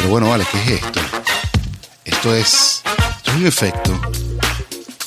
Pero 0.00 0.12
bueno, 0.12 0.30
vale, 0.30 0.46
¿qué 0.50 0.62
es 0.62 0.70
esto? 0.82 0.98
Esto 2.06 2.34
es, 2.34 2.82
esto 2.86 3.30
es 3.32 3.36
un 3.36 3.46
efecto. 3.46 4.00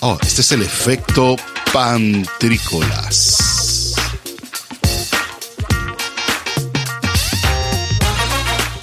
Oh, 0.01 0.19
este 0.21 0.42
es 0.42 0.51
el 0.51 0.62
efecto 0.62 1.35
pantrícolas. 1.73 3.95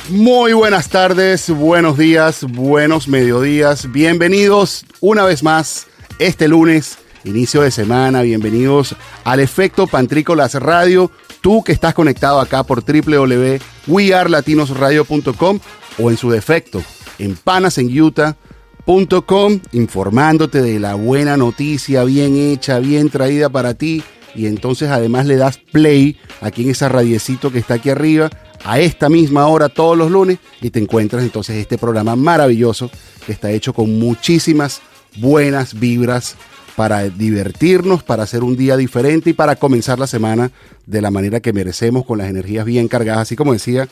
Muy 0.08 0.52
buenas 0.52 0.88
tardes, 0.88 1.48
buenos 1.48 1.96
días, 1.96 2.42
buenos 2.42 3.06
mediodías. 3.06 3.92
Bienvenidos 3.92 4.84
una 4.98 5.24
vez 5.24 5.44
más 5.44 5.86
este 6.18 6.48
lunes, 6.48 6.98
inicio 7.22 7.62
de 7.62 7.70
semana. 7.70 8.22
Bienvenidos 8.22 8.96
al 9.22 9.38
efecto 9.38 9.86
Pantrícolas 9.86 10.54
Radio. 10.54 11.12
Tú 11.40 11.62
que 11.62 11.70
estás 11.70 11.94
conectado 11.94 12.40
acá 12.40 12.64
por 12.64 12.82
www.wearlatinosradio.com 12.84 15.60
o 16.00 16.10
en 16.10 16.16
su 16.16 16.30
defecto 16.30 16.82
en 17.18 17.36
panasenutah.com 17.36 19.60
informándote 19.72 20.62
de 20.62 20.80
la 20.80 20.94
buena 20.94 21.36
noticia 21.36 22.04
bien 22.04 22.36
hecha, 22.36 22.78
bien 22.78 23.10
traída 23.10 23.48
para 23.48 23.74
ti 23.74 24.02
y 24.34 24.46
entonces 24.46 24.90
además 24.90 25.26
le 25.26 25.36
das 25.36 25.58
play 25.58 26.16
aquí 26.40 26.62
en 26.62 26.70
esa 26.70 26.88
radiecito 26.88 27.52
que 27.52 27.58
está 27.58 27.74
aquí 27.74 27.90
arriba 27.90 28.30
a 28.64 28.80
esta 28.80 29.08
misma 29.08 29.46
hora 29.46 29.68
todos 29.68 29.96
los 29.96 30.10
lunes 30.10 30.38
y 30.60 30.70
te 30.70 30.78
encuentras 30.78 31.22
entonces 31.22 31.56
este 31.56 31.78
programa 31.78 32.16
maravilloso 32.16 32.90
que 33.26 33.32
está 33.32 33.50
hecho 33.50 33.72
con 33.72 33.98
muchísimas 33.98 34.80
buenas 35.16 35.78
vibras 35.78 36.36
para 36.76 37.08
divertirnos, 37.08 38.02
para 38.02 38.22
hacer 38.22 38.42
un 38.42 38.56
día 38.56 38.76
diferente 38.76 39.30
y 39.30 39.32
para 39.32 39.56
comenzar 39.56 39.98
la 39.98 40.06
semana 40.06 40.50
de 40.86 41.02
la 41.02 41.10
manera 41.10 41.40
que 41.40 41.52
merecemos 41.52 42.06
con 42.06 42.18
las 42.18 42.30
energías 42.30 42.64
bien 42.64 42.88
cargadas, 42.88 43.22
así 43.22 43.36
como 43.36 43.52
decía 43.52 43.88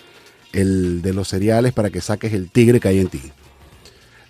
el 0.52 1.02
de 1.02 1.12
los 1.12 1.28
cereales 1.28 1.72
para 1.72 1.90
que 1.90 2.00
saques 2.00 2.32
el 2.32 2.50
tigre 2.50 2.80
que 2.80 2.88
hay 2.88 2.98
en 3.00 3.08
ti. 3.08 3.20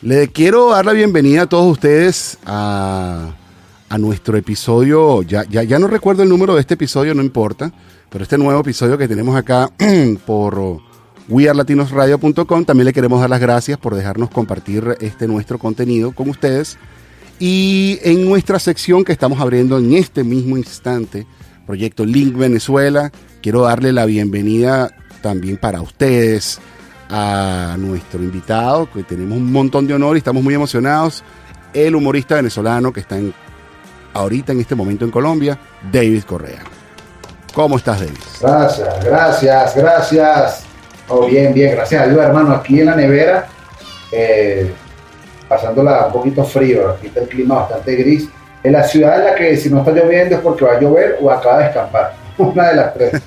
Le 0.00 0.28
quiero 0.28 0.70
dar 0.70 0.86
la 0.86 0.92
bienvenida 0.92 1.42
a 1.42 1.46
todos 1.48 1.70
ustedes 1.72 2.38
a, 2.46 3.34
nuestro 3.98 4.36
episodio, 4.36 5.22
ya, 5.22 5.44
ya, 5.48 5.62
ya, 5.62 5.78
no 5.78 5.88
recuerdo 5.88 6.22
el 6.22 6.28
número 6.28 6.54
de 6.54 6.60
este 6.60 6.74
episodio, 6.74 7.14
no 7.14 7.22
importa, 7.22 7.72
pero 8.10 8.22
este 8.22 8.38
nuevo 8.38 8.60
episodio 8.60 8.98
que 8.98 9.08
tenemos 9.08 9.34
acá 9.34 9.72
por 10.26 10.80
wearlatinosradio.com, 11.28 12.64
también 12.64 12.84
le 12.84 12.92
queremos 12.92 13.20
dar 13.20 13.30
las 13.30 13.40
gracias 13.40 13.78
por 13.78 13.94
dejarnos 13.94 14.30
compartir 14.30 14.96
este 15.00 15.26
nuestro 15.26 15.58
contenido 15.58 16.12
con 16.12 16.28
ustedes. 16.28 16.78
Y 17.40 17.98
en 18.02 18.24
nuestra 18.24 18.58
sección 18.58 19.04
que 19.04 19.12
estamos 19.12 19.40
abriendo 19.40 19.78
en 19.78 19.94
este 19.94 20.24
mismo 20.24 20.56
instante, 20.56 21.26
Proyecto 21.66 22.04
Link 22.04 22.36
Venezuela, 22.36 23.12
quiero 23.42 23.62
darle 23.62 23.92
la 23.92 24.06
bienvenida 24.06 24.90
también 25.20 25.56
para 25.56 25.80
ustedes, 25.80 26.60
a 27.10 27.76
nuestro 27.78 28.22
invitado, 28.22 28.88
que 28.90 29.02
tenemos 29.02 29.36
un 29.38 29.50
montón 29.50 29.86
de 29.86 29.94
honor 29.94 30.16
y 30.16 30.18
estamos 30.18 30.42
muy 30.42 30.54
emocionados, 30.54 31.24
el 31.72 31.94
humorista 31.94 32.36
venezolano 32.36 32.92
que 32.92 33.00
está 33.00 33.16
en, 33.16 33.32
ahorita 34.14 34.52
en 34.52 34.60
este 34.60 34.74
momento 34.74 35.04
en 35.04 35.10
Colombia, 35.10 35.58
David 35.90 36.24
Correa. 36.24 36.62
¿Cómo 37.54 37.76
estás, 37.76 38.00
David? 38.00 38.18
Gracias, 38.40 39.04
gracias, 39.04 39.76
gracias. 39.76 40.64
Oh, 41.08 41.26
bien, 41.26 41.54
bien, 41.54 41.74
gracias 41.74 42.02
a 42.02 42.06
Dios, 42.06 42.20
hermano. 42.20 42.54
Aquí 42.54 42.80
en 42.80 42.86
la 42.86 42.94
nevera, 42.94 43.46
eh, 44.12 44.70
pasándola 45.48 46.06
un 46.06 46.12
poquito 46.12 46.44
frío, 46.44 46.90
aquí 46.90 47.06
está 47.06 47.20
el 47.20 47.28
clima 47.28 47.56
bastante 47.56 47.96
gris. 47.96 48.28
En 48.62 48.72
la 48.72 48.84
ciudad 48.84 49.18
en 49.20 49.24
la 49.24 49.34
que 49.34 49.56
si 49.56 49.70
no 49.70 49.78
está 49.78 49.92
lloviendo 49.92 50.36
es 50.36 50.40
porque 50.42 50.64
va 50.64 50.72
a 50.72 50.80
llover 50.80 51.16
o 51.20 51.30
acaba 51.30 51.58
de 51.58 51.66
escampar. 51.68 52.14
Una 52.38 52.68
de 52.68 52.76
las 52.76 52.94
tres. 52.94 53.22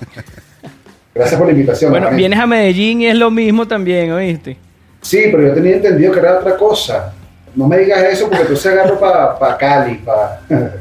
Gracias 1.13 1.37
por 1.37 1.47
la 1.47 1.53
invitación. 1.53 1.91
Bueno, 1.91 2.09
vienes 2.11 2.39
a 2.39 2.47
Medellín 2.47 3.01
y 3.01 3.07
es 3.07 3.15
lo 3.15 3.29
mismo 3.29 3.67
también, 3.67 4.11
¿oíste? 4.11 4.57
Sí, 5.01 5.23
pero 5.31 5.47
yo 5.47 5.53
tenía 5.53 5.75
entendido 5.75 6.13
que 6.13 6.19
era 6.19 6.39
otra 6.39 6.55
cosa. 6.55 7.13
No 7.53 7.67
me 7.67 7.79
digas 7.79 8.01
eso 8.03 8.29
porque 8.29 8.45
tú 8.45 8.55
se 8.55 8.69
agarro 8.69 8.97
para 8.99 9.57
Cali, 9.57 9.95
para 9.95 10.41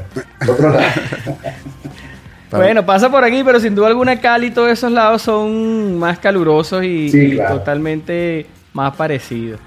otro 0.48 0.70
lado. 0.70 0.86
Bueno, 2.50 2.84
pasa 2.84 3.10
por 3.10 3.24
aquí, 3.24 3.42
pero 3.44 3.58
sin 3.60 3.74
duda 3.74 3.88
alguna 3.88 4.20
Cali 4.20 4.50
todos 4.50 4.70
esos 4.70 4.90
lados 4.92 5.22
son 5.22 5.98
más 5.98 6.18
calurosos 6.18 6.84
y, 6.84 7.38
totalmente 7.48 8.46
más 8.72 8.94
parecidos. 8.94 9.60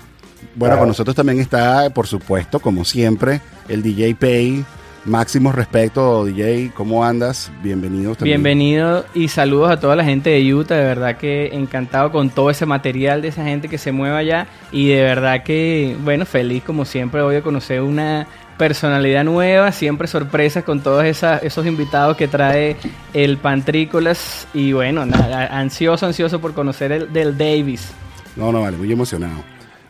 Bueno, 0.56 0.78
con 0.78 0.88
nosotros 0.88 1.16
también 1.16 1.40
está, 1.40 1.90
por 1.90 2.08
supuesto, 2.08 2.60
como 2.60 2.86
siempre, 2.86 3.42
el 3.68 3.82
DJ 3.82 4.16
Pay 4.16 4.66
Máximo 5.06 5.52
respeto, 5.52 6.24
DJ, 6.24 6.72
¿cómo 6.74 7.04
andas? 7.04 7.52
Bienvenido. 7.62 8.16
Bienvenido 8.22 9.04
y 9.14 9.28
saludos 9.28 9.70
a 9.70 9.78
toda 9.78 9.98
la 9.98 10.06
gente 10.06 10.30
de 10.30 10.54
Utah, 10.54 10.76
de 10.76 10.86
verdad 10.86 11.18
que 11.18 11.50
encantado 11.54 12.10
con 12.10 12.30
todo 12.30 12.50
ese 12.50 12.66
material 12.66 13.22
de 13.22 13.28
esa 13.28 13.44
gente 13.44 13.68
que 13.68 13.78
se 13.78 13.92
mueva 13.92 14.20
allá 14.20 14.48
y 14.72 14.88
de 14.88 15.02
verdad 15.02 15.44
que, 15.44 15.98
bueno, 16.02 16.26
feliz 16.26 16.64
como 16.64 16.86
siempre 16.86 17.22
voy 17.22 17.36
a 17.36 17.42
conocer 17.42 17.82
una 17.82 18.28
personalidad 18.58 19.26
nueva, 19.26 19.74
siempre 19.74 20.08
sorpresas 20.08 20.64
con 20.64 20.82
todos 20.82 21.04
esos 21.04 21.66
invitados 21.66 22.16
que 22.16 22.30
trae 22.30 22.78
el 23.14 23.38
Pantrícolas 23.38 24.48
y 24.54 24.72
bueno, 24.72 25.06
nada, 25.06 25.48
ansioso, 25.48 26.06
ansioso 26.06 26.40
por 26.40 26.54
conocer 26.54 26.94
el 26.94 27.12
del 27.12 27.38
Davis. 27.38 27.90
No, 28.38 28.54
no, 28.54 28.62
vale, 28.62 28.78
muy 28.78 28.90
emocionado. 28.90 29.44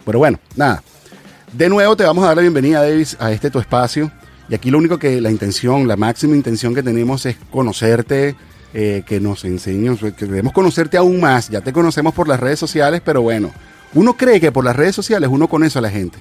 Pero 0.04 0.18
bueno, 0.18 0.40
nada. 0.56 0.82
De 1.52 1.70
nuevo 1.70 1.96
te 1.96 2.04
vamos 2.04 2.24
a 2.24 2.30
dar 2.30 2.38
la 2.38 2.42
bienvenida, 2.42 2.82
Davis, 2.82 3.16
a 3.20 3.32
este 3.32 3.52
tu 3.52 3.60
espacio 3.60 4.12
y 4.50 4.56
aquí 4.56 4.70
lo 4.70 4.78
único 4.78 4.98
que 4.98 5.22
la 5.22 5.32
intención, 5.32 5.88
la 5.88 5.96
máxima 5.96 6.36
intención 6.36 6.76
que 6.76 6.84
tenemos 6.84 7.26
es 7.26 7.38
conocerte, 7.50 8.36
eh, 8.74 9.04
que 9.06 9.20
nos 9.20 9.46
enseñes, 9.46 10.00
que 10.00 10.14
queremos 10.14 10.52
conocerte 10.52 10.98
aún 10.98 11.20
más. 11.20 11.50
Ya 11.50 11.62
te 11.62 11.72
conocemos 11.72 12.14
por 12.14 12.28
las 12.28 12.40
redes 12.40 12.60
sociales, 12.60 13.02
pero 13.06 13.22
bueno, 13.22 13.52
uno 13.94 14.18
cree 14.18 14.40
que 14.40 14.52
por 14.52 14.66
las 14.66 14.76
redes 14.76 14.96
sociales 14.96 15.30
uno 15.32 15.48
conoce 15.48 15.78
a 15.78 15.82
la 15.82 15.90
gente. 15.90 16.18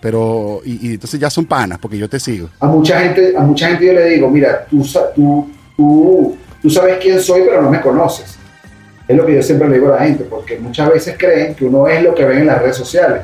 Pero, 0.00 0.60
y, 0.64 0.92
entonces 0.94 1.18
ya 1.18 1.30
son 1.30 1.46
panas, 1.46 1.78
porque 1.78 1.98
yo 1.98 2.08
te 2.08 2.20
sigo. 2.20 2.48
A 2.60 2.66
mucha 2.66 3.00
gente, 3.00 3.34
a 3.36 3.40
mucha 3.40 3.68
gente 3.68 3.86
yo 3.86 3.92
le 3.92 4.04
digo, 4.10 4.30
mira, 4.30 4.66
tú, 4.70 4.86
tú, 5.14 5.50
tú, 5.76 6.36
tú 6.62 6.70
sabes 6.70 6.98
quién 7.02 7.20
soy, 7.20 7.42
pero 7.44 7.60
no 7.60 7.70
me 7.70 7.80
conoces. 7.80 8.38
Es 9.08 9.16
lo 9.16 9.26
que 9.26 9.34
yo 9.34 9.42
siempre 9.42 9.68
le 9.68 9.74
digo 9.74 9.92
a 9.92 9.96
la 9.96 10.04
gente, 10.04 10.24
porque 10.24 10.58
muchas 10.58 10.90
veces 10.90 11.16
creen 11.18 11.54
que 11.54 11.64
uno 11.64 11.88
es 11.88 12.02
lo 12.02 12.14
que 12.14 12.24
ven 12.24 12.38
en 12.38 12.46
las 12.46 12.60
redes 12.60 12.76
sociales. 12.76 13.22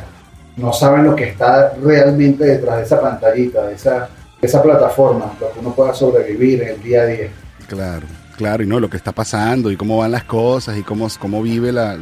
No 0.57 0.73
saben 0.73 1.05
lo 1.05 1.15
que 1.15 1.29
está 1.29 1.73
realmente 1.83 2.45
detrás 2.45 2.79
de 2.79 2.83
esa 2.83 3.01
pantallita, 3.01 3.67
de 3.67 3.75
esa, 3.75 4.09
esa 4.43 4.61
plataforma 4.61 5.33
para 5.39 5.53
que 5.53 5.61
uno 5.61 5.73
pueda 5.73 5.95
sobrevivir 5.95 6.63
en 6.63 6.69
el 6.71 6.83
día 6.83 7.03
a 7.03 7.07
día. 7.07 7.29
Claro, 7.69 8.07
claro, 8.37 8.63
y 8.65 8.67
no, 8.67 8.81
lo 8.81 8.91
que 8.91 8.97
está 8.97 9.13
pasando 9.13 9.71
y 9.71 9.77
cómo 9.77 9.99
van 9.99 10.11
las 10.11 10.25
cosas 10.25 10.77
y 10.77 10.83
cómo, 10.83 11.09
cómo 11.19 11.41
vive 11.41 11.73
la, 11.73 11.97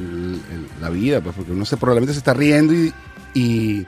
vida, 0.91 1.21
pues 1.21 1.37
porque 1.37 1.53
uno 1.53 1.65
se 1.65 1.77
probablemente 1.77 2.15
se 2.15 2.19
está 2.19 2.33
riendo 2.33 2.73
y, 2.73 2.93
y, 3.35 3.87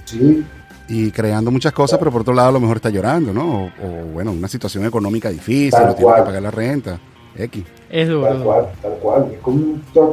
y, 0.88 1.10
creando 1.10 1.50
muchas 1.50 1.72
cosas, 1.72 1.98
pero 1.98 2.12
por 2.12 2.20
otro 2.20 2.34
lado 2.34 2.50
a 2.50 2.52
lo 2.52 2.60
mejor 2.60 2.76
está 2.76 2.90
llorando, 2.90 3.32
¿no? 3.32 3.72
O, 3.82 3.88
bueno, 4.12 4.32
una 4.32 4.48
situación 4.48 4.84
económica 4.84 5.30
difícil, 5.30 5.80
o 5.82 5.94
tiene 5.94 6.14
que 6.14 6.22
pagar 6.22 6.42
la 6.42 6.50
renta. 6.50 7.00
X. 7.34 7.64
Es 7.92 8.08
duro. 8.08 8.26
Tal 8.26 8.42
cual, 8.42 8.66
tal 8.80 8.92
cual. 8.92 9.26
Es 9.34 9.38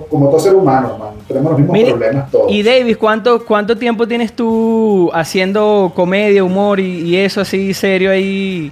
como, 0.10 0.30
todo 0.30 0.38
ser 0.38 0.54
humano, 0.54 0.98
man. 0.98 1.14
Tenemos 1.26 1.52
los 1.52 1.62
mismos 1.62 1.92
problemas 1.92 2.30
todos. 2.30 2.52
Y 2.52 2.62
David, 2.62 2.98
¿cuánto, 3.00 3.46
¿cuánto 3.46 3.78
tiempo 3.78 4.06
tienes 4.06 4.34
tú 4.34 5.10
haciendo 5.14 5.90
comedia, 5.96 6.44
humor 6.44 6.82
y, 6.82 7.16
eso 7.16 7.40
así 7.40 7.74
serio 7.74 8.12
ahí? 8.12 8.70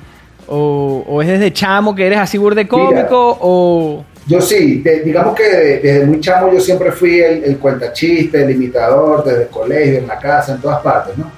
O, 0.50 1.22
es 1.22 1.28
desde 1.30 1.54
chamo 1.54 1.96
que 1.96 2.06
eres 2.06 2.20
así 2.20 2.38
burde 2.38 2.68
cómico? 2.68 3.38
o... 3.40 4.04
Yo 4.28 4.42
sí, 4.42 4.84
digamos 5.06 5.36
que 5.36 5.44
desde, 5.82 6.06
muy 6.06 6.20
chamo 6.20 6.52
yo 6.52 6.60
siempre 6.60 6.92
fui 6.92 7.22
el, 7.22 7.46
el 7.46 7.58
cuentachiste, 7.60 8.44
el 8.44 8.52
imitador, 8.52 9.24
desde 9.24 9.44
el 9.44 9.48
colegio, 9.48 10.00
en 10.00 10.08
la 10.08 10.20
casa, 10.20 10.56
en 10.56 10.60
todas 10.60 10.82
partes, 10.82 11.18
¿no? 11.18 11.32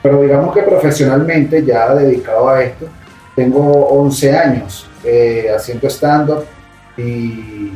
Pero 0.00 0.22
digamos 0.22 0.54
que 0.54 0.62
profesionalmente, 0.62 1.64
ya 1.64 1.92
dedicado 1.92 2.48
a 2.50 2.62
esto, 2.62 2.86
tengo 3.34 3.88
11 3.88 4.36
años 4.36 4.86
eh, 5.02 5.50
haciendo 5.52 5.88
stand-up 5.88 6.44
y 6.96 7.72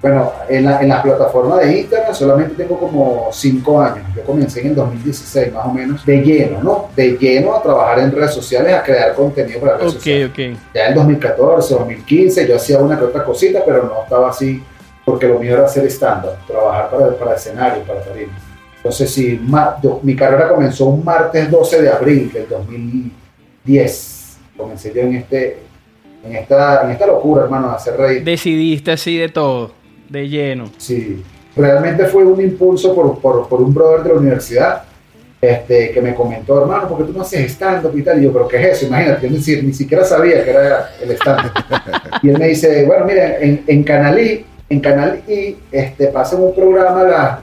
bueno, 0.00 0.32
en 0.48 0.64
la, 0.64 0.80
en 0.80 0.88
la 0.88 1.02
plataforma 1.02 1.56
de 1.58 1.80
Instagram 1.80 2.14
solamente 2.14 2.54
tengo 2.54 2.78
como 2.78 3.30
5 3.32 3.80
años. 3.80 4.06
Yo 4.14 4.22
comencé 4.22 4.60
en 4.60 4.68
el 4.68 4.74
2016 4.76 5.52
más 5.52 5.66
o 5.66 5.72
menos, 5.72 6.06
de 6.06 6.18
lleno, 6.18 6.62
¿no? 6.62 6.88
De 6.94 7.18
lleno 7.18 7.56
a 7.56 7.62
trabajar 7.62 7.98
en 7.98 8.12
redes 8.12 8.32
sociales, 8.32 8.74
a 8.74 8.82
crear 8.82 9.14
contenido 9.14 9.60
para 9.60 9.76
redes 9.76 9.94
sociales. 9.94 10.30
Ya 10.72 10.86
en 10.86 10.94
2014, 10.94 11.74
2015 11.74 12.48
yo 12.48 12.56
hacía 12.56 12.78
una 12.78 12.96
que 12.96 13.06
otra 13.06 13.24
cosita, 13.24 13.62
pero 13.66 13.84
no 13.84 14.04
estaba 14.04 14.30
así 14.30 14.62
porque 15.04 15.26
lo 15.26 15.38
mío 15.38 15.54
era 15.54 15.64
hacer 15.64 15.84
stand-up, 15.86 16.36
trabajar 16.46 16.90
para, 16.90 17.16
para 17.16 17.34
escenario, 17.34 17.82
para 17.82 18.00
tarima. 18.02 18.32
Entonces, 18.76 19.10
sí, 19.10 19.40
mi 20.02 20.14
carrera 20.14 20.48
comenzó 20.48 20.86
un 20.86 21.04
martes 21.04 21.50
12 21.50 21.82
de 21.82 21.90
abril 21.90 22.32
del 22.32 22.48
2010. 22.48 24.38
Comencé 24.56 24.92
yo 24.94 25.00
en 25.02 25.14
este, 25.16 25.58
en 26.28 26.36
esta, 26.36 26.84
en 26.84 26.90
esta 26.90 27.06
locura, 27.06 27.44
hermano, 27.44 27.70
de 27.70 27.76
hacer 27.76 27.96
reír. 27.96 28.24
Decidiste 28.24 28.92
así 28.92 29.16
de 29.16 29.28
todo, 29.28 29.72
de 30.08 30.28
lleno. 30.28 30.70
Sí, 30.76 31.22
realmente 31.56 32.04
fue 32.06 32.24
un 32.24 32.40
impulso 32.40 32.94
por, 32.94 33.18
por, 33.18 33.48
por 33.48 33.62
un 33.62 33.72
brother 33.72 34.02
de 34.02 34.08
la 34.10 34.20
universidad 34.20 34.82
este, 35.40 35.90
que 35.92 36.02
me 36.02 36.14
comentó, 36.14 36.60
hermano, 36.60 36.88
porque 36.88 37.04
tú 37.04 37.12
no 37.12 37.22
haces 37.22 37.50
stand-up 37.52 37.96
y 37.96 38.02
tal. 38.02 38.20
Y 38.20 38.24
yo, 38.24 38.32
pero 38.32 38.46
¿qué 38.46 38.56
es 38.60 38.76
eso? 38.76 38.86
Imagínate, 38.86 39.28
yo 39.28 39.36
ni, 39.36 39.66
ni 39.66 39.72
siquiera 39.72 40.04
sabía 40.04 40.44
que 40.44 40.50
era 40.50 40.90
el 41.02 41.10
stand-up. 41.12 41.52
y 42.22 42.28
él 42.28 42.38
me 42.38 42.48
dice, 42.48 42.84
bueno, 42.84 43.04
mira, 43.04 43.38
en, 43.38 43.64
en 43.66 43.82
Canal 43.84 44.18
I, 44.18 44.44
en 44.68 44.80
Canal 44.80 45.22
I, 45.26 45.56
este, 45.72 46.08
pasan 46.08 46.42
un 46.42 46.54
programa 46.54 47.00
a 47.00 47.04
las 47.04 47.38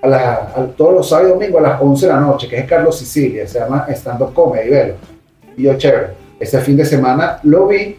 a, 0.00 0.06
la, 0.06 0.32
a 0.54 0.66
todos 0.76 0.94
los 0.94 1.08
sábados 1.08 1.30
y 1.30 1.34
domingos 1.34 1.58
a 1.64 1.70
las 1.70 1.82
11 1.82 2.06
de 2.06 2.12
la 2.12 2.20
noche, 2.20 2.48
que 2.48 2.58
es 2.58 2.66
Carlos 2.66 2.96
Sicilia, 2.96 3.48
se 3.48 3.58
llama 3.58 3.86
Stand 3.88 4.22
Up 4.22 4.32
Comedy, 4.32 4.70
velo. 4.70 4.94
Y 5.56 5.64
yo, 5.64 5.76
chévere, 5.76 6.08
ese 6.38 6.60
fin 6.60 6.76
de 6.76 6.84
semana 6.84 7.40
lo 7.42 7.66
vi 7.66 7.96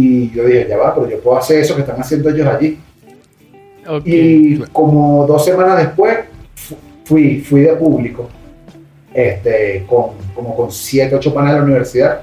y 0.00 0.30
yo 0.34 0.44
dije, 0.44 0.66
ya 0.68 0.76
va, 0.78 0.94
pero 0.94 1.08
yo 1.08 1.20
puedo 1.20 1.36
hacer 1.38 1.58
eso 1.60 1.74
que 1.74 1.82
están 1.82 2.00
haciendo 2.00 2.30
ellos 2.30 2.46
allí. 2.46 2.78
Ok. 3.86 4.02
Y 4.06 4.58
como 4.72 5.26
dos 5.26 5.44
semanas 5.44 5.78
después 5.78 6.18
fu- 6.54 6.76
fui, 7.04 7.40
fui 7.40 7.62
de 7.62 7.74
público, 7.74 8.28
este, 9.12 9.84
con, 9.88 10.10
como 10.34 10.56
con 10.56 10.70
siete, 10.70 11.14
ocho 11.14 11.34
panas 11.34 11.52
de 11.52 11.58
la 11.58 11.64
universidad. 11.64 12.20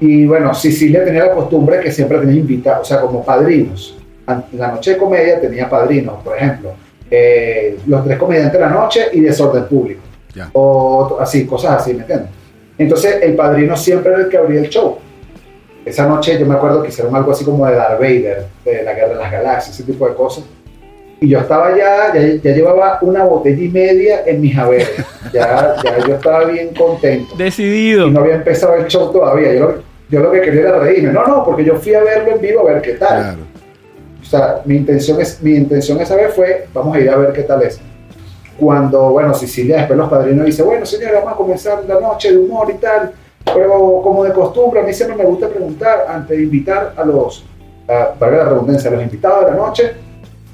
Y 0.00 0.26
bueno, 0.26 0.52
Sicilia 0.54 1.04
tenía 1.04 1.26
la 1.26 1.32
costumbre 1.32 1.80
que 1.80 1.90
siempre 1.90 2.18
tenía 2.18 2.36
invitados, 2.36 2.82
o 2.82 2.84
sea, 2.84 3.00
como 3.00 3.24
padrinos. 3.24 3.98
En 4.28 4.58
la 4.58 4.72
noche 4.72 4.92
de 4.92 4.96
comedia 4.98 5.40
tenía 5.40 5.68
padrinos, 5.68 6.22
por 6.22 6.36
ejemplo, 6.36 6.72
eh, 7.10 7.78
los 7.86 8.04
tres 8.04 8.18
comediantes 8.18 8.52
de 8.54 8.60
la 8.60 8.70
noche 8.70 9.06
y 9.12 9.20
desorden 9.20 9.64
público. 9.66 10.00
Ya. 10.34 10.50
O 10.52 11.16
así, 11.20 11.46
cosas 11.46 11.80
así, 11.80 11.94
¿me 11.94 12.00
entiendes? 12.00 12.28
Entonces, 12.76 13.22
el 13.22 13.34
padrino 13.34 13.74
siempre 13.76 14.12
era 14.12 14.22
el 14.22 14.28
que 14.28 14.36
abría 14.36 14.60
el 14.60 14.68
show. 14.68 14.98
Esa 15.86 16.04
noche 16.04 16.36
yo 16.36 16.46
me 16.46 16.56
acuerdo 16.56 16.82
que 16.82 16.88
hicieron 16.88 17.14
algo 17.14 17.30
así 17.30 17.44
como 17.44 17.64
de 17.64 17.76
Darth 17.76 18.00
Vader, 18.00 18.46
de 18.64 18.82
la 18.82 18.92
Guerra 18.92 19.08
de 19.10 19.14
las 19.14 19.30
Galaxias, 19.30 19.76
ese 19.76 19.90
tipo 19.90 20.08
de 20.08 20.14
cosas. 20.14 20.44
Y 21.20 21.28
yo 21.28 21.38
estaba 21.38 21.70
ya, 21.76 22.12
ya, 22.12 22.20
ya 22.42 22.50
llevaba 22.50 22.98
una 23.02 23.24
botella 23.24 23.62
y 23.62 23.68
media 23.68 24.22
en 24.26 24.40
mis 24.40 24.56
haberes. 24.56 24.90
Ya, 25.32 25.76
ya 25.82 26.06
yo 26.06 26.14
estaba 26.14 26.44
bien 26.44 26.74
contento. 26.74 27.34
Decidido. 27.36 28.06
Y 28.06 28.10
no 28.10 28.20
había 28.20 28.34
empezado 28.34 28.74
el 28.74 28.86
show 28.86 29.10
todavía. 29.12 29.54
Yo 29.54 29.60
lo, 29.60 29.74
yo 30.08 30.20
lo 30.20 30.30
que 30.32 30.40
quería 30.40 30.60
era 30.62 30.78
reírme. 30.78 31.12
No, 31.12 31.24
no, 31.24 31.44
porque 31.44 31.64
yo 31.64 31.76
fui 31.76 31.94
a 31.94 32.02
verlo 32.02 32.32
en 32.32 32.40
vivo 32.40 32.60
a 32.60 32.72
ver 32.72 32.82
qué 32.82 32.92
tal. 32.94 33.22
Claro. 33.22 33.38
O 34.20 34.24
sea, 34.24 34.60
mi 34.64 34.76
intención, 34.76 35.20
es, 35.20 35.40
mi 35.40 35.54
intención 35.54 36.00
esa 36.00 36.16
vez 36.16 36.34
fue, 36.34 36.66
vamos 36.74 36.96
a 36.96 37.00
ir 37.00 37.08
a 37.08 37.16
ver 37.16 37.32
qué 37.32 37.42
tal 37.42 37.62
es. 37.62 37.80
Cuando, 38.58 39.10
bueno, 39.10 39.32
Sicilia, 39.34 39.78
después 39.78 39.96
los 39.96 40.08
padrinos 40.08 40.46
dice, 40.46 40.62
bueno, 40.62 40.84
señores, 40.84 41.14
vamos 41.14 41.32
a 41.32 41.36
comenzar 41.36 41.84
la 41.86 42.00
noche 42.00 42.32
de 42.32 42.38
humor 42.38 42.68
y 42.70 42.78
tal. 42.78 43.12
Pero 43.54 44.00
como 44.02 44.24
de 44.24 44.32
costumbre, 44.32 44.80
a 44.80 44.82
mí 44.82 44.92
siempre 44.92 45.16
me 45.16 45.24
gusta 45.24 45.48
preguntar, 45.48 46.06
antes 46.08 46.36
de 46.36 46.42
invitar 46.44 46.92
a 46.96 47.04
los, 47.04 47.44
a, 47.88 48.14
valga 48.18 48.36
la 48.38 48.44
redundancia, 48.50 48.90
a 48.90 48.94
los 48.94 49.02
invitados 49.02 49.44
de 49.46 49.50
la 49.52 49.56
noche, 49.56 49.92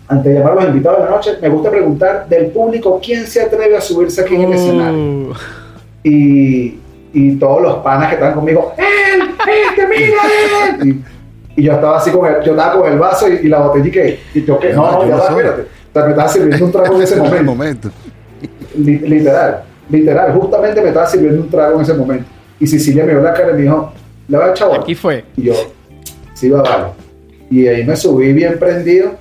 antes 0.09 0.33
de 0.33 0.39
llamar 0.39 0.53
a 0.53 0.56
los 0.56 0.65
invitados 0.67 0.99
de 0.99 1.05
la 1.05 1.11
noche, 1.11 1.31
me 1.41 1.49
gusta 1.49 1.71
preguntar 1.71 2.29
del 2.29 2.47
público 2.49 3.00
quién 3.03 3.27
se 3.27 3.41
atreve 3.43 3.77
a 3.77 3.81
subirse 3.81 4.21
aquí 4.21 4.35
en 4.35 4.43
el 4.43 4.53
escenario 4.53 4.99
Uh, 4.99 5.35
y, 6.05 6.81
y 7.12 7.37
todos 7.37 7.62
los 7.62 7.77
panas 7.77 8.09
que 8.09 8.15
estaban 8.15 8.35
conmigo, 8.35 8.73
¡Él! 8.77 9.23
¡Este, 9.69 9.87
mira 9.87 10.79
él! 10.83 11.03
Y, 11.56 11.61
y 11.61 11.65
yo 11.65 11.73
estaba 11.73 11.97
así 11.99 12.11
con 12.11 12.27
el, 12.27 12.43
yo 12.43 12.53
estaba 12.53 12.81
con 12.81 12.93
el 12.93 12.99
vaso 12.99 13.29
y, 13.29 13.33
y 13.43 13.49
la 13.49 13.61
botella 13.61 13.87
y 13.87 13.91
que, 13.91 14.21
y 14.35 14.45
yo 14.45 14.59
que, 14.59 14.73
no, 14.73 14.91
no, 14.93 15.00
¿qué 15.03 15.09
ya 15.09 15.17
va, 15.17 15.29
espérate. 15.29 15.62
O 15.62 15.93
sea, 15.93 16.05
me 16.05 16.11
estaba 16.11 16.29
sirviendo 16.29 16.65
un 16.67 16.73
trago 16.73 16.97
en 16.97 17.03
ese 17.03 17.17
momento. 17.21 17.45
momento. 17.45 17.91
Li- 18.77 18.99
literal, 18.99 19.62
literal, 19.91 20.33
justamente 20.35 20.81
me 20.83 20.88
estaba 20.88 21.06
sirviendo 21.06 21.43
un 21.43 21.49
trago 21.50 21.77
en 21.77 21.81
ese 21.83 21.95
momento. 21.95 22.25
Y 22.62 22.67
Cecilia 22.69 23.05
me 23.05 23.11
vio 23.14 23.23
la 23.23 23.32
cara 23.35 23.50
y 23.50 23.55
me 23.55 23.62
dijo, 23.62 23.93
¿le 24.29 24.38
va 24.38 24.50
echar 24.50 24.70
aquí 24.73 24.94
fue. 24.94 25.25
Y 25.37 25.43
yo, 25.47 25.55
sí, 26.32 26.49
va, 26.49 26.62
vale. 26.62 26.85
Y 27.50 27.67
ahí 27.67 27.82
me 27.85 27.97
subí 27.97 28.32
bien 28.32 28.56
prendido 28.56 29.14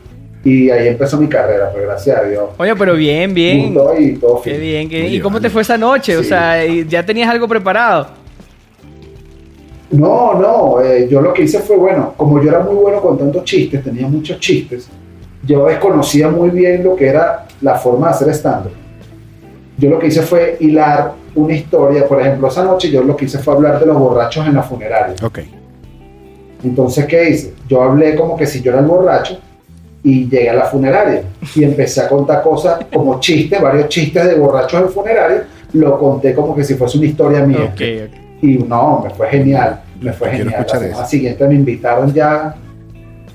y 0.43 0.69
ahí 0.69 0.89
empezó 0.89 1.17
mi 1.19 1.25
carrera, 1.27 1.71
pues 1.71 1.83
gracias 1.85 2.19
a 2.19 2.23
Dios. 2.25 2.43
Oye, 2.59 2.75
pero 2.75 2.93
bien, 2.93 3.33
bien. 3.33 3.71
Y 3.97 4.13
todo 4.13 4.41
Qué 4.43 4.59
bien. 4.59 4.88
qué- 4.88 5.05
Oye, 5.05 5.15
¿Y 5.15 5.19
cómo 5.19 5.41
te 5.41 5.49
fue 5.49 5.63
esa 5.63 5.75
noche? 5.75 6.17
O 6.17 6.23
sea, 6.23 6.63
¿y 6.63 6.85
¿ya 6.88 7.03
tenías 7.03 7.31
algo 7.31 7.47
preparado? 7.47 8.09
No, 9.89 10.35
no, 10.39 10.79
eh, 10.79 11.07
yo 11.09 11.19
lo 11.19 11.33
que 11.33 11.41
hice 11.41 11.61
fue, 11.61 11.77
bueno, 11.77 12.13
como 12.15 12.39
yo 12.43 12.49
era 12.49 12.59
muy 12.59 12.75
bueno 12.75 13.01
contando 13.01 13.43
chistes, 13.43 13.83
tenía 13.83 14.07
muchos 14.07 14.39
chistes, 14.39 14.88
yo 15.47 15.65
desconocía 15.65 16.29
muy 16.29 16.51
bien 16.51 16.83
lo 16.83 16.95
que 16.95 17.07
era 17.07 17.47
la 17.61 17.73
forma 17.73 18.09
de 18.09 18.13
hacer 18.13 18.29
stand-up. 18.35 18.71
Yo 19.79 19.89
lo 19.89 19.97
que 19.97 20.07
hice 20.07 20.21
fue 20.21 20.57
hilar 20.59 21.19
una 21.35 21.53
historia, 21.53 22.07
por 22.07 22.21
ejemplo, 22.21 22.47
esa 22.47 22.63
noche 22.63 22.89
yo 22.89 23.03
lo 23.03 23.15
que 23.15 23.25
hice 23.25 23.39
fue 23.39 23.53
hablar 23.53 23.79
de 23.79 23.85
los 23.85 23.97
borrachos 23.97 24.45
en 24.45 24.55
la 24.55 24.63
funeraria. 24.63 25.15
Ok. 25.23 25.39
Entonces, 26.63 27.05
¿qué 27.05 27.29
hice? 27.29 27.53
Yo 27.67 27.81
hablé 27.81 28.15
como 28.15 28.35
que 28.35 28.45
si 28.45 28.61
yo 28.61 28.71
era 28.71 28.81
el 28.81 28.85
borracho 28.85 29.39
y 30.03 30.27
llegué 30.29 30.49
a 30.49 30.53
la 30.53 30.65
funeraria 30.65 31.23
y 31.55 31.63
empecé 31.63 32.01
a 32.01 32.09
contar 32.09 32.41
cosas 32.43 32.85
como 32.93 33.19
chistes, 33.19 33.61
varios 33.61 33.87
chistes 33.89 34.25
de 34.25 34.35
borrachos 34.35 34.81
en 34.81 34.89
funeraria, 34.89 35.47
lo 35.73 35.97
conté 35.97 36.33
como 36.33 36.55
que 36.55 36.63
si 36.63 36.75
fuese 36.75 36.97
una 36.97 37.07
historia 37.07 37.45
mía. 37.45 37.71
Ok, 37.73 37.81
ok. 38.05 38.43
Y 38.43 38.57
no, 38.57 39.01
me 39.03 39.09
fue 39.11 39.27
genial. 39.29 39.81
Me 39.99 40.11
fue 40.13 40.29
Quiero 40.29 40.45
genial. 40.45 40.65
La 40.67 40.79
semana 40.79 41.05
siguiente 41.05 41.47
me 41.47 41.55
invitaron 41.55 42.13
ya. 42.13 42.55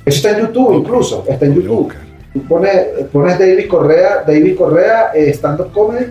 Eso 0.05 0.17
está 0.17 0.39
en 0.39 0.47
YouTube 0.47 0.75
incluso. 0.75 1.25
Está 1.29 1.47
en 1.47 1.55
YouTube. 1.55 1.93
Tú 2.33 2.43
pones, 2.43 2.87
pones 3.13 3.39
David 3.39 3.69
Correa, 3.69 4.25
David 4.27 4.57
Correa, 4.57 5.11
eh, 5.15 5.31
stand-up 5.31 5.73
comedy, 5.73 6.07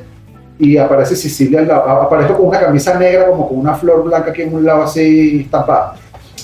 y 0.58 0.78
aparece 0.78 1.16
Sicilia 1.16 1.60
al 1.60 1.68
lado. 1.68 1.90
Aparezco 2.02 2.38
con 2.38 2.48
una 2.48 2.60
camisa 2.60 2.98
negra, 2.98 3.28
como 3.28 3.48
con 3.50 3.60
una 3.60 3.74
flor 3.76 4.04
blanca 4.04 4.32
aquí 4.32 4.44
en 4.44 4.54
un 4.54 4.64
lado 4.66 4.84
así 4.84 5.42
estampada. 5.42 5.96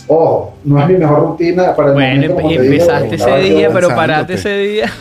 Ojo, 0.08 0.54
no 0.64 0.80
es 0.82 0.88
mi 0.88 0.96
mejor 0.96 1.20
rutina 1.22 1.74
para 1.76 1.90
el 1.90 1.94
Bueno, 1.94 2.14
momento, 2.16 2.36
como 2.36 2.52
y 2.52 2.56
te 2.58 2.62
digo, 2.64 2.74
empezaste 2.74 3.16
ese 3.16 3.38
día, 3.38 3.70
pero 3.72 3.88
paraste 3.90 4.34
ese 4.34 4.58
día. 4.58 4.92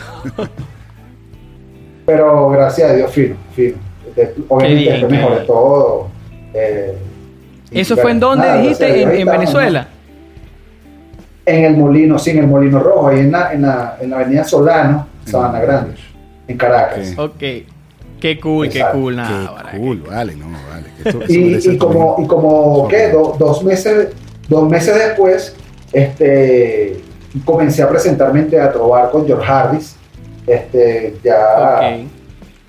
Pero 2.05 2.49
gracias 2.49 2.89
a 2.91 2.93
Dios, 2.93 3.11
fino, 3.11 3.35
fino. 3.55 3.75
De- 4.15 4.33
Obviamente 4.49 4.81
bien, 4.97 5.07
mejoré 5.11 5.35
bien. 5.35 5.47
todo. 5.47 6.07
eh, 6.53 6.97
¿Eso 7.71 7.95
fue 7.95 8.11
en 8.11 8.19
dónde 8.19 8.45
nada, 8.47 8.61
dijiste? 8.61 9.01
¿En. 9.21 9.25
Venezuela? 9.27 9.87
En 11.45 11.65
el 11.65 11.77
Molino, 11.77 12.19
sí, 12.19 12.31
en 12.31 12.39
el 12.39 12.47
Molino 12.47 12.79
Rojo, 12.79 13.07
ahí 13.07 13.19
en 13.21 13.31
la, 13.31 13.53
en 13.53 13.61
la, 13.61 13.97
en 14.01 14.09
la 14.09 14.15
avenida 14.17 14.43
Solano, 14.43 15.07
Sabana 15.25 15.59
Grande, 15.61 15.93
en 16.47 16.57
Caracas. 16.57 17.13
Ok. 17.17 17.31
Ok. 17.35 17.43
Qué 18.21 18.39
cool, 18.39 18.69
qué 18.69 18.85
cool. 18.93 19.13
Qué 19.15 19.17
Nada, 19.17 19.55
para 19.55 19.77
cool, 19.77 20.03
vale, 20.07 20.35
no, 20.35 20.45
vale. 20.69 20.87
esto- 21.03 21.21
Y, 21.33 21.37
merece 21.39 21.73
y 21.73 21.77
como, 21.77 22.15
y 22.23 22.27
como 22.27 22.87
¿qué? 22.87 23.09
Do- 23.09 23.35
dos, 23.37 23.63
meses, 23.63 24.09
dos 24.47 24.69
meses 24.69 24.93
después, 24.95 25.55
este, 25.91 27.01
comencé 27.43 27.81
a 27.81 27.89
presentarme 27.89 28.41
en 28.41 28.49
Teatro 28.51 28.87
Bar 28.89 29.09
con 29.11 29.25
George 29.25 29.51
Harris. 29.51 29.95
Este, 30.45 31.17
ya, 31.23 31.97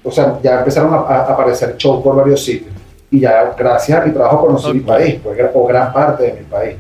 o 0.02 0.10
sea, 0.10 0.38
ya 0.43 0.58
empezaron 0.60 0.93
a, 0.94 0.96
a 0.99 1.32
aparecer 1.32 1.76
shows 1.76 2.02
por 2.02 2.16
varios 2.16 2.43
sitios. 2.44 2.72
Y 3.10 3.20
ya, 3.20 3.55
gracias 3.56 4.00
a 4.00 4.05
mi 4.06 4.10
trabajo, 4.12 4.46
conocí 4.46 4.72
mi 4.72 4.81
país, 4.81 5.16
pues, 5.22 5.38
o 5.52 5.66
gran 5.66 5.93
parte 5.93 6.22
de 6.25 6.32
mi 6.32 6.44
país. 6.46 6.76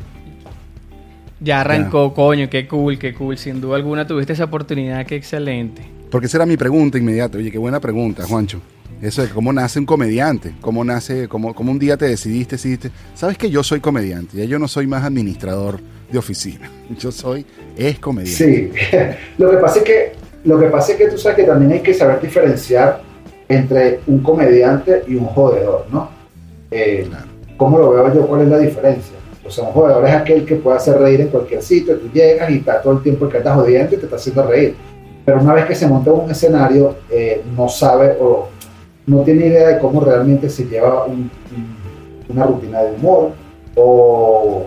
Ya 1.40 1.60
arrancó, 1.60 2.14
coño, 2.14 2.48
qué 2.48 2.66
cool, 2.66 2.98
qué 2.98 3.12
cool. 3.12 3.36
Sin 3.36 3.60
duda 3.60 3.76
alguna 3.76 4.06
tuviste 4.06 4.32
esa 4.32 4.44
oportunidad, 4.44 5.04
qué 5.04 5.16
excelente. 5.16 5.82
Porque 6.12 6.26
esa 6.26 6.36
era 6.36 6.46
mi 6.46 6.58
pregunta 6.58 6.98
inmediata. 6.98 7.38
Oye, 7.38 7.50
qué 7.50 7.56
buena 7.56 7.80
pregunta, 7.80 8.24
Juancho. 8.24 8.60
Eso 9.00 9.22
de 9.22 9.30
cómo 9.30 9.50
nace 9.50 9.78
un 9.78 9.86
comediante, 9.86 10.54
cómo 10.60 10.84
nace, 10.84 11.26
cómo, 11.26 11.54
cómo 11.54 11.72
un 11.72 11.78
día 11.78 11.96
te 11.96 12.04
decidiste, 12.04 12.56
decidiste, 12.56 12.90
sabes 13.14 13.36
que 13.36 13.50
yo 13.50 13.64
soy 13.64 13.80
comediante, 13.80 14.36
ya 14.36 14.44
yo 14.44 14.60
no 14.60 14.68
soy 14.68 14.86
más 14.86 15.02
administrador 15.02 15.80
de 16.12 16.18
oficina, 16.18 16.70
yo 17.00 17.10
soy, 17.10 17.44
es 17.76 17.98
comediante. 17.98 18.36
Sí, 18.36 18.70
lo 19.38 19.50
que 19.50 19.56
pasa 19.56 19.78
es 19.78 19.84
que 19.84 20.12
lo 20.44 20.60
que 20.60 20.66
pasa 20.66 20.92
es 20.92 20.98
que 20.98 21.08
tú 21.08 21.18
sabes 21.18 21.38
que 21.38 21.44
también 21.44 21.72
hay 21.72 21.80
que 21.80 21.94
saber 21.94 22.20
diferenciar 22.20 23.02
entre 23.48 24.00
un 24.06 24.22
comediante 24.22 25.02
y 25.08 25.16
un 25.16 25.24
jodedor, 25.24 25.86
¿no? 25.90 26.10
Eh, 26.70 27.06
Claro. 27.08 27.26
¿Cómo 27.56 27.78
lo 27.78 27.90
veo 27.90 28.14
yo? 28.14 28.26
¿Cuál 28.26 28.42
es 28.42 28.48
la 28.48 28.58
diferencia? 28.58 29.16
O 29.44 29.50
sea, 29.50 29.64
un 29.64 29.72
jodedor 29.72 30.06
es 30.06 30.14
aquel 30.14 30.44
que 30.44 30.56
puede 30.56 30.76
hacer 30.76 30.98
reír 30.98 31.22
en 31.22 31.28
cualquier 31.28 31.62
sitio, 31.62 31.96
tú 31.96 32.08
llegas 32.12 32.50
y 32.50 32.58
está 32.58 32.80
todo 32.82 32.92
el 32.92 33.02
tiempo 33.02 33.24
el 33.24 33.32
que 33.32 33.38
está 33.38 33.54
jodiendo 33.54 33.96
y 33.96 33.98
te 33.98 34.04
está 34.04 34.16
haciendo 34.16 34.46
reír. 34.46 34.76
Pero 35.24 35.40
una 35.40 35.54
vez 35.54 35.66
que 35.66 35.74
se 35.74 35.86
monta 35.86 36.12
un 36.12 36.30
escenario, 36.30 36.96
eh, 37.10 37.42
no 37.56 37.68
sabe 37.68 38.16
o 38.20 38.48
no 39.06 39.22
tiene 39.22 39.46
idea 39.46 39.68
de 39.68 39.78
cómo 39.78 40.00
realmente 40.00 40.48
se 40.50 40.64
lleva 40.64 41.04
un- 41.04 41.30
un- 41.56 41.76
una 42.28 42.44
rutina 42.46 42.82
de 42.82 42.92
humor 42.92 43.30
o, 43.76 44.64
o 44.64 44.66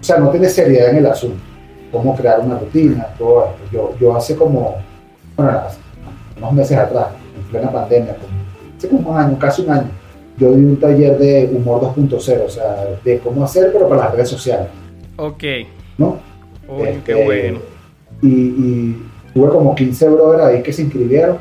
sea, 0.00 0.18
no 0.18 0.30
tiene 0.30 0.48
seriedad 0.48 0.90
en 0.90 0.96
el 0.98 1.06
asunto 1.06 1.38
cómo 1.90 2.16
crear 2.16 2.40
una 2.40 2.58
rutina, 2.58 3.06
todo 3.16 3.44
esto. 3.46 3.62
Yo, 3.72 3.94
yo 4.00 4.16
hace 4.16 4.34
como, 4.34 4.74
bueno, 5.36 5.52
hace 5.52 5.78
unos 6.36 6.52
meses 6.52 6.76
atrás, 6.76 7.06
en 7.36 7.42
plena 7.44 7.70
pandemia, 7.70 8.16
como, 8.16 8.32
hace 8.76 8.88
como 8.88 9.10
un 9.10 9.16
año, 9.16 9.38
casi 9.38 9.62
un 9.62 9.70
año, 9.70 9.88
yo 10.36 10.50
di 10.52 10.64
un 10.64 10.76
taller 10.80 11.16
de 11.18 11.50
humor 11.54 11.80
2.0, 11.80 12.46
o 12.46 12.48
sea, 12.50 12.84
de 13.04 13.18
cómo 13.20 13.44
hacer, 13.44 13.70
pero 13.72 13.88
para 13.88 14.02
las 14.06 14.12
redes 14.12 14.28
sociales, 14.28 14.66
Ok. 15.16 15.44
¿no? 15.96 16.16
Coño, 16.66 16.84
Este, 16.84 17.00
qué 17.04 17.24
bueno. 17.24 17.58
Y, 18.22 18.28
y 18.28 19.02
tuve 19.34 19.48
como 19.50 19.74
15 19.74 20.08
brothers 20.08 20.42
ahí 20.44 20.62
que 20.62 20.72
se 20.72 20.82
inscribieron 20.82 21.38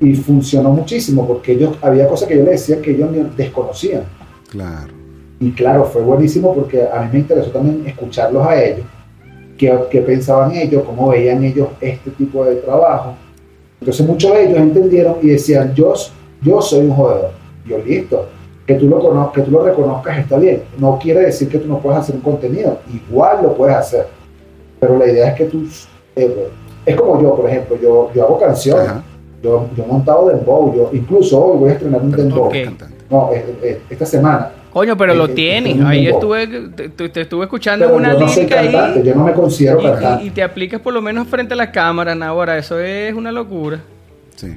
y 0.00 0.14
funcionó 0.14 0.70
muchísimo 0.70 1.26
porque 1.26 1.52
ellos, 1.52 1.76
había 1.82 2.06
cosas 2.06 2.28
que 2.28 2.36
yo 2.38 2.44
les 2.44 2.66
decía 2.66 2.80
que 2.80 2.92
ellos 2.92 3.10
desconocían. 3.36 4.04
Claro. 4.50 4.92
Y 5.40 5.50
claro, 5.52 5.84
fue 5.84 6.02
buenísimo 6.02 6.54
porque 6.54 6.82
a 6.82 7.02
mí 7.02 7.08
me 7.12 7.18
interesó 7.20 7.50
también 7.50 7.84
escucharlos 7.86 8.46
a 8.46 8.62
ellos, 8.62 8.86
qué, 9.56 9.76
qué 9.90 10.00
pensaban 10.00 10.52
ellos, 10.52 10.82
cómo 10.84 11.08
veían 11.08 11.44
ellos 11.44 11.68
este 11.80 12.10
tipo 12.12 12.44
de 12.44 12.56
trabajo. 12.56 13.14
Entonces 13.80 14.06
muchos 14.06 14.32
de 14.32 14.44
ellos 14.46 14.58
entendieron 14.58 15.16
y 15.22 15.28
decían, 15.28 15.74
yo, 15.74 15.94
yo 16.42 16.60
soy 16.62 16.86
un 16.86 16.92
jodedor. 16.94 17.30
Yo 17.66 17.78
listo, 17.78 18.26
que 18.66 18.74
tú, 18.74 18.88
lo 18.88 18.98
cono- 18.98 19.30
que 19.32 19.42
tú 19.42 19.50
lo 19.50 19.64
reconozcas 19.64 20.18
está 20.18 20.38
bien. 20.38 20.62
No 20.78 20.98
quiere 20.98 21.20
decir 21.20 21.48
que 21.48 21.58
tú 21.58 21.68
no 21.68 21.78
puedas 21.80 22.00
hacer 22.00 22.14
un 22.16 22.22
contenido, 22.22 22.78
igual 22.92 23.42
lo 23.42 23.54
puedes 23.54 23.76
hacer. 23.76 24.06
Pero 24.80 24.96
la 24.98 25.06
idea 25.06 25.28
es 25.30 25.34
que 25.36 25.44
tú, 25.44 25.64
eh, 26.16 26.48
es 26.90 26.96
como 26.96 27.20
yo, 27.22 27.34
por 27.36 27.48
ejemplo, 27.48 27.76
yo, 27.80 28.10
yo 28.14 28.24
hago 28.24 28.38
canciones. 28.38 28.88
Ajá. 28.88 29.02
Yo, 29.42 29.68
yo 29.76 29.84
he 29.84 29.86
montado 29.86 30.28
dembow, 30.28 30.74
yo 30.74 30.90
incluso 30.92 31.40
hoy 31.40 31.58
voy 31.58 31.70
a 31.70 31.72
estrenar 31.74 32.00
un 32.02 32.10
dembow. 32.10 32.50
eres 32.50 32.68
Ok. 32.68 32.76
cantante. 32.78 33.04
No, 33.08 33.30
eh, 33.32 33.44
eh, 33.62 33.80
esta 33.88 34.04
semana. 34.04 34.50
Coño, 34.72 34.96
pero 34.96 35.14
lo 35.14 35.26
eh, 35.26 35.28
tienes. 35.28 35.76
es 35.76 35.84
Ahí 35.84 36.06
estuve, 36.08 36.46
te, 36.46 36.88
te- 37.08 37.20
estuve 37.20 37.44
escuchando 37.44 37.86
Pero 37.86 37.96
una 37.96 38.14
yo 38.14 38.20
no 38.20 38.28
soy 38.28 38.46
cantante, 38.46 38.98
ahí. 39.00 39.04
yo 39.06 39.14
no 39.14 39.24
me 39.24 39.32
considero 39.32 39.80
y- 39.80 39.84
cantante. 39.84 40.24
y 40.24 40.30
te 40.30 40.42
aplicas 40.42 40.80
por 40.80 40.92
lo 40.92 41.00
menos 41.00 41.26
frente 41.28 41.54
a 41.54 41.56
la 41.56 41.70
cámara, 41.70 42.16
ahora 42.26 42.58
Eso 42.58 42.78
es 42.80 43.14
una 43.14 43.30
locura. 43.32 43.80
Sí. 44.36 44.54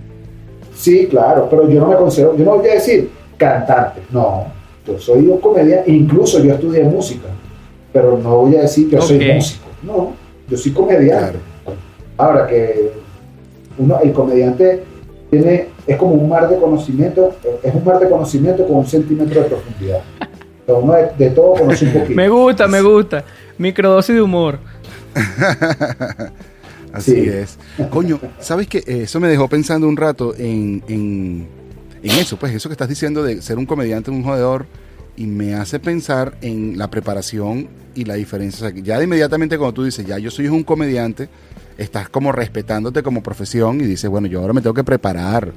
Sí, 0.76 1.08
claro, 1.08 1.48
pero 1.50 1.70
yo 1.70 1.80
no 1.80 1.88
me 1.88 1.96
considero, 1.96 2.36
yo 2.36 2.44
no 2.44 2.58
voy 2.58 2.68
a 2.70 2.74
decir 2.74 3.10
cantante, 3.38 4.02
no. 4.12 4.46
Yo 4.88 4.98
soy 5.00 5.28
un 5.28 5.38
comediante, 5.40 5.92
incluso 5.92 6.44
yo 6.44 6.54
estudié 6.56 6.84
música, 6.86 7.28
pero 7.94 8.18
no 8.18 8.38
voy 8.38 8.56
a 8.56 8.62
decir 8.62 8.90
que 8.90 8.96
yo 8.96 9.02
Ok. 9.02 9.08
soy 9.08 9.32
músico, 9.34 9.66
no, 9.84 10.12
yo 10.50 10.58
soy 10.58 10.72
comediante. 10.72 11.16
Claro. 11.34 11.51
Ahora 12.22 12.46
que 12.48 12.92
uno, 13.80 14.00
el 14.04 14.14
comediante 14.14 14.84
tiene, 15.32 15.70
es 15.88 15.98
como 15.98 16.12
un 16.14 16.30
mar 16.30 16.48
de 16.50 16.58
conocimiento, 16.58 17.36
es 17.64 17.74
un 17.74 17.84
mar 17.84 18.00
de 18.00 18.08
conocimiento 18.10 18.68
con 18.68 18.78
un 18.78 18.86
centímetro 18.86 19.42
de 19.42 19.48
profundidad. 19.50 20.02
Entonces 20.60 20.84
uno 20.84 20.94
de, 20.94 21.08
de 21.18 21.30
todo 21.32 21.54
conoce 21.54 21.86
un 21.86 21.94
poquito. 21.94 22.16
Me 22.16 22.30
gusta, 22.30 22.68
me 22.68 22.82
gusta. 22.82 23.24
Microdosis 23.58 24.14
de 24.16 24.22
humor. 24.22 24.60
Así 26.94 27.12
Sí. 27.12 27.30
es. 27.30 27.58
Coño, 27.90 28.20
¿sabes 28.40 28.68
qué? 28.68 28.80
Eh, 28.80 29.02
Eso 29.04 29.20
me 29.20 29.28
dejó 29.30 29.48
pensando 29.48 29.88
un 29.88 29.96
rato 29.98 30.36
en, 30.38 30.84
en, 30.88 31.48
en 32.04 32.12
eso, 32.20 32.38
pues 32.38 32.54
eso 32.54 32.68
que 32.70 32.74
estás 32.74 32.90
diciendo 32.90 33.24
de 33.24 33.42
ser 33.42 33.58
un 33.58 33.66
comediante, 33.66 34.12
un 34.12 34.24
jodedor, 34.24 34.66
y 35.16 35.26
me 35.26 35.56
hace 35.56 35.80
pensar 35.80 36.34
en 36.42 36.78
la 36.78 36.90
preparación 36.90 37.68
y 37.96 38.04
la 38.06 38.16
diferencia. 38.16 38.68
O 38.68 38.72
sea, 38.72 38.80
ya 38.84 38.98
de 38.98 39.06
inmediatamente 39.06 39.58
cuando 39.58 39.74
tú 39.74 39.84
dices, 39.86 40.06
ya 40.06 40.18
yo 40.20 40.30
soy 40.32 40.48
un 40.50 40.64
comediante, 40.64 41.30
estás 41.78 42.10
como 42.10 42.32
respetándote 42.32 43.04
como 43.04 43.22
profesión 43.24 43.82
y 43.82 43.86
dices, 43.86 44.10
bueno, 44.10 44.28
yo 44.28 44.42
ahora 44.42 44.54
me 44.54 44.62
tengo 44.62 44.74
que 44.74 44.84
preparar 44.84 45.52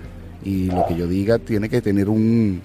y 0.45 0.67
lo 0.67 0.87
que 0.87 0.95
yo 0.97 1.07
diga 1.07 1.39
tiene 1.39 1.69
que 1.69 1.81
tener 1.81 2.09
un, 2.09 2.61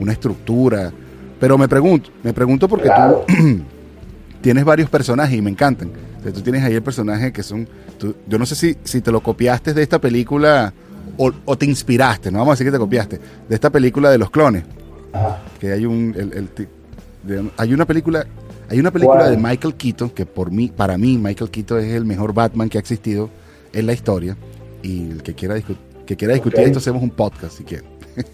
una 0.00 0.12
estructura. 0.12 0.92
Pero 1.40 1.58
me 1.58 1.68
pregunto, 1.68 2.10
me 2.22 2.32
pregunto 2.32 2.68
porque 2.68 2.84
Claro. 2.88 3.24
tú 3.26 3.34
tienes 4.40 4.64
varios 4.64 4.88
personajes 4.90 5.36
y 5.36 5.42
me 5.42 5.50
encantan. 5.50 5.90
O 6.20 6.22
sea, 6.22 6.32
tú 6.32 6.40
tienes 6.40 6.62
ahí 6.62 6.74
el 6.74 6.82
personaje 6.82 7.32
que 7.32 7.42
son. 7.42 7.68
tú- 7.98 8.14
yo 8.26 8.38
no 8.38 8.46
sé 8.46 8.54
si, 8.54 8.76
si 8.84 9.00
te 9.00 9.12
lo 9.12 9.20
copiaste 9.20 9.74
de 9.74 9.82
esta 9.82 10.00
película 10.00 10.72
o, 11.18 11.32
o 11.44 11.56
te 11.58 11.66
inspiraste, 11.66 12.30
no 12.30 12.38
vamos 12.38 12.52
a 12.52 12.54
decir 12.54 12.66
que 12.66 12.72
te 12.72 12.78
copiaste, 12.78 13.20
de 13.48 13.54
esta 13.54 13.70
película 13.70 14.10
de 14.10 14.18
los 14.18 14.30
clones. 14.30 14.64
Ajá. 15.12 15.38
Que 15.60 15.72
hay 15.72 15.84
un. 15.86 16.14
el- 16.16 16.32
el 16.32 17.50
hay 17.56 17.74
una 17.74 17.84
película. 17.84 18.24
Hay 18.68 18.80
una 18.80 18.90
película 18.90 19.30
de 19.30 19.36
Michael 19.36 19.74
Keaton 19.74 20.10
que 20.10 20.26
por 20.26 20.50
mí, 20.50 20.72
para 20.74 20.98
mí, 20.98 21.18
Michael 21.18 21.50
Keaton 21.50 21.78
es 21.80 21.94
el 21.94 22.04
mejor 22.04 22.32
Batman 22.34 22.68
que 22.68 22.78
ha 22.78 22.80
existido 22.80 23.30
en 23.72 23.86
la 23.86 23.92
historia. 23.92 24.36
Y 24.82 25.10
el 25.10 25.22
que 25.22 25.34
quiera, 25.34 25.56
discu- 25.56 25.76
que 26.06 26.16
quiera 26.16 26.34
discutir 26.34 26.60
esto, 26.60 26.78
hacemos 26.78 27.02
un 27.02 27.10
podcast 27.10 27.56
si 27.58 27.64
quiere. 27.64 27.84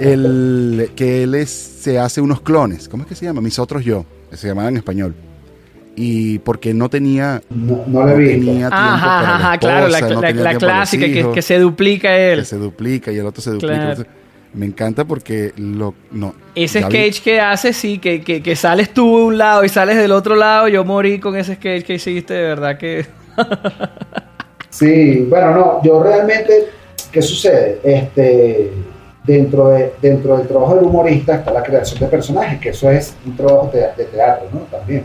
el, 0.00 0.90
que 0.96 1.22
él 1.24 1.34
es, 1.34 1.50
se 1.50 1.98
hace 1.98 2.20
unos 2.20 2.40
clones. 2.40 2.88
¿Cómo 2.88 3.02
es 3.04 3.08
que 3.08 3.14
se 3.14 3.24
llama? 3.24 3.40
Mis 3.40 3.58
otros 3.58 3.84
yo. 3.84 4.04
Se 4.32 4.46
llamaban 4.48 4.74
en 4.74 4.78
español. 4.78 5.14
Y 5.96 6.38
porque 6.40 6.74
no 6.74 6.88
tenía, 6.88 7.42
No, 7.50 7.82
no 7.86 8.04
visto. 8.16 8.44
tenía 8.44 8.68
tiempo 8.68 8.76
Ajá, 8.76 9.06
para 9.06 9.22
la 9.22 9.34
ajá, 9.34 9.58
claro, 9.58 9.88
la, 9.88 9.98
esposa, 9.98 10.32
no 10.32 10.42
la- 10.42 10.54
clásica 10.56 11.06
que, 11.06 11.20
hijos, 11.20 11.34
que 11.34 11.42
se 11.42 11.58
duplica 11.58 12.16
él. 12.16 12.40
que 12.40 12.44
se 12.44 12.56
duplica 12.56 13.10
y 13.10 13.18
el 13.18 13.26
otro 13.26 13.42
se 13.42 13.50
duplica. 13.50 13.94
Claro. 13.94 14.04
Me 14.54 14.66
encanta 14.66 15.04
porque 15.04 15.52
lo 15.56 15.94
no 16.10 16.34
Ese 16.54 16.80
ya 16.80 16.88
vi- 16.88 16.96
sketch 17.10 17.22
que 17.22 17.40
haces, 17.40 17.76
sí, 17.76 17.98
que, 17.98 18.22
que, 18.22 18.42
que 18.42 18.56
sales 18.56 18.92
tú 18.94 19.18
de 19.18 19.24
un 19.24 19.38
lado 19.38 19.64
y 19.64 19.68
sales 19.68 19.96
del 19.96 20.10
otro 20.12 20.34
lado, 20.36 20.68
yo 20.68 20.84
morí 20.84 21.20
con 21.20 21.36
ese 21.36 21.54
sketch 21.56 21.84
que 21.84 21.94
hiciste, 21.94 22.34
de 22.34 22.42
verdad 22.42 22.78
que... 22.78 23.06
Sí, 24.70 25.26
bueno, 25.28 25.52
no, 25.54 25.82
yo 25.82 26.02
realmente, 26.02 26.68
¿qué 27.10 27.22
sucede? 27.22 27.80
Este, 27.82 28.70
dentro, 29.24 29.70
de, 29.70 29.94
dentro 30.00 30.36
del 30.36 30.46
trabajo 30.46 30.76
del 30.76 30.84
humorista 30.84 31.36
está 31.36 31.52
la 31.52 31.62
creación 31.62 31.98
de 32.00 32.06
personajes, 32.06 32.60
que 32.60 32.68
eso 32.70 32.90
es 32.90 33.14
un 33.26 33.36
trabajo 33.36 33.70
te- 33.72 33.78
de 33.96 34.04
teatro, 34.10 34.46
¿no? 34.52 34.60
También, 34.70 35.04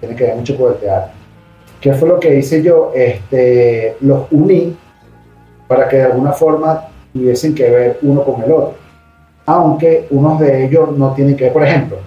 tiene 0.00 0.16
que 0.16 0.24
ver 0.24 0.36
mucho 0.36 0.56
con 0.56 0.72
el 0.72 0.78
teatro. 0.78 1.12
¿Qué 1.80 1.92
fue 1.92 2.08
lo 2.08 2.18
que 2.18 2.38
hice 2.38 2.62
yo? 2.62 2.92
Este, 2.94 3.96
los 4.00 4.26
uní 4.30 4.74
para 5.68 5.86
que 5.88 5.96
de 5.96 6.04
alguna 6.04 6.32
forma 6.32 6.84
tuviesen 7.14 7.54
que 7.54 7.70
ver 7.70 7.98
uno 8.02 8.22
con 8.24 8.42
el 8.42 8.52
otro. 8.52 8.74
Aunque 9.46 10.06
unos 10.10 10.38
de 10.40 10.64
ellos 10.66 10.96
no 10.98 11.14
tienen 11.14 11.36
que 11.36 11.44
ver, 11.44 11.52
por 11.52 11.64
ejemplo, 11.64 11.98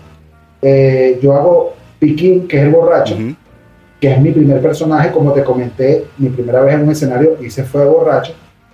eh, 0.61 1.17
yo 1.21 1.33
hago 1.33 1.73
Piquín, 1.99 2.47
que 2.47 2.57
es 2.57 2.63
el 2.63 2.69
borracho, 2.69 3.15
que 3.99 4.11
es 4.11 4.21
mi 4.21 4.31
primer 4.31 4.61
personaje, 4.61 5.11
como 5.11 5.33
te 5.33 5.43
comenté, 5.43 6.05
mi 6.19 6.29
primera 6.29 6.61
vez 6.61 6.75
en 6.75 6.81
un 6.83 6.91
escenario 6.91 7.37
hice 7.41 7.63
fue 7.63 7.81
de 7.81 7.87
borracho, 7.89 8.33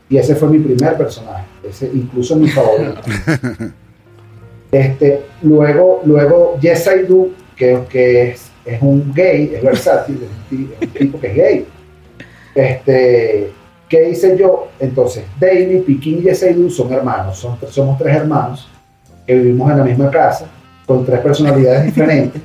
y 0.09 0.17
ese 0.17 0.35
fue 0.35 0.49
mi 0.49 0.59
primer 0.59 0.97
personaje, 0.97 1.45
ese 1.69 1.89
incluso 1.93 2.35
mi 2.35 2.49
favorito. 2.49 2.99
este, 4.71 5.21
luego, 5.41 6.01
luego 6.05 6.57
Yes 6.59 6.87
I 6.87 7.05
Do, 7.05 7.27
que, 7.55 7.79
que 7.89 8.29
es, 8.31 8.49
es 8.65 8.81
un 8.81 9.13
gay, 9.13 9.53
es 9.55 9.63
versátil, 9.63 10.19
es 10.23 10.29
un, 10.29 10.57
ti- 10.57 10.73
es 10.79 10.87
un 10.87 10.93
tipo 10.93 11.19
que 11.19 11.27
es 11.27 11.35
gay. 11.35 11.65
Este, 12.55 13.51
¿Qué 13.93 14.09
hice 14.09 14.35
yo? 14.35 14.69
Entonces, 14.79 15.23
David, 15.39 15.83
Piquín 15.83 16.23
y 16.25 16.29
Do 16.29 16.67
son 16.71 16.91
hermanos, 16.91 17.37
son, 17.37 17.55
somos 17.69 17.95
tres 17.99 18.15
hermanos 18.15 18.67
que 19.27 19.35
vivimos 19.35 19.69
en 19.69 19.77
la 19.77 19.83
misma 19.83 20.09
casa, 20.09 20.47
con 20.87 21.05
tres 21.05 21.19
personalidades 21.19 21.85
diferentes 21.93 22.41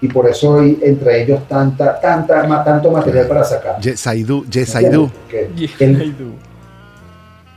y 0.00 0.08
por 0.08 0.26
eso 0.26 0.58
hay 0.58 0.78
entre 0.82 1.22
ellos 1.22 1.46
tanta, 1.46 2.00
tanta, 2.00 2.42
ma- 2.46 2.64
tanto 2.64 2.90
material 2.90 3.26
para 3.28 3.44
sacar. 3.44 3.78
Yes 3.82 4.06
I 4.06 4.22
do, 4.22 4.42
yes 4.50 4.74
I 4.74 4.86
do. 4.86 5.10
Que 5.28 5.50
Yeah, 5.54 5.68
el- 5.80 6.02
I 6.02 6.10
do. 6.12 6.30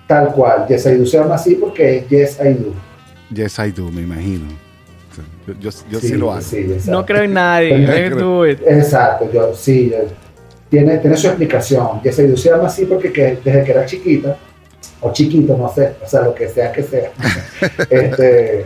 tal 0.05 0.33
cual, 0.33 0.65
Yes 0.67 0.85
I 0.87 0.95
Do 0.97 1.05
se 1.05 1.17
llama 1.17 1.35
así 1.35 1.55
porque 1.55 1.99
es 1.99 2.09
Yes 2.09 2.39
I 2.43 2.53
Do. 2.55 2.73
Yes 3.33 3.57
I 3.59 3.71
do, 3.71 3.89
me 3.89 4.01
imagino. 4.01 4.47
Yo, 5.47 5.53
yo, 5.61 5.69
yo 5.89 5.99
sí, 6.01 6.07
Sí, 6.09 6.13
lo 6.15 6.31
hago. 6.33 6.41
sí. 6.41 6.67
No 6.87 7.05
creo 7.05 7.23
en 7.23 7.33
nadie. 7.33 7.73
Exacto, 8.67 9.31
yo 9.31 9.53
sí, 9.55 9.91
yo- 9.91 9.97
tiene, 10.69 10.97
tiene 10.99 11.17
su 11.17 11.27
explicación. 11.27 12.01
Yes 12.03 12.19
I 12.19 12.27
Do 12.27 12.37
se 12.37 12.49
llama 12.49 12.67
así 12.67 12.85
porque 12.85 13.11
que, 13.11 13.39
desde 13.43 13.63
que 13.63 13.71
era 13.71 13.85
chiquita, 13.85 14.37
o 15.01 15.11
chiquito, 15.11 15.57
no 15.57 15.69
sé, 15.69 15.95
o 16.03 16.07
sea, 16.07 16.21
lo 16.21 16.35
que 16.35 16.47
sea 16.47 16.71
que 16.71 16.83
sea, 16.83 17.11
este, 17.89 18.65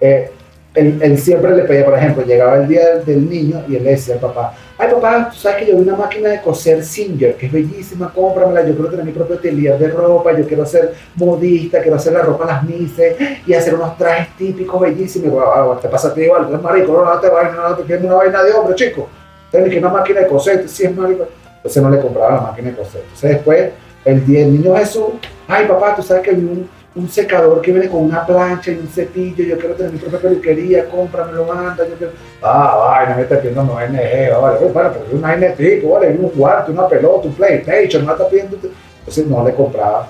eh, 0.00 0.30
él, 0.74 0.98
él 1.02 1.18
siempre 1.18 1.54
le 1.54 1.64
pedía, 1.64 1.84
por 1.84 1.98
ejemplo, 1.98 2.24
llegaba 2.24 2.56
el 2.56 2.68
día 2.68 2.96
del, 2.96 3.28
niño 3.28 3.62
y 3.68 3.76
él 3.76 3.84
le 3.84 3.90
decía 3.90 4.14
al 4.14 4.20
papá, 4.20 4.54
ay 4.78 4.90
papá, 4.90 5.28
tú 5.30 5.36
sabes 5.36 5.58
que 5.58 5.70
yo 5.70 5.76
vi 5.76 5.82
una 5.82 5.96
máquina 5.96 6.30
de 6.30 6.40
coser 6.40 6.82
Singer, 6.82 7.36
que 7.36 7.46
es 7.46 7.52
bellísima, 7.52 8.10
cómpramela, 8.12 8.66
yo 8.66 8.74
quiero 8.74 8.90
tener 8.90 9.04
mi 9.04 9.12
propio 9.12 9.36
atelier 9.36 9.78
de 9.78 9.88
ropa, 9.88 10.32
yo 10.32 10.46
quiero 10.46 10.64
ser 10.64 10.94
modista, 11.16 11.82
quiero 11.82 11.96
hacer 11.96 12.14
la 12.14 12.22
ropa 12.22 12.44
a 12.44 12.46
las 12.46 12.62
mises 12.64 13.16
y 13.46 13.52
hacer 13.52 13.74
unos 13.74 13.98
trajes 13.98 14.34
típicos 14.36 14.80
bellísimos. 14.80 15.28
Y, 15.28 15.30
"Guau, 15.30 15.66
guau, 15.66 15.80
te 15.80 15.88
pasa 15.88 16.08
a 16.08 16.14
ti 16.14 16.22
igual, 16.22 16.46
tú 16.46 16.52
eres 16.54 16.62
marico, 16.62 16.92
no, 16.92 17.04
no 17.04 17.20
te 17.20 17.28
vayas, 17.28 17.54
no, 17.54 17.68
no 17.68 17.76
te 17.76 17.82
quieres 17.82 18.04
una 18.04 18.14
vaina 18.14 18.42
de 18.42 18.52
hombre, 18.52 18.74
chico. 18.74 19.08
Tienes 19.50 19.68
que 19.68 19.78
una 19.78 19.90
máquina 19.90 20.20
de 20.20 20.26
coser, 20.26 20.66
si 20.66 20.84
es 20.84 20.96
marico. 20.96 21.28
Entonces 21.62 21.80
no 21.80 21.90
le 21.90 22.00
compraba 22.00 22.34
la 22.34 22.40
máquina 22.40 22.70
de 22.70 22.76
coser. 22.76 23.02
Entonces 23.02 23.30
después, 23.30 23.70
el 24.04 24.26
día 24.26 24.40
del 24.40 24.52
niño 24.52 24.74
Jesús, 24.76 25.04
ay 25.46 25.66
papá, 25.66 25.94
tú 25.94 26.02
sabes 26.02 26.24
que 26.24 26.32
vi 26.32 26.66
un, 26.96 27.08
secador 27.08 27.62
que 27.62 27.70
viene 27.70 27.88
con 27.88 28.02
una 28.02 28.26
plancha 28.26 28.72
y 28.72 28.78
un 28.78 28.88
cepillo, 28.88 29.44
yo 29.44 29.56
quiero 29.56 29.74
tener 29.76 29.92
mi 29.92 29.98
propia 29.98 30.18
peluquería, 30.18 30.88
cómpramelo, 30.90 31.44
manda, 31.46 31.88
yo 31.88 31.94
quiero... 31.94 32.12
Ah, 32.42 33.06
no 33.08 33.16
me 33.16 33.22
estás 33.22 33.38
pidiendo 33.38 33.62
no 33.62 33.80
NG, 33.80 34.40
vale, 34.42 34.58
pues, 34.58 34.72
bueno, 34.74 34.90
pero 34.92 35.18
una 35.18 35.36
NT, 35.36 35.88
vale, 35.88 36.16
un 36.18 36.28
cuarto, 36.30 36.72
una 36.72 36.88
pelota, 36.88 37.28
un 37.28 37.34
PlayStation, 37.34 38.04
no 38.04 38.12
está 38.12 38.28
pidiendo... 38.28 38.56
Entonces 38.98 39.26
no 39.26 39.44
le 39.46 39.54
compraba. 39.54 40.08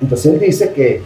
Entonces 0.00 0.32
él 0.32 0.38
dice 0.38 0.72
que, 0.72 1.02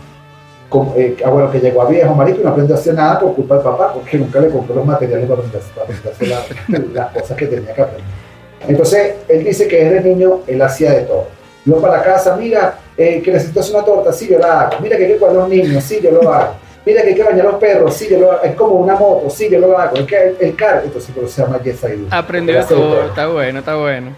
como, 0.68 0.94
eh, 0.96 1.16
ah, 1.24 1.30
bueno, 1.30 1.50
que 1.50 1.60
llegó 1.60 1.82
a 1.82 1.88
viejo 1.88 2.14
marico 2.14 2.40
y 2.40 2.44
no 2.44 2.50
aprendió 2.50 2.76
a 2.76 2.78
hacer 2.78 2.94
nada 2.94 3.18
por 3.18 3.34
culpa 3.34 3.54
del 3.56 3.64
papá, 3.64 3.92
porque 3.94 4.18
nunca 4.18 4.38
le 4.38 4.50
compró 4.50 4.74
los 4.76 4.86
materiales 4.86 5.28
para 5.28 5.40
aprender, 5.40 5.62
para 5.74 5.84
aprender 5.84 6.12
a 6.12 6.14
hacer 6.14 6.28
la- 6.28 6.78
las 7.02 7.12
cosas 7.12 7.36
que 7.36 7.46
tenía 7.46 7.74
que 7.74 7.82
aprender. 7.82 8.21
Entonces, 8.68 9.14
él 9.28 9.44
dice 9.44 9.66
que 9.68 9.84
desde 9.84 10.08
niño 10.08 10.40
él 10.46 10.60
hacía 10.62 10.92
de 10.92 11.02
todo. 11.02 11.26
Iba 11.64 11.80
para 11.80 11.98
la 11.98 12.02
casa, 12.02 12.36
mira, 12.36 12.78
eh, 12.96 13.22
que 13.22 13.32
necesito 13.32 13.60
hacer 13.60 13.74
una 13.76 13.84
torta, 13.84 14.12
sí, 14.12 14.28
yo 14.28 14.38
la 14.38 14.62
hago. 14.62 14.80
Mira 14.80 14.96
que 14.96 15.04
hay 15.04 15.12
que 15.12 15.18
cuidar 15.18 15.36
a 15.36 15.38
los 15.40 15.48
niños, 15.48 15.82
sí, 15.84 16.00
yo 16.02 16.10
lo 16.10 16.32
hago. 16.32 16.54
Mira 16.84 17.02
que 17.02 17.08
hay 17.08 17.14
que 17.14 17.22
bañar 17.22 17.46
a 17.46 17.50
los 17.50 17.60
perros, 17.60 17.94
sí, 17.94 18.08
yo 18.10 18.18
lo 18.18 18.32
hago. 18.32 18.42
Es 18.42 18.54
como 18.54 18.74
una 18.74 18.94
moto, 18.96 19.30
sí, 19.30 19.48
yo 19.50 19.60
lo 19.60 19.78
hago. 19.78 19.96
Es 19.96 20.06
que 20.06 20.16
el, 20.16 20.36
el 20.40 20.56
carro, 20.56 20.82
entonces 20.84 21.14
por 21.14 21.24
eso 21.24 21.32
se 21.34 21.42
llama 21.42 21.60
Yes 21.62 21.82
I 21.84 21.96
Do. 21.96 22.06
Aprendió 22.10 22.58
de 22.58 22.64
todo, 22.64 23.04
está 23.06 23.28
bueno, 23.28 23.58
está 23.60 23.76
bueno. 23.76 24.10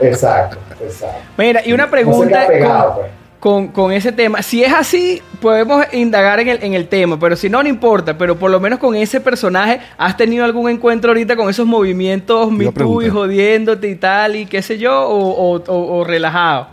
Exacto, 0.00 0.58
exacto. 0.82 1.16
Mira, 1.38 1.62
y 1.64 1.72
una 1.72 1.84
No 1.84 1.88
se 1.88 1.92
pregunta 1.92 2.38
queda 2.40 2.46
pegado, 2.48 2.92
con, 2.92 3.00
pues. 3.02 3.12
Con, 3.42 3.66
con 3.72 3.90
ese 3.90 4.12
tema. 4.12 4.40
Si 4.40 4.62
es 4.62 4.72
así, 4.72 5.20
podemos 5.40 5.84
indagar 5.92 6.38
en 6.38 6.48
el, 6.48 6.62
en 6.62 6.74
el 6.74 6.86
tema, 6.86 7.18
pero 7.18 7.34
si 7.34 7.50
no, 7.50 7.60
no 7.60 7.68
importa. 7.68 8.16
Pero 8.16 8.38
por 8.38 8.52
lo 8.52 8.60
menos 8.60 8.78
con 8.78 8.94
ese 8.94 9.20
personaje, 9.20 9.80
¿has 9.98 10.16
tenido 10.16 10.44
algún 10.44 10.70
encuentro 10.70 11.10
ahorita 11.10 11.34
con 11.34 11.50
esos 11.50 11.66
movimientos 11.66 12.52
Me 12.52 12.70
Too 12.70 13.02
y 13.02 13.08
jodiéndote 13.08 13.88
y 13.88 13.96
tal, 13.96 14.36
y 14.36 14.46
qué 14.46 14.62
sé 14.62 14.78
yo, 14.78 15.08
o, 15.08 15.56
o- 15.56 15.56
o- 15.66 15.96
o 15.98 16.04
relajado? 16.04 16.68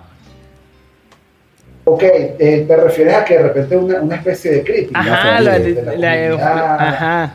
Ok, 1.85 2.03
eh, 2.03 2.65
te 2.67 2.75
refieres 2.75 3.15
a 3.15 3.25
que 3.25 3.33
de 3.37 3.41
repente 3.43 3.75
una, 3.75 3.99
una 4.01 4.15
especie 4.17 4.51
de 4.51 4.63
crítica. 4.63 4.99
Ajá, 4.99 5.39
¿no? 5.39 5.45
la, 5.45 5.57
de, 5.57 5.73
de 5.73 5.81
la 5.81 5.95
la- 5.95 6.29
comunidad. 6.29 6.87
ajá. 6.87 7.33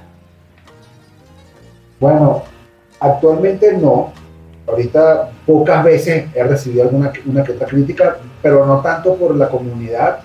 Bueno, 1.99 2.45
actualmente 3.00 3.73
no, 3.73 4.12
ahorita 4.69 5.31
pocas 5.45 5.83
veces 5.83 6.26
he 6.37 6.45
recibido 6.45 6.85
alguna 6.85 7.12
una 7.26 7.43
que 7.43 7.50
otra 7.50 7.67
crítica, 7.67 8.17
pero 8.44 8.66
no 8.66 8.82
tanto 8.82 9.14
por 9.14 9.34
la 9.34 9.48
comunidad, 9.48 10.18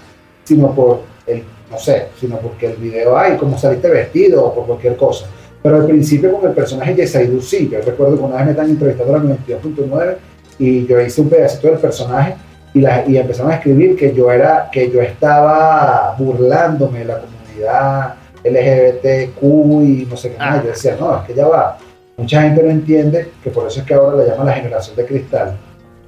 sino 0.44 0.76
por 0.76 1.04
el, 1.26 1.42
no 1.72 1.80
sé, 1.80 2.08
sino 2.20 2.36
porque 2.38 2.66
el 2.66 2.76
video, 2.76 3.18
hay 3.18 3.38
como 3.38 3.58
saliste 3.58 3.88
vestido 3.88 4.46
o 4.46 4.54
por 4.54 4.66
cualquier 4.66 4.98
cosa. 4.98 5.26
Pero 5.64 5.78
al 5.78 5.86
principio 5.86 6.34
con 6.34 6.50
el 6.50 6.54
personaje 6.54 6.96
Yesaidu 6.96 7.42
sí, 7.42 7.70
yo 7.72 7.80
recuerdo 7.80 8.18
que 8.18 8.24
una 8.24 8.36
vez 8.36 8.46
me 8.46 8.52
están 8.52 8.70
entrevistando 8.70 9.16
a 9.16 9.20
la 9.20 9.24
92.9 9.24 10.16
y 10.60 10.86
yo 10.86 11.00
hice 11.00 11.22
un 11.22 11.30
pedacito 11.30 11.70
del 11.70 11.78
personaje 11.78 12.36
y, 12.74 12.82
la, 12.82 13.08
y 13.08 13.18
empezaron 13.18 13.54
a 13.54 13.56
escribir 13.56 13.96
que 13.96 14.14
yo 14.14 14.30
era, 14.30 14.70
que 14.70 14.92
yo 14.92 15.02
estaba 15.02 16.14
burlándome 16.20 17.00
de 17.00 17.06
la 17.06 17.20
comunidad 17.22 18.16
LGBTQ 18.44 19.42
y 19.42 20.08
no 20.10 20.18
sé 20.18 20.34
qué 20.34 20.38
más. 20.38 20.62
Yo 20.62 20.72
decía, 20.72 20.98
no, 21.00 21.22
es 21.22 21.24
que 21.26 21.36
ya 21.36 21.48
va. 21.48 21.78
Mucha 22.18 22.42
gente 22.42 22.64
no 22.64 22.70
entiende, 22.70 23.32
que 23.42 23.50
por 23.50 23.66
eso 23.66 23.80
es 23.80 23.86
que 23.86 23.94
ahora 23.94 24.18
la 24.18 24.26
llaman 24.26 24.48
la 24.48 24.54
generación 24.56 24.98
de 24.98 25.06
cristal. 25.06 25.58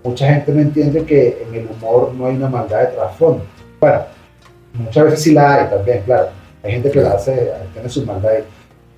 Mucha 0.03 0.34
gente 0.34 0.51
no 0.51 0.62
entiende 0.62 1.05
que 1.05 1.46
en 1.48 1.53
el 1.53 1.67
humor 1.67 2.12
no 2.15 2.25
hay 2.25 2.36
una 2.36 2.50
maldad 2.50 2.79
de 2.79 2.88
trasfondo. 2.88 3.43
Bueno, 3.79 4.01
muchas 4.74 5.05
veces 5.05 5.22
sí 5.22 5.34
la 5.34 5.55
hay 5.55 5.70
también, 5.70 6.01
claro. 6.03 6.29
Hay 6.63 6.72
gente 6.72 6.91
que 6.91 7.01
la 7.01 7.12
hace, 7.12 7.51
tiene 7.74 7.89
su 7.89 8.05
maldad 8.05 8.31
ahí. 8.31 8.43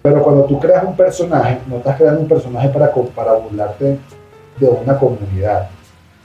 Pero 0.02 0.22
cuando 0.22 0.46
tú 0.46 0.60
creas 0.60 0.84
un 0.84 0.96
personaje, 0.96 1.60
no 1.68 1.78
estás 1.78 1.98
creando 1.98 2.22
un 2.22 2.28
personaje 2.28 2.70
para, 2.70 2.92
para 3.16 3.34
burlarte 3.34 3.98
de 4.60 4.68
una 4.68 4.98
comunidad. 4.98 5.70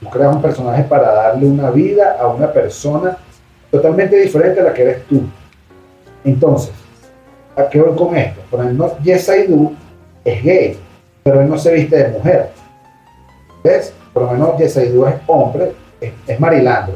Tú 0.01 0.09
creas 0.09 0.35
un 0.35 0.41
personaje 0.41 0.83
para 0.83 1.13
darle 1.13 1.45
una 1.45 1.71
vida 1.71 2.17
a 2.19 2.27
una 2.27 2.51
persona 2.51 3.17
totalmente 3.71 4.15
diferente 4.17 4.59
a 4.61 4.63
la 4.63 4.73
que 4.73 4.81
eres 4.81 5.05
tú. 5.07 5.23
Entonces, 6.23 6.71
¿a 7.55 7.67
qué 7.69 7.81
voy 7.81 7.97
con 7.97 8.15
esto? 8.15 8.41
Por 8.49 8.61
ejemplo, 8.61 8.97
Yes 9.03 9.29
I 9.29 9.51
Do 9.51 9.71
es 10.23 10.43
gay, 10.43 10.77
pero 11.23 11.41
él 11.41 11.49
no 11.49 11.57
se 11.57 11.73
viste 11.73 11.97
de 11.97 12.09
mujer. 12.09 12.49
¿Ves? 13.63 13.93
Por 14.19 14.27
lo 14.27 14.33
menos 14.33 14.57
Yes 14.57 14.75
I 14.75 14.89
Do 14.89 15.07
es 15.07 15.15
hombre, 15.27 15.71
es, 16.01 16.11
es 16.27 16.39
marilandro. 16.39 16.95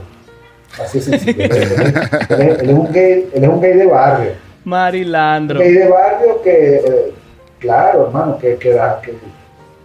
Así 0.77 0.97
es 0.99 1.05
sencillo. 1.05 1.41
él, 1.41 2.57
es 2.61 2.69
un 2.69 2.91
gay, 2.91 3.29
él 3.33 3.43
es 3.43 3.49
un 3.49 3.61
gay 3.61 3.73
de 3.77 3.85
barrio 3.85 4.31
Marilandro. 4.65 5.59
Gay 5.59 5.71
de 5.71 5.87
barrio 5.87 6.41
que, 6.41 6.75
eh, 6.75 7.13
claro, 7.59 8.07
hermano, 8.07 8.37
que, 8.37 8.57
que, 8.57 8.71
que, 9.03 9.13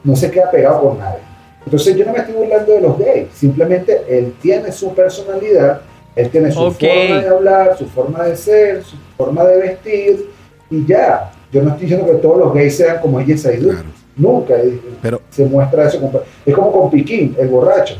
no 0.02 0.16
se 0.16 0.32
queda 0.32 0.50
pegado 0.50 0.80
con 0.80 0.98
nadie. 0.98 1.20
Entonces 1.64 1.94
yo 1.94 2.04
no 2.06 2.12
me 2.12 2.18
estoy 2.18 2.34
burlando 2.34 2.72
de 2.72 2.80
los 2.80 2.98
gays, 2.98 3.28
simplemente 3.34 4.02
él 4.08 4.34
tiene 4.40 4.72
su 4.72 4.92
personalidad, 4.92 5.82
él 6.16 6.30
tiene 6.30 6.50
su 6.50 6.72
forma 6.72 7.20
de 7.20 7.28
hablar, 7.28 7.76
su 7.78 7.86
forma 7.86 8.24
de 8.24 8.36
ser, 8.36 8.82
su 8.82 8.96
forma 9.16 9.44
de 9.44 9.58
vestir 9.58 10.30
y 10.70 10.84
ya. 10.86 11.30
Yo 11.52 11.62
no 11.62 11.70
estoy 11.70 11.82
diciendo 11.86 12.12
que 12.12 12.18
todos 12.18 12.38
los 12.38 12.52
gays 12.52 12.76
sean 12.76 13.00
como 13.00 13.20
ella 13.20 13.36
Saidu. 13.36 13.74
Nunca 14.18 14.54
Pero, 15.00 15.22
se 15.30 15.46
muestra 15.46 15.86
eso. 15.86 15.98
Es 16.44 16.54
como 16.54 16.72
con 16.72 16.90
Piquín, 16.90 17.36
el 17.38 17.48
borracho. 17.48 17.94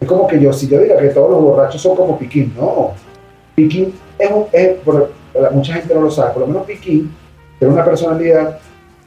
Es 0.00 0.06
como 0.06 0.26
que 0.26 0.40
yo, 0.40 0.52
si 0.52 0.68
yo 0.68 0.80
diga 0.80 0.96
que 0.98 1.08
todos 1.08 1.30
los 1.30 1.42
borrachos 1.42 1.82
son 1.82 1.96
como 1.96 2.16
Piquín, 2.16 2.54
no. 2.56 2.92
Piquín 3.56 3.92
es 4.18 4.30
un, 4.30 4.46
es, 4.52 4.76
mucha 5.52 5.74
gente 5.74 5.94
no 5.94 6.02
lo 6.02 6.10
sabe, 6.10 6.32
por 6.32 6.42
lo 6.42 6.46
menos 6.46 6.64
Piquín 6.64 7.12
tiene 7.58 7.74
una 7.74 7.84
personalidad 7.84 8.58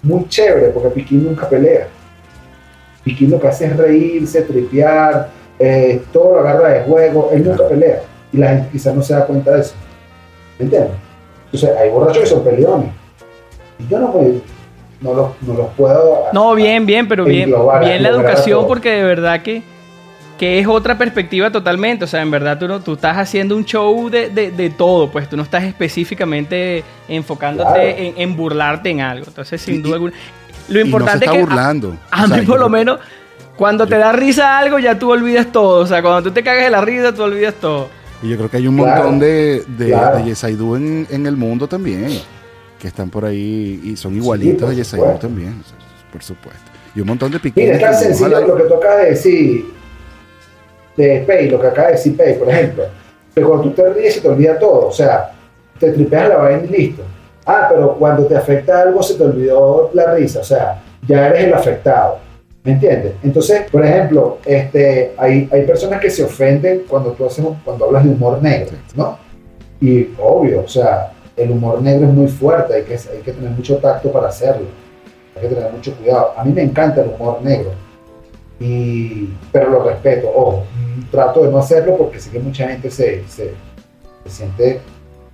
muy 0.03 0.27
chévere, 0.27 0.69
porque 0.69 0.89
Piquín 0.89 1.23
nunca 1.23 1.47
pelea. 1.47 1.87
Piquín 3.03 3.31
lo 3.31 3.39
que 3.39 3.47
hace 3.47 3.65
es 3.65 3.77
reírse, 3.77 4.41
tripear, 4.41 5.29
eh, 5.59 6.01
todo 6.11 6.33
lo 6.33 6.39
agarra 6.39 6.69
de 6.69 6.81
juego, 6.81 7.29
él 7.31 7.45
nunca 7.45 7.67
pelea. 7.67 8.01
Y 8.33 8.37
la 8.37 8.49
gente 8.49 8.69
quizás 8.73 8.93
no 8.93 9.01
se 9.01 9.13
da 9.13 9.25
cuenta 9.25 9.51
de 9.51 9.61
eso. 9.61 9.75
¿Me 10.59 10.65
entiendes? 10.65 10.91
Entonces, 11.45 11.77
hay 11.77 11.89
borrachos 11.89 12.23
que 12.23 12.25
son 12.25 12.43
peleones. 12.43 12.89
Y 13.79 13.87
yo 13.87 13.99
no, 13.99 14.13
no, 15.01 15.13
los, 15.13 15.29
no 15.41 15.53
los 15.53 15.67
puedo. 15.75 16.25
No, 16.33 16.55
bien, 16.55 16.85
bien, 16.85 17.07
pero 17.07 17.25
bien, 17.25 17.53
bien 17.79 18.03
la 18.03 18.09
educación, 18.09 18.65
porque 18.67 18.91
de 18.91 19.03
verdad 19.03 19.41
que 19.41 19.63
que 20.37 20.59
es 20.59 20.67
otra 20.67 20.97
perspectiva 20.97 21.51
totalmente. 21.51 22.05
O 22.05 22.07
sea, 22.07 22.21
en 22.21 22.31
verdad 22.31 22.57
tú, 22.57 22.67
no, 22.67 22.79
tú 22.79 22.93
estás 22.93 23.17
haciendo 23.17 23.55
un 23.55 23.65
show 23.65 24.09
de, 24.09 24.29
de, 24.29 24.69
todo, 24.69 25.09
pues 25.09 25.27
tú 25.27 25.35
no 25.35 25.43
estás 25.43 25.63
específicamente 25.63 26.83
enfocándote 27.07 28.21
en, 28.21 28.35
burlarte 28.37 28.89
en 28.89 29.01
algo. 29.01 29.25
Entonces, 29.27 29.61
sin 29.61 29.81
duda 29.81 29.95
alguna. 29.95 30.13
Lo 30.69 30.79
importante 30.79 31.25
es 31.25 31.31
que. 31.31 31.39
burlando. 31.39 31.97
A, 32.11 32.27
mí, 32.27 32.41
por 32.41 32.59
lo 32.59 32.69
menos, 32.69 32.99
cuando 33.55 33.87
te 33.87 33.97
da 33.97 34.11
risa 34.11 34.57
algo, 34.57 34.79
ya 34.79 34.99
tú 34.99 35.11
olvidas 35.11 35.51
todo. 35.51 35.81
O 35.81 35.87
sea, 35.87 36.01
cuando 36.01 36.23
tú 36.23 36.31
te 36.31 36.43
cagas 36.43 36.63
de 36.65 36.69
la 36.69 36.81
risa, 36.81 37.13
tú 37.13 37.23
olvidas 37.23 37.55
todo. 37.55 37.89
Y 38.21 38.29
yo 38.29 38.37
creo 38.37 38.49
que 38.49 38.57
hay 38.57 38.67
un 38.67 38.75
montón 38.75 39.19
de, 39.19 39.63
de, 39.67 39.91
en, 39.91 41.07
en, 41.09 41.27
el 41.27 41.37
mundo 41.37 41.67
también, 41.67 42.19
que 42.79 42.87
están 42.87 43.09
por 43.09 43.25
ahí 43.25 43.81
y 43.83 43.95
son 43.95 44.15
igualitos 44.15 44.69
de 44.69 44.75
Yesaidu 44.77 45.17
también, 45.19 45.61
por 46.11 46.23
supuesto. 46.23 46.71
Y 46.95 47.01
un 47.01 47.07
montón 47.07 47.31
de 47.31 47.39
piquetes. 47.39 47.75
Mira, 47.75 47.91
es 47.91 47.99
tan 47.99 48.03
sencillo 48.03 48.47
lo 48.47 48.55
que 48.55 48.63
tú 48.63 48.73
acabas 48.75 49.03
de 49.03 49.09
decir 49.11 49.65
de 50.95 51.23
Pay, 51.27 51.49
lo 51.49 51.61
que 51.61 51.67
acaba 51.67 51.87
de 51.87 51.93
decir 51.93 52.17
Pay, 52.17 52.39
por 52.39 52.49
ejemplo, 52.49 52.83
que 53.33 53.41
cuando 53.41 53.63
tú 53.63 53.71
te 53.71 53.93
ríes 53.93 54.15
se 54.15 54.21
te 54.21 54.27
olvida 54.27 54.57
todo, 54.57 54.87
o 54.87 54.91
sea, 54.91 55.31
te 55.79 55.91
tripeas 55.91 56.29
la 56.29 56.37
vaina 56.37 56.63
y 56.63 56.67
listo. 56.67 57.03
Ah, 57.45 57.67
pero 57.69 57.95
cuando 57.95 58.25
te 58.25 58.35
afecta 58.35 58.81
algo 58.81 59.01
se 59.01 59.15
te 59.15 59.23
olvidó 59.23 59.91
la 59.93 60.13
risa, 60.15 60.39
o 60.39 60.43
sea, 60.43 60.81
ya 61.07 61.27
eres 61.27 61.45
el 61.45 61.53
afectado. 61.53 62.19
¿Me 62.63 62.73
entiendes? 62.73 63.13
Entonces, 63.23 63.61
por 63.71 63.85
ejemplo, 63.85 64.39
este, 64.43 65.13
hay, 65.17 65.47
hay 65.51 65.65
personas 65.65 66.01
que 66.01 66.09
se 66.09 66.23
ofenden 66.23 66.83
cuando 66.89 67.11
tú 67.11 67.25
haces, 67.25 67.45
cuando 67.63 67.85
hablas 67.85 68.03
de 68.03 68.09
humor 68.09 68.41
negro, 68.41 68.71
¿no? 68.93 69.17
Y 69.79 70.09
obvio, 70.19 70.63
o 70.65 70.67
sea, 70.67 71.13
el 71.37 71.51
humor 71.51 71.81
negro 71.81 72.07
es 72.07 72.13
muy 72.13 72.27
fuerte, 72.27 72.73
hay 72.73 72.83
que, 72.83 72.93
hay 72.95 73.21
que 73.23 73.31
tener 73.31 73.51
mucho 73.51 73.77
tacto 73.77 74.11
para 74.11 74.29
hacerlo, 74.29 74.67
hay 75.35 75.43
que 75.43 75.55
tener 75.55 75.71
mucho 75.71 75.95
cuidado. 75.95 76.33
A 76.35 76.43
mí 76.43 76.51
me 76.51 76.63
encanta 76.63 77.01
el 77.01 77.09
humor 77.09 77.39
negro, 77.43 77.71
y, 78.59 79.29
pero 79.51 79.69
lo 79.69 79.83
respeto, 79.83 80.29
ojo, 80.35 80.63
trato 81.11 81.43
de 81.43 81.51
no 81.51 81.59
hacerlo 81.59 81.95
porque 81.95 82.19
sé 82.19 82.31
que 82.31 82.39
mucha 82.39 82.67
gente 82.67 82.89
se, 82.89 83.23
se, 83.27 83.53
siente 84.25 84.81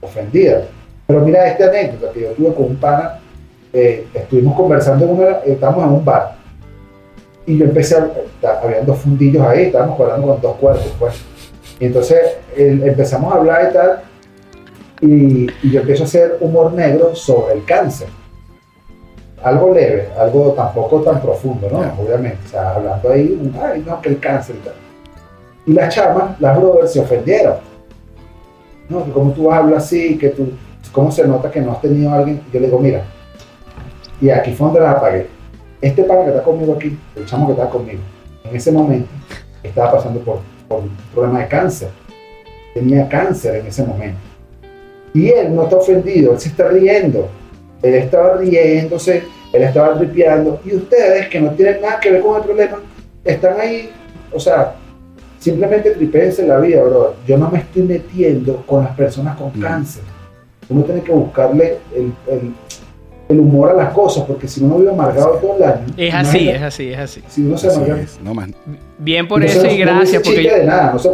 ofendida. 0.02 0.66
Pero 1.08 1.22
mira 1.22 1.48
esta 1.48 1.66
anécdota 1.66 2.12
que 2.12 2.22
yo 2.22 2.32
tuve 2.32 2.54
con 2.54 2.66
un 2.66 2.76
pana, 2.76 3.20
eh, 3.72 4.06
estuvimos 4.14 4.56
conversando, 4.56 5.06
en 5.06 5.12
una, 5.12 5.30
estábamos 5.46 5.86
en 5.86 5.90
un 5.94 6.06
bar 6.06 6.36
y 7.46 7.58
yo 7.58 7.66
empecé 7.66 7.98
a, 7.98 8.60
había 8.62 8.82
dos 8.82 9.00
fundillos 9.00 9.46
ahí, 9.46 9.64
estábamos 9.64 10.00
hablando 10.00 10.28
con 10.28 10.42
dos 10.42 10.56
cuerpos, 10.58 10.94
pues. 11.00 11.16
Y 11.80 11.86
entonces 11.86 12.20
empezamos 12.56 13.34
a 13.34 13.38
hablar 13.38 13.70
y 13.70 13.74
tal, 13.74 14.02
y, 15.06 15.48
y 15.64 15.72
yo 15.72 15.82
empiezo 15.82 16.04
a 16.04 16.06
hacer 16.06 16.38
humor 16.40 16.74
negro 16.74 17.16
sobre 17.16 17.56
el 17.56 17.66
cáncer 17.66 18.08
algo 19.44 19.74
leve, 19.74 20.08
algo 20.18 20.54
tampoco 20.54 21.02
tan 21.02 21.22
profundo, 21.22 21.68
¿no? 21.70 21.80
Obviamente, 22.02 22.40
o 22.46 22.50
sea, 22.50 22.76
hablando 22.76 23.12
ahí, 23.12 23.52
ay, 23.62 23.84
no, 23.86 24.02
que 24.02 24.10
el 24.10 24.20
cáncer 24.20 24.56
y 24.56 24.66
tal. 24.66 24.74
Y 25.66 25.74
las 25.74 25.94
chamas, 25.94 26.40
las 26.40 26.58
brothers, 26.58 26.94
se 26.94 27.02
ofendieron. 27.02 27.56
No, 28.90 29.04
que 29.04 29.12
como 29.12 29.32
tú 29.32 29.52
hablas 29.52 29.84
así, 29.84 30.18
que 30.18 30.30
tú, 30.30 30.52
cómo 30.92 31.12
se 31.12 31.28
nota 31.28 31.52
que 31.52 31.60
no 31.60 31.74
has 31.74 31.82
tenido 31.82 32.12
a 32.12 32.18
alguien. 32.18 32.42
Yo 32.52 32.60
le 32.60 32.68
digo, 32.68 32.80
mira, 32.80 33.04
y 34.22 34.30
aquí 34.30 34.54
fue 34.54 34.68
donde 34.68 34.82
la 34.82 34.92
apagué. 34.92 35.28
Este 35.82 36.04
pana 36.04 36.24
que 36.24 36.30
está 36.30 36.44
conmigo 36.44 36.74
aquí, 36.74 36.98
el 37.16 37.26
chamo 37.26 37.48
que 37.48 37.54
está 37.54 37.70
conmigo, 37.70 38.00
en 38.46 38.56
ese 38.56 38.72
momento 38.72 39.10
estaba 39.62 39.92
pasando 39.92 40.22
por, 40.22 40.40
por 40.70 40.80
un 40.80 40.98
problema 41.14 41.40
de 41.40 41.48
cáncer. 41.50 41.90
Tenía 42.74 43.08
cáncer 43.10 43.56
en 43.56 43.68
ese 43.68 43.86
momento. 43.86 44.20
Y 45.14 45.30
él 45.30 45.56
no 45.56 45.64
está 45.64 45.78
ofendido, 45.78 46.34
él 46.34 46.40
se 46.40 46.50
está 46.50 46.68
riendo 46.70 47.30
él 47.84 47.96
estaba 47.96 48.38
riéndose, 48.38 49.24
él 49.52 49.62
estaba 49.62 49.98
tripeando, 49.98 50.60
y 50.66 50.76
ustedes 50.76 51.28
que 51.28 51.40
no 51.40 51.52
tienen 51.52 51.82
nada 51.82 52.00
que 52.00 52.12
ver 52.12 52.22
con 52.22 52.38
el 52.38 52.44
problema, 52.44 52.80
están 53.24 53.60
ahí, 53.60 53.92
o 54.32 54.40
sea, 54.40 54.76
simplemente 55.38 55.92
tripéense 55.92 56.48
la 56.48 56.60
vida, 56.60 56.82
bro. 56.82 57.16
Yo 57.28 57.38
no 57.38 57.52
me 57.52 57.60
estoy 57.60 57.84
metiendo 57.84 58.64
con 58.66 58.86
las 58.86 58.96
personas 58.96 59.38
con 59.38 59.52
cáncer. 59.52 60.04
Uno 60.70 60.84
tiene 60.84 61.02
que 61.02 61.12
buscarle 61.12 61.78
el, 61.94 62.14
el 62.28 62.54
humor 63.40 63.72
a 63.72 63.74
las 63.74 63.94
cosas, 63.94 64.26
porque 64.26 64.48
si 64.48 64.64
uno 64.64 64.78
vive 64.78 64.92
amargado 64.92 65.40
todo 65.42 65.58
el 65.58 65.64
año. 65.64 65.86
Es 65.98 66.14
así, 66.14 66.50
es 66.50 66.62
así, 66.62 66.92
es 66.92 67.00
así. 67.00 67.24
Si 67.28 67.42
uno 67.42 67.58
se 67.58 67.70
amarga. 67.70 68.54
Bien 69.00 69.28
por 69.28 69.44
eso 69.44 69.66
y 69.66 69.78
gracias, 69.78 70.22
porque 70.24 70.66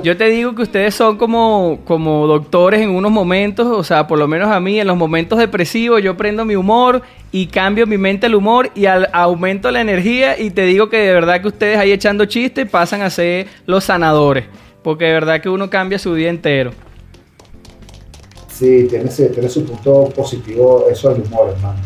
yo, 0.03 0.15
te 0.15 0.25
digo 0.25 0.53
que 0.53 0.61
ustedes 0.61 0.93
son 0.93 1.17
como, 1.17 1.79
como 1.85 2.27
doctores 2.27 2.81
en 2.81 2.89
unos 2.89 3.11
momentos, 3.11 3.65
o 3.67 3.83
sea, 3.83 4.05
por 4.05 4.19
lo 4.19 4.27
menos 4.27 4.49
a 4.49 4.59
mí, 4.59 4.79
en 4.79 4.85
los 4.85 4.95
momentos 4.95 5.39
depresivos, 5.39 6.01
yo 6.03 6.15
prendo 6.15 6.45
mi 6.45 6.55
humor 6.55 7.01
y 7.31 7.47
cambio 7.47 7.87
mi 7.87 7.97
mente 7.97 8.27
al 8.27 8.35
humor 8.35 8.69
y 8.75 8.85
al, 8.85 9.09
aumento 9.11 9.71
la 9.71 9.81
energía 9.81 10.37
y 10.39 10.51
te 10.51 10.63
digo 10.63 10.89
que 10.89 10.97
de 10.97 11.13
verdad 11.13 11.41
que 11.41 11.47
ustedes 11.47 11.77
ahí 11.77 11.91
echando 11.91 12.25
chistes 12.25 12.69
pasan 12.69 13.01
a 13.01 13.09
ser 13.09 13.47
los 13.65 13.85
sanadores, 13.85 14.45
porque 14.83 15.05
de 15.05 15.13
verdad 15.13 15.41
que 15.41 15.49
uno 15.49 15.69
cambia 15.69 15.97
su 15.97 16.13
día 16.13 16.29
entero. 16.29 16.71
Sí, 18.49 18.87
tiene, 18.89 19.09
tiene 19.09 19.47
su 19.47 19.65
punto 19.65 20.09
positivo 20.13 20.85
eso 20.91 21.13
del 21.13 21.23
humor, 21.23 21.53
hermano. 21.55 21.79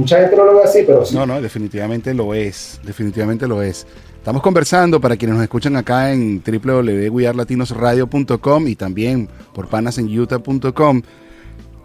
Mucha 0.00 0.18
gente 0.20 0.36
no 0.36 0.44
lo 0.44 0.54
ve 0.56 0.62
así, 0.64 0.80
pero 0.86 1.04
sí. 1.04 1.14
No, 1.14 1.26
no, 1.26 1.40
definitivamente 1.40 2.12
lo 2.14 2.34
es. 2.34 2.80
Definitivamente 2.84 3.46
lo 3.46 3.62
es. 3.62 3.86
Estamos 4.16 4.42
conversando 4.42 5.00
para 5.00 5.16
quienes 5.16 5.36
nos 5.36 5.42
escuchan 5.44 5.76
acá 5.76 6.12
en 6.12 6.42
www.guiarlatinosradio.com 6.42 8.66
y 8.68 8.76
también 8.76 9.28
por 9.54 9.68
panasenyuta.com 9.68 11.02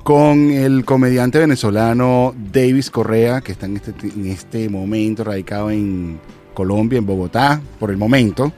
con 0.04 0.52
el 0.52 0.86
comediante 0.86 1.40
venezolano 1.40 2.34
Davis 2.54 2.90
Correa, 2.92 3.42
que 3.42 3.52
está 3.54 3.66
en 3.66 3.78
este, 3.78 3.94
en 4.08 4.28
este 4.28 4.70
momento 4.70 5.24
radicado 5.24 5.72
en, 5.72 6.20
Colombia, 6.54 7.00
en 7.00 7.06
Bogotá, 7.06 7.60
por 7.80 7.90
el 7.92 7.98
momento, 7.98 8.52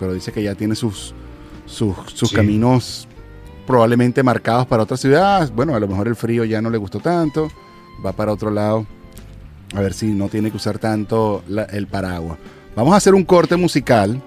pero 0.00 0.14
dice 0.14 0.32
que 0.32 0.42
ya 0.42 0.54
tiene 0.54 0.74
sus, 0.74 1.14
sus, 1.66 1.94
sus 2.14 2.30
Sí. 2.30 2.36
caminos 2.36 3.06
probablemente 3.66 4.22
marcados 4.22 4.66
para 4.66 4.82
otras 4.82 5.00
ciudades. 5.00 5.50
Bueno, 5.54 5.74
a 5.74 5.80
lo 5.80 5.88
mejor 5.88 6.08
el 6.08 6.16
frío 6.16 6.44
ya 6.44 6.60
no 6.62 6.70
le 6.70 6.78
gustó 6.78 7.00
tanto, 7.00 7.50
va 8.04 8.12
para 8.12 8.32
otro 8.32 8.50
lado, 8.50 8.86
a 9.74 9.80
ver 9.80 9.92
si 9.92 10.06
no 10.12 10.28
tiene 10.28 10.50
que 10.50 10.56
usar 10.56 10.78
tanto 10.78 11.42
la- 11.48 11.64
el 11.64 11.86
paraguas. 11.86 12.38
Vamos 12.76 12.94
a 12.94 12.96
hacer 12.96 13.14
un 13.14 13.24
corte 13.24 13.56
musical. 13.56 14.20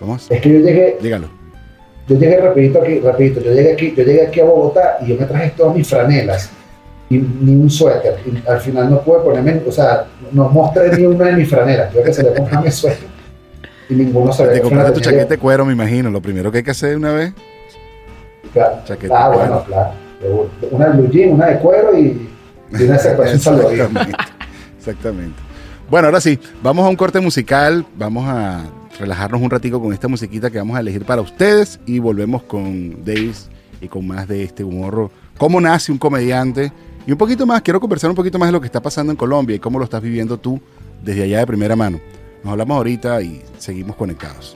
Vamos, 0.00 0.26
Es 0.30 0.40
que 0.40 0.48
yo 0.52 0.58
llegué, 0.58 0.98
dígalo. 1.00 1.28
yo 2.08 2.18
llegué 2.18 2.36
rapidito 2.40 2.80
aquí, 2.82 2.98
rapidito, 3.00 3.40
yo 3.40 3.52
llegué 3.52 3.72
aquí, 3.72 3.94
yo 3.96 4.02
llegué 4.04 4.26
aquí 4.26 4.40
a 4.40 4.44
Bogotá 4.44 4.98
y 5.02 5.06
yo 5.08 5.16
me 5.18 5.26
traje 5.26 5.52
todas 5.56 5.76
mis 5.76 5.86
franelas 5.88 6.50
y 7.08 7.18
ni 7.18 7.54
un 7.54 7.70
suéter. 7.70 8.16
Y 8.26 8.48
al 8.48 8.60
final 8.60 8.90
no 8.90 9.00
pude 9.02 9.20
ponerme, 9.20 9.60
o 9.66 9.70
sea, 9.72 10.06
no 10.32 10.48
mostré 10.48 10.96
ni 10.96 11.06
una 11.06 11.26
de 11.26 11.32
mis 11.34 11.48
franelas. 11.48 11.92
Yo 11.94 12.02
que 12.02 12.12
se 12.12 12.22
le 12.24 12.32
comprarme 12.34 12.70
suéter 12.70 13.08
y 13.88 13.94
ninguno 13.94 14.32
se 14.32 14.46
Te 14.48 14.60
compraste 14.60 14.92
tu 14.92 15.00
chaqueta 15.00 15.26
de 15.26 15.38
cuero, 15.38 15.64
me 15.64 15.72
imagino. 15.74 16.10
Lo 16.10 16.20
primero 16.20 16.50
que 16.50 16.58
hay 16.58 16.64
que 16.64 16.70
hacer 16.72 16.90
de 16.90 16.96
una 16.96 17.12
vez. 17.12 17.32
Claro. 18.52 18.76
chaqueta 18.84 19.14
Ah, 19.26 19.30
de 19.30 19.36
bueno, 19.36 19.64
claro. 19.64 19.90
Una 20.70 20.86
de 20.88 20.92
blue 20.98 21.10
jean, 21.10 21.30
una 21.34 21.46
de 21.46 21.58
cuero 21.58 21.96
y, 21.98 22.28
y 22.70 22.82
una 22.82 22.98
secuencia 22.98 23.38
salvavidas. 23.38 23.90
Exactamente. 24.82 25.40
Bueno, 25.88 26.08
ahora 26.08 26.20
sí, 26.20 26.40
vamos 26.60 26.84
a 26.84 26.88
un 26.88 26.96
corte 26.96 27.20
musical. 27.20 27.86
Vamos 27.96 28.26
a 28.26 28.64
relajarnos 28.98 29.40
un 29.40 29.48
ratico 29.48 29.80
con 29.80 29.92
esta 29.92 30.08
musiquita 30.08 30.50
que 30.50 30.58
vamos 30.58 30.76
a 30.76 30.80
elegir 30.80 31.04
para 31.04 31.22
ustedes 31.22 31.78
y 31.86 32.00
volvemos 32.00 32.42
con 32.42 33.04
Davis 33.04 33.48
y 33.80 33.86
con 33.86 34.06
más 34.06 34.26
de 34.26 34.42
este 34.42 34.64
humor. 34.64 35.10
¿Cómo 35.38 35.60
nace 35.60 35.92
un 35.92 35.98
comediante? 35.98 36.72
Y 37.06 37.12
un 37.12 37.18
poquito 37.18 37.46
más, 37.46 37.62
quiero 37.62 37.78
conversar 37.78 38.10
un 38.10 38.16
poquito 38.16 38.38
más 38.38 38.48
de 38.48 38.52
lo 38.52 38.60
que 38.60 38.66
está 38.66 38.82
pasando 38.82 39.12
en 39.12 39.16
Colombia 39.16 39.54
y 39.54 39.60
cómo 39.60 39.78
lo 39.78 39.84
estás 39.84 40.02
viviendo 40.02 40.36
tú 40.38 40.60
desde 41.04 41.22
allá 41.22 41.38
de 41.38 41.46
primera 41.46 41.76
mano. 41.76 42.00
Nos 42.42 42.52
hablamos 42.52 42.76
ahorita 42.76 43.22
y 43.22 43.40
seguimos 43.58 43.94
conectados. 43.94 44.54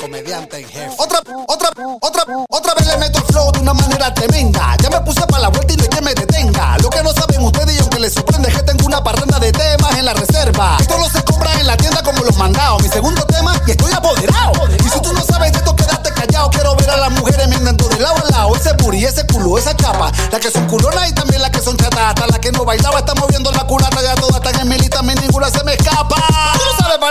Comediante 0.00 0.58
en 0.58 0.68
jefe. 0.68 0.94
Otra, 0.98 1.20
otra, 1.46 1.70
otra, 2.00 2.24
otra 2.48 2.74
vez 2.74 2.86
le 2.86 2.96
meto 2.96 3.18
el 3.18 3.24
flow 3.26 3.52
de 3.52 3.60
una 3.60 3.74
manera 3.74 4.12
tremenda. 4.14 4.76
Ya 4.82 4.90
me 4.90 5.00
puse 5.02 5.20
para 5.26 5.42
la 5.42 5.48
vuelta 5.48 5.72
y 5.72 5.76
no 5.76 5.82
hay 5.82 5.88
que 5.88 6.00
me 6.00 6.14
detenga. 6.14 6.78
Lo 6.78 6.90
que 6.90 7.02
no 7.02 7.12
saben 7.12 7.42
ustedes 7.44 7.76
y 7.76 7.78
aunque 7.80 8.00
les 8.00 8.14
sorprende 8.14 8.48
es 8.48 8.56
que 8.56 8.62
tengo 8.62 8.86
una 8.86 9.02
parranda 9.04 9.38
de 9.38 9.52
temas 9.52 9.96
en 9.98 10.04
la 10.04 10.14
reserva. 10.14 10.76
Esto 10.80 10.98
lo 10.98 11.08
se 11.08 11.22
compra 11.22 11.52
en 11.60 11.66
la 11.66 11.76
tienda 11.76 12.02
como 12.02 12.24
los 12.24 12.36
mandados. 12.36 12.82
Mi 12.82 12.88
segundo 12.88 13.22
tema 13.26 13.54
y 13.66 13.70
estoy 13.72 13.92
apoderado. 13.92 14.52
Y 14.84 14.88
si 14.88 15.00
tú 15.00 15.12
no 15.12 15.22
sabes 15.22 15.52
de 15.52 15.58
esto, 15.58 15.76
quédate 15.76 16.12
callado. 16.12 16.50
Quiero 16.50 16.74
ver 16.76 16.90
a 16.90 16.96
las 16.96 17.10
mujeres 17.12 17.48
mirando 17.48 17.88
de 17.88 18.00
lado 18.00 18.16
a 18.16 18.30
lado. 18.30 18.56
Ese 18.56 18.72
booty, 18.82 19.04
ese 19.04 19.26
culo, 19.26 19.58
esa 19.58 19.76
chapa. 19.76 20.10
Las 20.32 20.40
que 20.40 20.50
son 20.50 20.66
culonas 20.66 21.08
y 21.08 21.12
también 21.12 21.42
las 21.42 21.50
que 21.50 21.60
son 21.60 21.76
chatas. 21.76 22.00
Hasta 22.00 22.26
la 22.26 22.40
que 22.40 22.50
no 22.52 22.64
bailaba 22.64 22.98
está 22.98 23.14
moviendo 23.14 23.52
la 23.52 23.64
culata. 23.66 24.02
Ya 24.02 24.14
todas 24.14 24.36
están 24.36 24.60
en 24.60 24.68
mil 24.68 24.82
y 24.82 24.88
también 24.88 25.18
ninguna 25.20 25.50
se 25.50 25.62
me 25.62 25.74
escapa. 25.74 26.09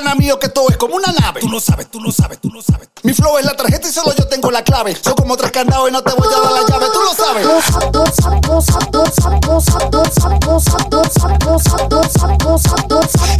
Pana 0.09 0.15
mío, 0.19 0.39
que 0.39 0.49
todo 0.49 0.69
es 0.69 0.77
como 0.77 0.95
una 0.95 1.11
nave. 1.11 1.39
Tú 1.39 1.49
lo 1.49 1.59
sabes, 1.59 1.91
tú 1.91 2.01
lo 2.01 2.11
sabes, 2.11 2.39
tú 2.41 2.49
lo 2.49 2.63
sabes. 2.63 2.89
Mi 3.03 3.13
flow 3.13 3.37
es 3.37 3.45
la 3.45 3.55
tarjeta 3.55 3.87
y 3.87 3.91
solo 3.91 4.11
yo 4.17 4.27
tengo 4.27 4.49
la 4.49 4.63
clave. 4.63 4.95
Soy 4.95 5.13
como 5.13 5.37
tres 5.37 5.51
candados 5.51 5.87
y 5.87 5.91
no 5.91 6.01
te 6.01 6.11
voy 6.13 6.27
a 6.27 6.39
dar 6.41 6.51
la 6.51 6.61
llave. 6.67 6.87
Tú 6.91 6.99
lo 6.99 7.13
sabes. 7.13 7.45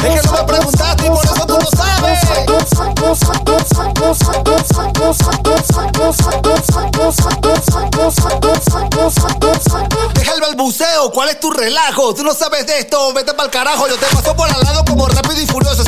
Es 0.03 0.21
que 0.21 0.27
no 0.27 0.31
me 0.31 0.43
preguntaste 0.43 1.05
y 1.05 1.09
por 1.09 1.25
eso 1.25 1.45
tú 1.47 1.57
lo 1.57 1.65
sabes. 1.75 2.19
Deja 10.13 10.33
el 10.33 10.41
balbuceo, 10.41 11.11
¿cuál 11.11 11.29
es 11.29 11.39
tu 11.39 11.49
relajo? 11.49 12.13
Tú 12.13 12.23
no 12.23 12.33
sabes 12.35 12.67
de 12.67 12.79
esto, 12.79 13.11
vete 13.13 13.33
pa'l 13.33 13.49
carajo. 13.49 13.87
Yo 13.87 13.97
te 13.97 14.05
paso 14.15 14.35
por 14.35 14.47
al 14.47 14.61
lado 14.61 14.85
como 14.85 15.07
rápido 15.07 15.41
y 15.41 15.47
furioso. 15.47 15.83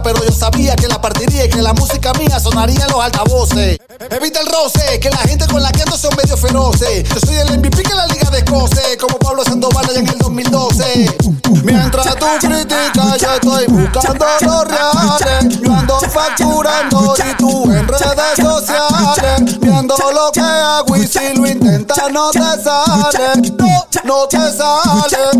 Pero 0.00 0.24
yo 0.24 0.32
sabía 0.32 0.76
que 0.76 0.86
la 0.86 1.00
partiría 1.00 1.44
y 1.44 1.48
que 1.50 1.60
la 1.60 1.72
música 1.72 2.12
mía 2.14 2.38
sonaría 2.38 2.84
en 2.84 2.92
los 2.92 3.00
altavoces. 3.02 3.78
Evita 4.10 4.40
el 4.40 4.46
roce, 4.46 5.00
que 5.00 5.10
la 5.10 5.18
gente 5.18 5.46
con 5.48 5.62
la 5.62 5.72
que 5.72 5.82
ando 5.82 5.98
son 5.98 6.14
medio 6.16 6.36
feroces. 6.36 7.08
Yo 7.08 7.20
soy 7.20 7.36
el 7.36 7.58
MVP 7.58 7.82
que 7.82 7.94
la 7.94 8.06
liga 8.06 8.30
descoce, 8.30 8.96
como 8.96 9.18
Pablo 9.18 9.44
Sandoval 9.44 9.84
allá 9.84 9.98
en 9.98 10.08
el 10.08 10.18
2012. 10.18 11.16
Mientras 11.64 12.16
tú 12.16 12.26
criticas, 12.40 13.20
yo 13.20 13.34
estoy 13.34 13.66
buscando 13.66 14.26
los 14.40 14.64
reales. 14.64 15.60
Yo 15.60 15.74
ando 15.74 16.00
facturando 16.00 17.14
y 17.18 17.36
tú 17.36 17.70
en 17.72 17.88
redes 17.88 18.36
sociales. 18.40 19.60
Viendo 19.60 19.96
lo 20.14 20.32
que 20.32 20.40
hago 20.40 20.96
y 20.96 21.06
si 21.06 21.34
lo 21.34 21.46
intentas 21.46 21.98
no 22.12 22.30
te 22.30 22.38
sale. 22.38 23.42
No, 23.58 23.86
no 24.04 24.26
te 24.28 24.38
sale. 24.38 25.31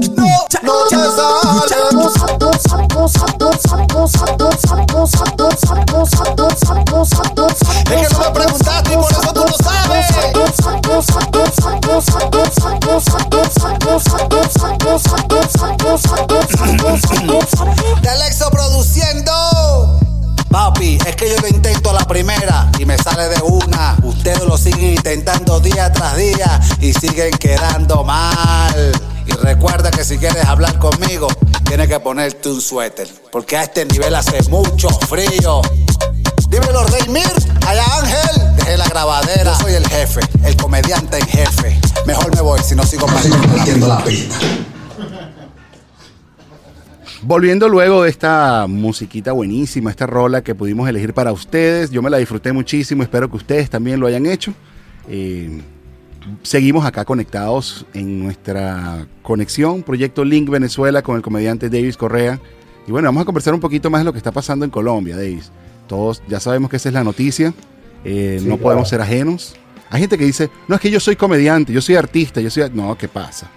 Es 7.90 8.08
que 8.08 8.14
no 8.14 8.18
me 8.20 8.32
produciendo. 18.50 19.32
Papi, 20.50 20.98
es 21.06 21.16
que 21.16 21.30
yo 21.30 21.36
lo 21.40 21.48
intento 21.48 21.92
la 21.92 22.04
primera 22.06 22.70
y 22.78 22.84
me 22.84 22.96
sale 22.98 23.28
de 23.28 23.40
una. 23.42 23.96
Ustedes 24.02 24.44
lo 24.44 24.58
siguen 24.58 24.94
intentando 24.94 25.60
día 25.60 25.92
tras 25.92 26.16
día 26.16 26.60
y 26.80 26.92
siguen 26.92 27.32
quedando 27.38 28.04
mal. 28.04 28.92
Recuerda 29.42 29.90
que 29.90 30.04
si 30.04 30.18
quieres 30.18 30.44
hablar 30.44 30.78
conmigo, 30.78 31.26
tienes 31.64 31.88
que 31.88 31.98
ponerte 31.98 32.48
un 32.48 32.60
suéter. 32.60 33.08
Porque 33.30 33.56
a 33.56 33.64
este 33.64 33.84
nivel 33.84 34.14
hace 34.14 34.48
mucho 34.48 34.88
frío. 34.88 35.62
Dímelo, 36.48 36.84
Reymir, 36.84 37.32
allá 37.66 37.84
Ángel, 37.98 38.56
dejé 38.56 38.76
la 38.76 38.86
grabadera. 38.86 39.52
Yo 39.52 39.54
soy 39.60 39.72
el 39.74 39.86
jefe, 39.86 40.20
el 40.44 40.56
comediante 40.56 41.18
en 41.18 41.26
jefe. 41.26 41.80
Mejor 42.06 42.34
me 42.34 42.40
voy 42.40 42.60
si 42.62 42.76
no 42.76 42.84
sigo 42.84 43.06
perdiendo 43.06 43.88
la 43.88 44.04
pista. 44.04 44.36
Volviendo 47.22 47.68
luego 47.68 48.02
de 48.02 48.10
esta 48.10 48.66
musiquita 48.68 49.32
buenísima, 49.32 49.90
esta 49.90 50.06
rola 50.06 50.42
que 50.42 50.54
pudimos 50.54 50.88
elegir 50.88 51.14
para 51.14 51.32
ustedes, 51.32 51.90
yo 51.90 52.02
me 52.02 52.10
la 52.10 52.18
disfruté 52.18 52.52
muchísimo, 52.52 53.04
espero 53.04 53.30
que 53.30 53.36
ustedes 53.36 53.70
también 53.70 54.00
lo 54.00 54.08
hayan 54.08 54.26
hecho. 54.26 54.52
Eh, 55.08 55.62
seguimos 56.42 56.84
acá 56.84 57.04
conectados 57.04 57.86
en 57.94 58.22
nuestra 58.22 59.06
conexión, 59.22 59.82
Proyecto 59.82 60.24
Link 60.24 60.48
Venezuela 60.50 61.02
con 61.02 61.16
el 61.16 61.22
comediante 61.22 61.68
Davis 61.68 61.96
Correa. 61.96 62.40
Y 62.86 62.90
bueno, 62.90 63.08
vamos 63.08 63.22
a 63.22 63.24
conversar 63.24 63.54
un 63.54 63.60
poquito 63.60 63.90
más 63.90 64.00
de 64.00 64.04
lo 64.04 64.12
que 64.12 64.18
está 64.18 64.32
pasando 64.32 64.64
en 64.64 64.70
Colombia, 64.70 65.16
Davis. 65.16 65.50
Todos 65.86 66.22
ya 66.28 66.40
sabemos 66.40 66.70
que 66.70 66.76
esa 66.76 66.88
es 66.88 66.94
la 66.94 67.04
noticia, 67.04 67.52
eh, 68.04 68.36
Sí, 68.40 68.44
no 68.44 68.54
claro. 68.56 68.62
podemos 68.62 68.88
ser 68.88 69.00
ajenos. 69.00 69.54
Hay 69.90 70.00
gente 70.00 70.16
que 70.16 70.24
dice, 70.24 70.48
no 70.68 70.74
es 70.74 70.80
que 70.80 70.90
yo 70.90 70.98
soy 71.00 71.16
comediante, 71.16 71.72
yo 71.72 71.80
soy 71.82 71.96
artista, 71.96 72.40
yo 72.40 72.50
soy... 72.50 72.70
No, 72.72 72.96
¿qué 72.96 73.08
pasa? 73.08 73.50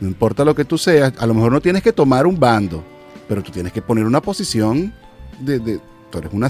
No 0.00 0.06
importa 0.08 0.44
lo 0.44 0.54
que 0.54 0.64
tú 0.64 0.78
seas, 0.78 1.12
a 1.18 1.26
lo 1.26 1.34
mejor 1.34 1.50
no 1.52 1.60
tienes 1.60 1.82
que 1.82 1.92
tomar 1.92 2.26
un 2.26 2.38
bando, 2.38 2.84
pero 3.28 3.42
tú 3.42 3.50
tienes 3.50 3.72
que 3.72 3.82
poner 3.82 4.04
una 4.06 4.20
posición 4.22 4.94
de... 5.40 5.58
de- 5.58 5.80
tú 6.10 6.18
eres 6.18 6.32
una... 6.32 6.48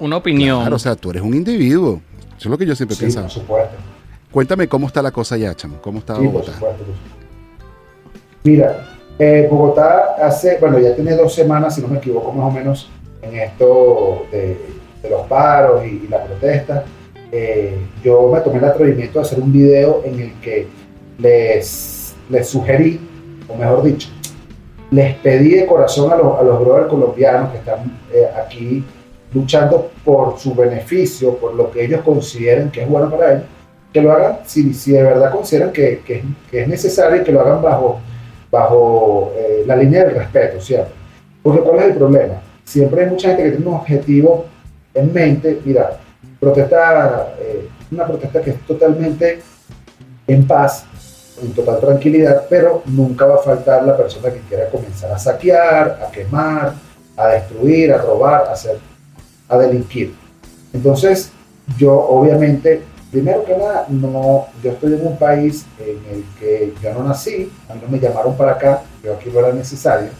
Una 0.00 0.16
opinión. 0.16 0.60
Claro, 0.60 0.76
o 0.76 0.78
sea, 0.80 0.96
tú 0.96 1.10
eres 1.10 1.22
un 1.22 1.32
individuo. 1.34 2.02
Eso 2.36 2.36
es 2.38 2.46
lo 2.46 2.58
que 2.58 2.66
yo 2.66 2.74
siempre 2.74 2.96
Sí, 2.96 3.06
por 3.16 3.30
supuesto. 3.30 3.76
Cuéntame 4.30 4.68
cómo 4.68 4.86
está 4.86 5.02
la 5.02 5.10
cosa 5.10 5.34
allá, 5.36 5.54
chamo. 5.54 5.78
¿Cómo 5.80 5.98
está 6.00 6.14
Sí, 6.16 6.22
por 6.24 6.32
Bogotá? 6.32 6.52
supuesto. 6.52 6.76
por 6.84 6.86
supuesto. 6.86 7.16
Mira, 8.44 8.86
eh, 9.18 9.48
Bogotá 9.50 10.16
hace, 10.20 10.58
bueno, 10.60 10.78
ya 10.78 10.94
tiene 10.94 11.14
dos 11.14 11.34
semanas, 11.34 11.74
si 11.74 11.80
no 11.82 11.88
me 11.88 11.98
equivoco, 11.98 12.32
más 12.32 12.46
o 12.46 12.50
menos, 12.50 12.90
en 13.22 13.34
esto 13.36 14.26
de, 14.30 14.56
de 15.02 15.10
los 15.10 15.22
paros 15.26 15.84
y, 15.84 16.04
y 16.04 16.08
la 16.08 16.22
protesta. 16.24 16.84
Eh, 17.32 17.76
yo 18.04 18.30
me 18.32 18.40
tomé 18.40 18.58
el 18.58 18.64
atrevimiento 18.66 19.18
de 19.18 19.24
hacer 19.24 19.40
un 19.40 19.52
video 19.52 20.02
en 20.04 20.20
el 20.20 20.32
que 20.40 20.68
les, 21.18 22.14
les 22.30 22.48
sugerí, 22.48 23.00
o 23.48 23.56
mejor 23.56 23.82
dicho, 23.82 24.08
les 24.90 25.14
pedí 25.16 25.50
de 25.54 25.66
corazón 25.66 26.12
a 26.12 26.16
los, 26.16 26.38
a 26.38 26.42
los 26.42 26.60
brothers 26.60 26.88
colombianos 26.88 27.50
que 27.50 27.58
están 27.58 27.98
eh, 28.12 28.26
aquí 28.44 28.84
luchando 29.34 29.90
por 30.04 30.38
su 30.38 30.54
beneficio, 30.54 31.36
por 31.36 31.54
lo 31.54 31.70
que 31.70 31.84
ellos 31.84 32.02
consideren 32.02 32.70
que 32.70 32.82
es 32.82 32.88
bueno 32.88 33.10
para 33.10 33.32
ellos, 33.32 33.44
que 33.92 34.02
lo 34.02 34.12
hagan 34.12 34.38
si, 34.46 34.74
si 34.74 34.92
de 34.92 35.02
verdad 35.02 35.30
consideran 35.32 35.72
que, 35.72 36.02
que- 36.04 36.22
es 36.52 36.68
necesario 36.68 37.22
y 37.22 37.24
que 37.24 37.32
lo 37.32 37.40
hagan 37.40 37.62
bajo, 37.62 37.98
bajo 38.50 39.32
eh, 39.36 39.64
la 39.66 39.76
línea 39.76 40.04
del 40.04 40.16
respeto, 40.16 40.60
¿cierto? 40.60 40.92
Porque 41.42 41.60
¿cuál 41.60 41.78
es 41.80 41.84
el 41.86 41.94
problema? 41.94 42.34
Siempre 42.64 43.04
hay 43.04 43.10
mucha 43.10 43.28
gente 43.28 43.44
que 43.44 43.50
tiene 43.52 43.66
un 43.66 43.74
objetivo 43.74 44.46
en 44.94 45.12
mente, 45.12 45.60
mira, 45.64 45.98
protesta, 46.40 47.34
eh, 47.38 47.68
una 47.90 48.06
protesta 48.06 48.40
que 48.40 48.50
es 48.50 48.60
totalmente 48.66 49.40
en 50.26 50.46
paz, 50.46 50.84
en 51.42 51.52
total 51.52 51.78
tranquilidad, 51.80 52.46
pero 52.48 52.82
nunca 52.86 53.26
va 53.26 53.36
a 53.36 53.38
faltar 53.38 53.84
la 53.84 53.96
persona 53.96 54.30
que 54.32 54.40
quiera 54.48 54.68
comenzar 54.70 55.12
a 55.12 55.18
saquear, 55.18 56.00
a 56.06 56.10
quemar, 56.10 56.72
a 57.16 57.28
destruir, 57.28 57.92
a 57.92 57.98
robar, 57.98 58.46
a 58.48 58.52
hacer, 58.52 58.78
a 59.48 59.58
delinquir. 59.58 60.14
Entonces, 60.72 61.30
yo 61.78 61.92
obviamente, 61.94 62.82
primero 63.16 63.44
que 63.46 63.56
nada, 63.56 63.86
no, 63.88 64.46
yo 64.62 64.72
estoy 64.72 64.92
en 64.92 65.06
un 65.06 65.16
país 65.16 65.64
en 65.80 65.96
el 66.14 66.24
que 66.38 66.74
yo 66.82 66.92
no 66.92 67.02
nací, 67.02 67.50
a 67.66 67.72
mí 67.72 67.80
no 67.82 67.88
me 67.88 67.98
llamaron 67.98 68.36
para 68.36 68.52
acá, 68.52 68.82
yo 69.02 69.14
aquí 69.14 69.30
no 69.32 69.38
era 69.38 69.52
necesario, 69.54 70.10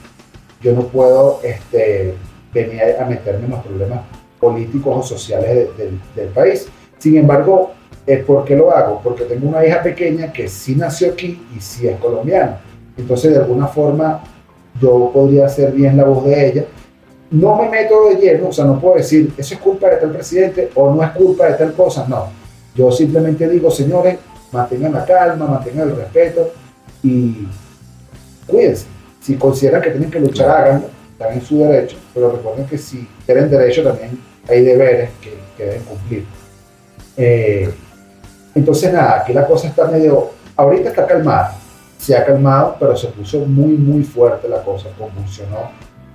yo 0.63 0.73
no 0.73 0.81
puedo 0.87 1.41
este, 1.43 2.15
venir 2.55 2.81
a 2.99 3.05
meterme 3.05 3.45
en 3.45 3.51
los 3.51 3.61
problemas 3.61 4.01
políticos 4.41 4.97
o 4.99 5.03
sociales 5.03 5.51
de- 5.77 5.85
del- 5.85 6.01
del 6.15 6.29
país. 6.29 6.69
Sin 6.99 7.19
embargo, 7.19 7.73
eh, 8.07 8.17
¿por 8.27 8.47
qué 8.47 8.57
lo 8.57 8.71
hago? 8.71 9.03
Porque 9.05 9.25
tengo 9.25 9.47
una 9.51 9.63
hija 9.67 9.83
pequeña 9.83 10.33
que 10.33 10.49
sí 10.49 10.75
nació 10.75 11.13
aquí 11.13 11.47
y 11.55 11.61
sí 11.61 11.87
es 11.87 11.99
colombiana. 11.99 12.61
Entonces, 12.97 13.33
de 13.33 13.39
alguna 13.41 13.67
forma, 13.67 14.23
yo 14.81 15.11
podría 15.13 15.51
ser 15.51 15.73
bien 15.73 15.99
la 15.99 16.05
voz 16.05 16.25
de 16.25 16.49
ella. 16.49 16.65
No 17.31 17.57
me 17.57 17.69
meto 17.69 18.09
de 18.09 18.15
lleno, 18.17 18.49
o 18.49 18.53
sea, 18.55 18.65
no 18.65 18.81
puedo 18.81 18.97
decir, 18.97 19.35
eso 19.37 19.53
es 19.55 19.61
culpa 19.61 19.91
de 19.91 19.97
tal 19.97 20.13
presidente 20.13 20.71
o 20.75 20.95
no 20.95 21.03
es 21.03 21.11
culpa 21.11 21.45
de 21.49 21.55
tal 21.55 21.75
cosa, 21.75 22.07
no. 22.09 22.46
Yo 22.77 22.93
simplemente 22.93 23.49
digo, 23.49 23.71
señores, 23.71 24.19
mantengan 24.53 24.93
la 24.93 25.05
calma, 25.05 25.47
mantengan 25.47 25.89
el 25.89 25.97
respeto 25.97 26.53
y 27.03 27.47
cuídense. 28.47 28.87
Si 29.21 29.37
consideran 29.37 29.83
que 29.83 29.91
tienen 29.91 30.11
que 30.11 30.21
luchar, 30.21 30.51
háganlo, 30.51 30.89
están 31.13 31.33
en 31.33 31.43
su 31.43 31.59
derecho, 31.59 31.97
pero 32.15 32.31
recuerden 32.31 32.67
que 32.67 32.79
si 32.79 33.09
tienen 33.25 33.51
derecho 33.51 33.83
también 33.83 34.21
hay 34.49 34.63
deberes 34.63 35.11
que, 35.21 35.35
que 35.57 35.65
deben 35.65 35.83
cumplir. 35.83 36.25
Eh, 37.17 37.73
entonces, 38.55 38.93
nada, 38.93 39.21
aquí 39.21 39.33
la 39.33 39.47
cosa 39.47 39.69
está 39.69 39.87
medio, 39.87 40.31
ahorita 40.55 40.91
está 40.91 41.07
calmada, 41.07 41.57
se 41.99 42.17
ha 42.17 42.25
calmado, 42.25 42.77
pero 42.79 42.97
se 42.97 43.09
puso 43.09 43.41
muy, 43.41 43.73
muy 43.73 44.03
fuerte 44.03 44.49
la 44.49 44.63
cosa, 44.63 44.89
convulsionó. 44.99 45.71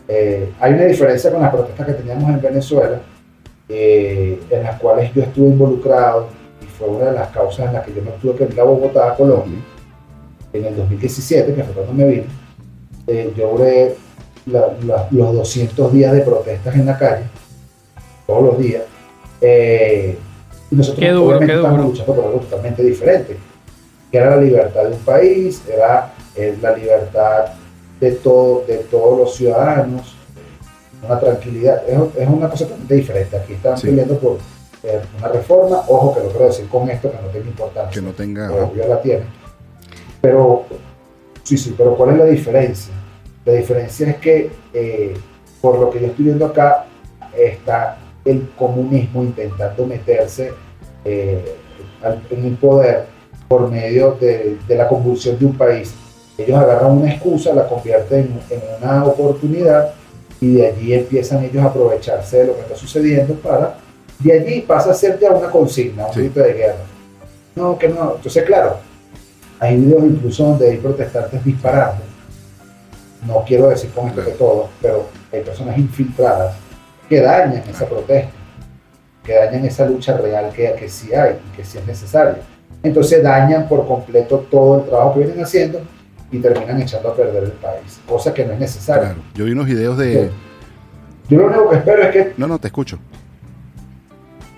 Eh, 0.08 0.52
hay 0.60 0.74
una 0.74 0.86
diferencia 0.86 1.32
con 1.32 1.42
las 1.42 1.52
protestas 1.52 1.88
que 1.88 1.94
teníamos 1.94 2.30
en 2.30 2.42
Venezuela, 2.42 3.02
eh, 3.68 4.42
en 4.50 4.64
las 4.64 4.80
cuales 4.80 5.14
yo 5.14 5.24
estuve 5.24 5.48
involucrado 5.48 6.28
fue 6.82 6.90
una 6.98 7.06
de 7.06 7.14
las 7.14 7.30
causas 7.30 7.68
en 7.68 7.74
las 7.74 7.86
que 7.86 7.94
yo 7.94 8.02
me 8.02 8.12
tuve 8.22 8.36
que 8.36 8.54
ir 8.54 8.60
a 8.60 8.64
Bogotá, 8.64 9.12
a 9.12 9.16
Colombia, 9.16 9.60
en 10.54 10.66
el 10.66 10.76
2017, 10.76 11.54
que 11.54 11.64
fue 11.64 11.74
cuando 11.74 11.94
me 11.94 12.06
vine. 12.08 12.26
Eh, 13.08 13.32
yo 13.38 13.52
duré 13.52 13.96
la- 14.48 14.74
la- 14.86 15.08
los 15.12 15.34
200 15.34 15.94
días 15.94 16.12
de 16.14 16.22
protestas 16.22 16.76
en 16.76 16.86
la 16.88 16.98
calle, 16.98 17.26
todos 18.26 18.44
los 18.44 18.58
días. 18.60 18.84
Eh, 19.40 20.18
y 20.72 20.76
nosotros 20.76 21.00
Qué 21.00 21.12
duro, 21.12 21.26
obviamente 21.28 21.54
qué 21.54 21.58
estamos 21.60 21.78
duro. 21.78 21.90
luchando 21.90 22.16
por 22.16 22.26
algo 22.26 22.40
totalmente 22.40 22.84
diferente, 22.84 23.38
que 24.12 24.18
era 24.18 24.36
la 24.36 24.42
libertad 24.42 24.84
de 24.84 24.90
un 24.96 25.00
país, 25.00 25.62
era 25.72 26.14
eh, 26.36 26.58
la 26.62 26.76
libertad 26.76 27.46
de, 28.00 28.12
todo, 28.14 28.64
de 28.68 28.78
todos 28.78 29.20
los 29.20 29.36
ciudadanos, 29.36 30.16
una 31.06 31.20
tranquilidad. 31.20 31.84
Es, 31.88 32.00
es 32.18 32.28
una 32.30 32.50
cosa 32.50 32.64
totalmente 32.66 32.96
diferente. 32.96 33.36
Aquí 33.38 33.54
están 33.54 33.78
Sí. 33.78 33.88
peleando 33.88 34.18
por 34.18 34.38
eh, 34.84 35.00
una 35.18 35.28
reforma, 35.28 35.84
ojo 35.88 36.14
que 36.14 36.22
lo 36.22 36.30
quiero 36.30 36.46
decir 36.46 36.68
con 36.68 36.90
esto, 36.90 37.12
que 37.12 37.18
no 37.18 37.28
tenga 37.30 37.48
importancia 37.48 37.92
Que 38.02 38.02
no 38.08 38.14
tenga. 38.14 38.48
pero 38.50 38.68
obvio 38.68 38.88
la 38.88 39.02
tiene. 39.02 39.24
Pero, 40.22 40.66
sí, 41.44 41.58
sí, 41.58 41.74
pero 41.78 41.96
¿cuál 41.96 42.12
es 42.12 42.18
la 42.18 42.26
diferencia? 42.26 42.94
La 43.46 43.54
diferencia 43.54 44.10
es 44.10 44.18
que, 44.18 44.52
eh, 44.74 45.14
por 45.62 45.80
lo 45.80 45.90
que 45.90 46.00
yo 46.00 46.08
estoy 46.08 46.26
viendo 46.26 46.46
acá, 46.46 46.86
está 47.38 47.98
el 48.26 48.50
comunismo 48.58 49.24
intentando 49.24 49.86
meterse 49.86 50.54
eh, 51.06 51.56
en 52.30 52.46
el 52.46 52.56
poder 52.56 53.06
por 53.48 53.70
medio 53.70 54.18
de, 54.20 54.58
de 54.68 54.76
la 54.76 54.88
convulsión 54.88 55.38
de 55.40 55.46
un 55.46 55.58
país. 55.58 55.94
Ellos 56.38 56.58
agarran 56.58 56.92
una 56.92 57.12
excusa, 57.14 57.54
la 57.54 57.68
convierten 57.68 58.40
en, 58.50 58.58
en 58.58 58.62
una 58.82 59.06
oportunidad 59.06 59.94
y 60.40 60.54
de 60.54 60.68
allí 60.68 60.94
empiezan 60.94 61.44
ellos 61.44 61.64
a 61.64 61.68
aprovecharse 61.68 62.38
de 62.40 62.48
lo 62.48 62.56
que 62.56 62.62
está 62.62 62.76
sucediendo 62.76 63.34
para, 63.36 63.78
de 64.24 64.34
allí 64.40 64.62
pasa 64.62 64.92
a 64.92 64.94
ser 64.94 65.20
ya 65.20 65.32
una 65.32 65.50
consigna, 65.50 66.08
un 66.08 66.14
Sí. 66.14 66.20
grito 66.22 66.40
de 66.42 66.54
guerra. 66.54 66.76
No, 67.56 67.78
que 67.78 67.88
no. 67.90 68.16
Entonces, 68.16 68.44
claro, 68.44 68.78
hay 69.60 69.78
videos 69.78 70.04
incluso 70.04 70.44
donde 70.46 70.70
hay 70.72 70.78
protestantes 70.78 71.44
disparando. 71.44 72.04
No 73.28 73.44
quiero 73.46 73.68
decir 73.70 73.92
con 73.92 74.08
esto 74.08 74.24
que 74.26 74.32
todos, 74.32 74.70
pero 74.82 75.08
hay 75.32 75.42
personas 75.42 75.78
infiltradas 75.78 76.56
que 77.08 77.20
dañan 77.22 77.62
esa 77.70 77.86
protesta, 77.88 78.32
que 79.24 79.34
dañan 79.36 79.66
esa 79.66 79.86
lucha 79.86 80.18
real 80.18 80.52
que, 80.56 80.74
que 80.74 80.90
sí 80.90 81.14
hay 81.14 81.38
que 81.56 81.64
sí 81.64 81.78
es 81.78 81.86
necesaria. 81.86 82.38
Entonces 82.84 83.22
dañan 83.22 83.68
por 83.68 83.86
completo 83.86 84.40
todo 84.50 84.80
el 84.80 84.86
trabajo 84.90 85.14
que 85.14 85.20
vienen 85.26 85.44
haciendo 85.44 85.82
y 86.32 86.40
terminan 86.40 86.82
echando 86.82 87.10
a 87.10 87.16
perder 87.16 87.44
el 87.44 87.52
país, 87.52 88.00
cosa 88.08 88.34
que 88.34 88.46
no 88.46 88.54
es 88.54 88.60
necesaria. 88.60 89.04
Claro. 89.10 89.20
Yo 89.36 89.46
vi 89.46 89.52
unos 89.52 89.68
videos 89.68 89.98
de. 89.98 90.32
Yo 91.30 91.38
lo 91.38 91.48
único 91.48 91.70
que 91.70 91.76
espero 91.76 92.02
es 92.04 92.10
que 92.12 92.34
No, 92.38 92.48
no, 92.48 92.58
te 92.58 92.68
escucho. 92.68 92.98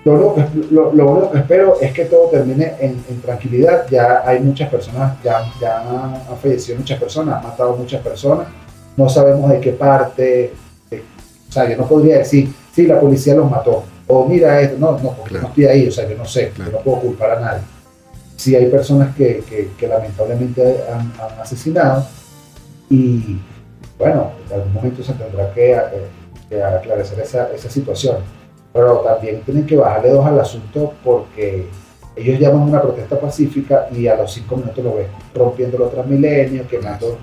Lo 0.06 0.14
único, 0.14 0.36
que, 0.36 0.44
lo, 0.74 0.94
lo 0.94 1.12
único 1.12 1.32
que 1.32 1.38
espero 1.40 1.78
es 1.80 1.94
que 1.94 2.06
todo 2.06 2.28
termine 2.30 2.74
en, 2.80 3.04
en 3.10 3.22
tranquilidad. 3.22 3.86
Ya 3.90 4.22
hay 4.26 4.40
muchas 4.42 4.70
personas, 4.70 5.14
ya, 5.24 5.46
ya 5.62 5.80
han, 5.80 6.38
fallecido 6.42 6.78
muchas 6.80 7.00
personas, 7.00 7.38
han 7.38 7.44
matado 7.50 7.76
muchas 7.78 8.02
personas. 8.02 8.48
No 8.98 9.08
sabemos 9.08 9.50
de 9.50 9.60
qué 9.62 9.72
parte. 9.72 10.54
de- 10.90 11.04
o 11.50 11.52
sea, 11.52 11.70
yo 11.70 11.78
no 11.78 11.88
podría 11.88 12.18
decir, 12.18 12.52
sí, 12.74 12.86
la 12.88 13.00
policía 13.00 13.36
los 13.36 13.50
mató. 13.50 13.84
O 14.08 14.26
mira 14.26 14.60
esto, 14.60 14.76
no, 14.80 14.92
no, 15.00 15.12
porque 15.14 15.30
Claro. 15.30 15.44
no 15.44 15.48
estoy 15.50 15.66
ahí, 15.66 15.88
o 15.88 15.92
sea, 15.92 16.08
yo 16.10 16.18
no 16.18 16.26
sé, 16.26 16.50
Claro. 16.50 16.72
yo 16.72 16.78
no 16.78 16.84
puedo 16.84 17.00
culpar 17.02 17.32
a 17.32 17.40
nadie. 17.40 17.62
Sí 18.36 18.56
hay 18.56 18.66
personas 18.66 19.16
que, 19.16 19.44
que, 19.50 19.70
que 19.78 19.88
lamentablemente 19.88 20.80
han, 20.92 21.14
han 21.22 21.40
asesinado 21.40 22.06
y 22.90 23.38
bueno, 23.98 24.32
en 24.50 24.54
algún 24.56 24.74
momento 24.74 25.04
se 25.04 25.14
tendrá 25.14 25.54
que, 25.54 25.72
eh, 25.74 26.08
que 26.50 26.62
aclarecer 26.62 27.20
esa, 27.22 27.50
esa 27.54 27.70
situación 27.70 28.18
pero 28.74 28.98
también 29.00 29.42
tienen 29.44 29.66
que 29.66 29.78
bajarle 29.78 30.10
dos 30.10 30.26
al 30.26 30.40
asunto 30.40 30.94
porque 31.04 31.68
ellos 32.16 32.40
llaman 32.40 32.62
una 32.64 32.82
protesta 32.82 33.20
pacífica 33.20 33.88
y 33.92 34.08
a 34.08 34.16
los 34.16 34.32
cinco 34.34 34.58
minutos 34.58 34.84
lo 34.84 34.96
ven 34.96 35.08
rompiendo 35.34 35.78
los 35.78 35.92
transmilenios, 35.92 36.68
quemando, 36.68 37.18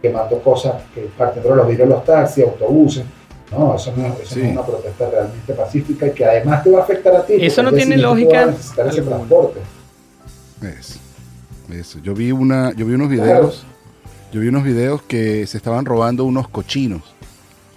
quemando 0.00 0.38
cosas, 0.40 0.74
que 0.94 1.08
partiendo 1.16 1.54
los 1.54 1.66
vidrios 1.66 1.88
de 1.88 1.94
los 1.94 2.04
taxis, 2.04 2.44
autobuses. 2.44 3.04
No, 3.50 3.76
eso 3.76 3.92
no, 3.96 4.06
eso 4.06 4.34
Sí. 4.34 4.40
no 4.40 4.46
es 4.46 4.52
una 4.52 4.66
protesta 4.66 5.10
realmente 5.10 5.52
pacífica 5.52 6.06
y 6.06 6.10
que 6.12 6.24
además 6.24 6.64
te 6.64 6.70
va 6.70 6.80
a 6.80 6.82
afectar 6.82 7.14
a 7.14 7.24
ti. 7.24 7.34
Eso 7.38 7.62
no 7.62 7.72
tiene 7.72 7.96
lógica 7.96 8.46
necesitar 8.46 8.86
ese 8.88 9.02
transporte. 9.02 9.60
Eso. 10.62 10.98
Eso. 11.72 11.98
Yo 12.00 12.14
vi 12.14 12.32
una, 12.32 12.72
yo 12.74 12.84
vi 12.86 12.94
unos 12.94 13.08
videos, 13.08 13.64
yo 14.32 14.40
vi 14.40 14.48
unos 14.48 14.64
videos 14.64 15.02
que 15.02 15.46
se 15.46 15.56
estaban 15.56 15.84
robando 15.84 16.24
unos 16.24 16.48
cochinos, 16.48 17.02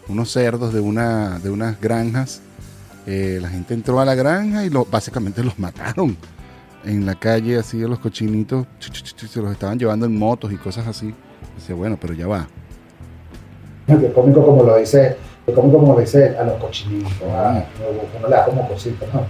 unos 0.07 0.31
cerdos 0.31 0.73
de 0.73 0.79
una, 0.79 1.39
de 1.39 1.49
unas 1.49 1.79
granjas. 1.79 2.41
Eh, 3.07 3.39
la 3.41 3.47
gente 3.49 3.73
entró 3.73 3.99
a 4.01 4.05
la 4.05 4.13
granja 4.15 4.65
y 4.65 4.69
lo, 4.69 4.85
básicamente 4.85 5.41
los 5.43 5.57
mataron 5.57 6.15
en 6.85 7.05
la 7.05 7.15
calle, 7.15 7.57
así 7.57 7.81
a 7.81 7.87
los 7.87 7.99
cochinitos, 7.99 8.67
se 8.79 9.41
los 9.41 9.51
estaban 9.51 9.79
llevando 9.79 10.05
en 10.05 10.17
motos 10.17 10.51
y 10.51 10.57
cosas 10.57 10.85
así. 10.87 11.13
Dice, 11.55 11.73
bueno, 11.73 11.97
pero 11.99 12.13
ya 12.13 12.27
va. 12.27 12.47
Que 13.87 14.11
cómico 14.11 14.45
como 14.45 14.63
lo 14.63 14.77
dice, 14.77 15.15
cómico 15.55 15.79
como 15.79 15.93
lo 15.93 16.01
dice 16.01 16.35
a 16.37 16.43
los 16.43 16.55
cochinitos. 16.61 17.11
Ah, 17.31 17.63
uno 18.19 18.27
le 18.27 18.35
da 18.35 18.45
como 18.45 18.67
cosita, 18.67 19.05
¿no? 19.13 19.23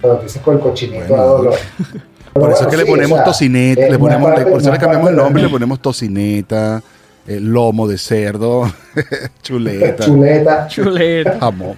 Pero 0.00 0.16
dices 0.22 0.40
con 0.42 0.54
el 0.54 0.60
cochinito 0.60 1.04
Bueno, 1.08 1.22
a 1.22 1.26
dolor. 1.26 1.54
Pero 2.32 2.46
Por 2.46 2.52
eso 2.52 2.62
es 2.62 2.68
que 2.68 2.76
le 2.76 2.86
ponemos 2.86 3.12
o 3.12 3.16
sea, 3.16 3.24
tocineta, 3.24 3.86
eh, 3.86 3.90
le 3.90 3.98
ponemos, 3.98 4.30
parte- 4.30 4.46
por 4.48 4.60
eso 4.60 4.70
le 4.70 4.78
cambiamos 4.78 5.10
el 5.10 5.16
nombre, 5.16 5.42
de- 5.42 5.48
le 5.48 5.52
ponemos 5.52 5.82
tocineta, 5.82 6.80
eh, 7.26 7.40
lomo 7.40 7.88
de 7.88 7.98
cerdo, 7.98 8.72
chuleta, 9.42 10.04
Chuleta, 10.04 10.66
Chuleta. 10.68 11.38
jamón. 11.40 11.74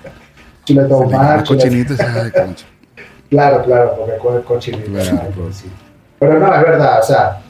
Chuleta 0.65 0.89
Se 0.89 0.95
le 0.95 1.01
llama 1.01 1.05
ahumada, 1.05 1.43
chuleta- 1.43 1.65
cochinito 1.65 1.93
y 1.93 1.97
dice, 1.97 2.07
"Ay, 2.23 2.31
concha". 2.31 2.67
Claro, 3.31 3.65
claro, 3.65 3.95
porque 3.99 4.17
con 4.19 4.37
el 4.37 4.43
cochinito. 4.43 4.91
Claro, 4.93 5.19
pues. 5.35 5.57
sí. 5.57 5.71
Pero 6.19 6.39
no, 6.39 6.55
es 6.55 6.63
verdad, 6.63 7.01
o 7.01 7.03
sea, 7.03 7.41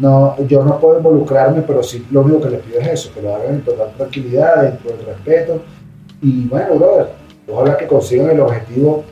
no, 0.00 0.36
yo 0.48 0.64
no 0.64 0.78
puedo 0.80 0.96
involucrarme, 0.98 1.62
pero 1.62 1.82
sí 1.82 2.04
lo 2.10 2.22
único 2.22 2.40
que 2.42 2.50
les 2.50 2.60
pido 2.62 2.80
es 2.80 2.88
eso, 2.88 3.12
que 3.14 3.22
lo 3.22 3.34
hagan 3.36 3.54
en 3.54 3.60
total 3.62 3.92
tranquilidad, 3.96 4.62
dentro 4.62 4.96
del 4.96 5.06
respeto. 5.06 5.62
Y 6.20 6.48
bueno, 6.48 6.74
brother, 6.74 7.06
ojalá 7.48 7.76
que 7.76 7.86
consigan 7.86 8.30
el 8.30 8.40
objetivo, 8.40 9.04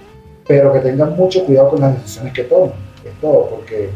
pero 0.48 0.72
que 0.72 0.80
tengan 0.80 1.14
mucho 1.16 1.44
cuidado 1.44 1.70
con 1.70 1.80
las 1.80 1.94
decisiones 1.94 2.32
que 2.32 2.42
toman. 2.44 2.72
Es 3.04 3.12
todo, 3.20 3.46
porque 3.50 3.90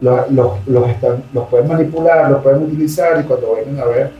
los, 0.00 0.30
los, 0.30 0.52
los, 0.66 0.88
están, 0.90 1.24
los 1.32 1.48
pueden 1.48 1.66
manipular, 1.68 2.30
los 2.30 2.42
pueden 2.42 2.62
utilizar 2.64 3.20
y 3.20 3.24
cuando 3.24 3.54
vengan 3.54 3.80
a 3.80 3.84
ver, 3.86 4.12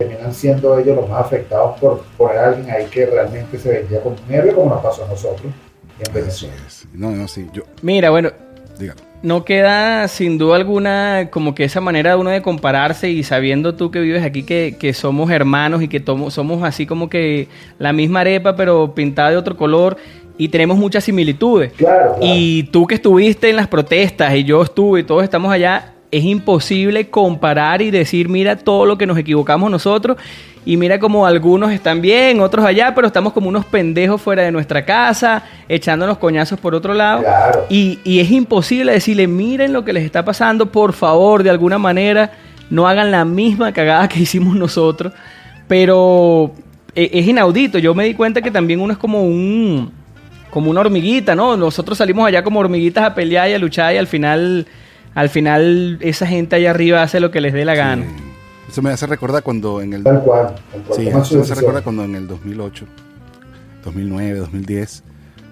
terminan 0.00 0.32
siendo 0.34 0.78
ellos 0.78 0.96
los 0.96 1.08
más 1.08 1.20
afectados 1.26 1.78
por, 1.78 2.02
por 2.16 2.36
alguien 2.36 2.70
ahí 2.70 2.86
que 2.86 3.06
realmente 3.06 3.58
se 3.58 3.70
vendía 3.70 4.00
como 4.02 4.16
un 4.26 4.34
héroe, 4.34 4.54
como 4.54 4.74
nos 4.74 4.82
pasó 4.82 5.04
a 5.04 5.08
nosotros 5.08 5.52
en 5.98 6.02
Así 6.10 6.12
Venezuela. 6.12 6.54
es. 6.66 6.86
No, 6.94 7.10
no, 7.10 7.28
sí, 7.28 7.46
yo, 7.52 7.62
Mira, 7.82 8.08
bueno, 8.10 8.30
dígalo. 8.78 9.00
no 9.22 9.44
queda 9.44 10.08
sin 10.08 10.38
duda 10.38 10.56
alguna 10.56 11.28
como 11.30 11.54
que 11.54 11.64
esa 11.64 11.82
manera 11.82 12.10
de 12.10 12.16
uno 12.16 12.30
de 12.30 12.40
compararse 12.40 13.10
y 13.10 13.22
sabiendo 13.22 13.74
tú 13.74 13.90
que 13.90 14.00
vives 14.00 14.24
aquí 14.24 14.42
que, 14.44 14.76
que 14.80 14.94
somos 14.94 15.30
hermanos 15.30 15.82
y 15.82 15.88
que 15.88 16.00
tomo- 16.00 16.30
somos 16.30 16.62
así 16.64 16.86
como 16.86 17.10
que 17.10 17.48
la 17.78 17.92
misma 17.92 18.20
arepa 18.20 18.56
pero 18.56 18.94
pintada 18.94 19.30
de 19.30 19.36
otro 19.36 19.56
color 19.56 19.98
y 20.38 20.48
tenemos 20.48 20.78
muchas 20.78 21.04
similitudes. 21.04 21.74
Claro, 21.74 22.14
claro. 22.16 22.18
Y 22.22 22.62
tú 22.72 22.86
que 22.86 22.94
estuviste 22.94 23.50
en 23.50 23.56
las 23.56 23.68
protestas 23.68 24.34
y 24.34 24.44
yo 24.44 24.62
estuve 24.62 25.00
y 25.00 25.02
todos 25.02 25.22
estamos 25.22 25.52
allá, 25.52 25.92
es 26.10 26.24
imposible 26.24 27.08
comparar 27.08 27.82
y 27.82 27.90
decir, 27.90 28.28
mira 28.28 28.56
todo 28.56 28.86
lo 28.86 28.98
que 28.98 29.06
nos 29.06 29.18
equivocamos 29.18 29.70
nosotros 29.70 30.16
y 30.64 30.76
mira 30.76 30.98
como 30.98 31.26
algunos 31.26 31.72
están 31.72 32.02
bien, 32.02 32.40
otros 32.40 32.64
allá, 32.64 32.94
pero 32.94 33.06
estamos 33.06 33.32
como 33.32 33.48
unos 33.48 33.64
pendejos 33.64 34.20
fuera 34.20 34.42
de 34.42 34.52
nuestra 34.52 34.84
casa, 34.84 35.42
echándonos 35.68 36.18
coñazos 36.18 36.60
por 36.60 36.74
otro 36.74 36.92
lado. 36.92 37.24
Y, 37.70 37.98
y 38.04 38.20
es 38.20 38.30
imposible 38.30 38.92
decirle, 38.92 39.26
miren 39.26 39.72
lo 39.72 39.84
que 39.84 39.92
les 39.92 40.04
está 40.04 40.24
pasando, 40.24 40.66
por 40.66 40.92
favor, 40.92 41.42
de 41.42 41.50
alguna 41.50 41.78
manera, 41.78 42.32
no 42.68 42.86
hagan 42.86 43.10
la 43.10 43.24
misma 43.24 43.72
cagada 43.72 44.08
que 44.08 44.20
hicimos 44.20 44.54
nosotros. 44.54 45.14
Pero 45.66 46.52
e, 46.94 47.10
es 47.12 47.26
inaudito, 47.26 47.78
yo 47.78 47.94
me 47.94 48.04
di 48.04 48.14
cuenta 48.14 48.42
que 48.42 48.50
también 48.50 48.80
uno 48.80 48.92
es 48.92 48.98
como 48.98 49.22
un 49.22 49.92
como 50.50 50.68
una 50.68 50.80
hormiguita, 50.80 51.36
¿no? 51.36 51.56
Nosotros 51.56 51.96
salimos 51.96 52.26
allá 52.26 52.42
como 52.42 52.58
hormiguitas 52.58 53.04
a 53.04 53.14
pelear 53.14 53.48
y 53.48 53.52
a 53.52 53.58
luchar 53.58 53.94
y 53.94 53.98
al 53.98 54.08
final 54.08 54.66
al 55.14 55.28
final 55.28 55.98
esa 56.00 56.26
gente 56.26 56.56
allá 56.56 56.70
arriba 56.70 57.02
hace 57.02 57.20
lo 57.20 57.30
que 57.30 57.40
les 57.40 57.52
dé 57.52 57.64
la 57.64 57.74
gana. 57.74 58.06
Eso 58.68 58.82
me 58.82 58.90
hace 58.90 59.06
recordar 59.06 59.42
cuando 59.42 59.80
en 59.80 59.94
el... 59.94 60.04
Tal 60.04 60.22
cual. 60.22 60.54
Sí, 60.94 61.08
eso 61.08 61.34
me 61.34 61.42
hace 61.42 61.54
recordar 61.54 61.82
cuando 61.82 62.04
en 62.04 62.14
el 62.14 62.28
2008, 62.28 62.86
2009, 63.84 64.38
2010, 64.38 65.02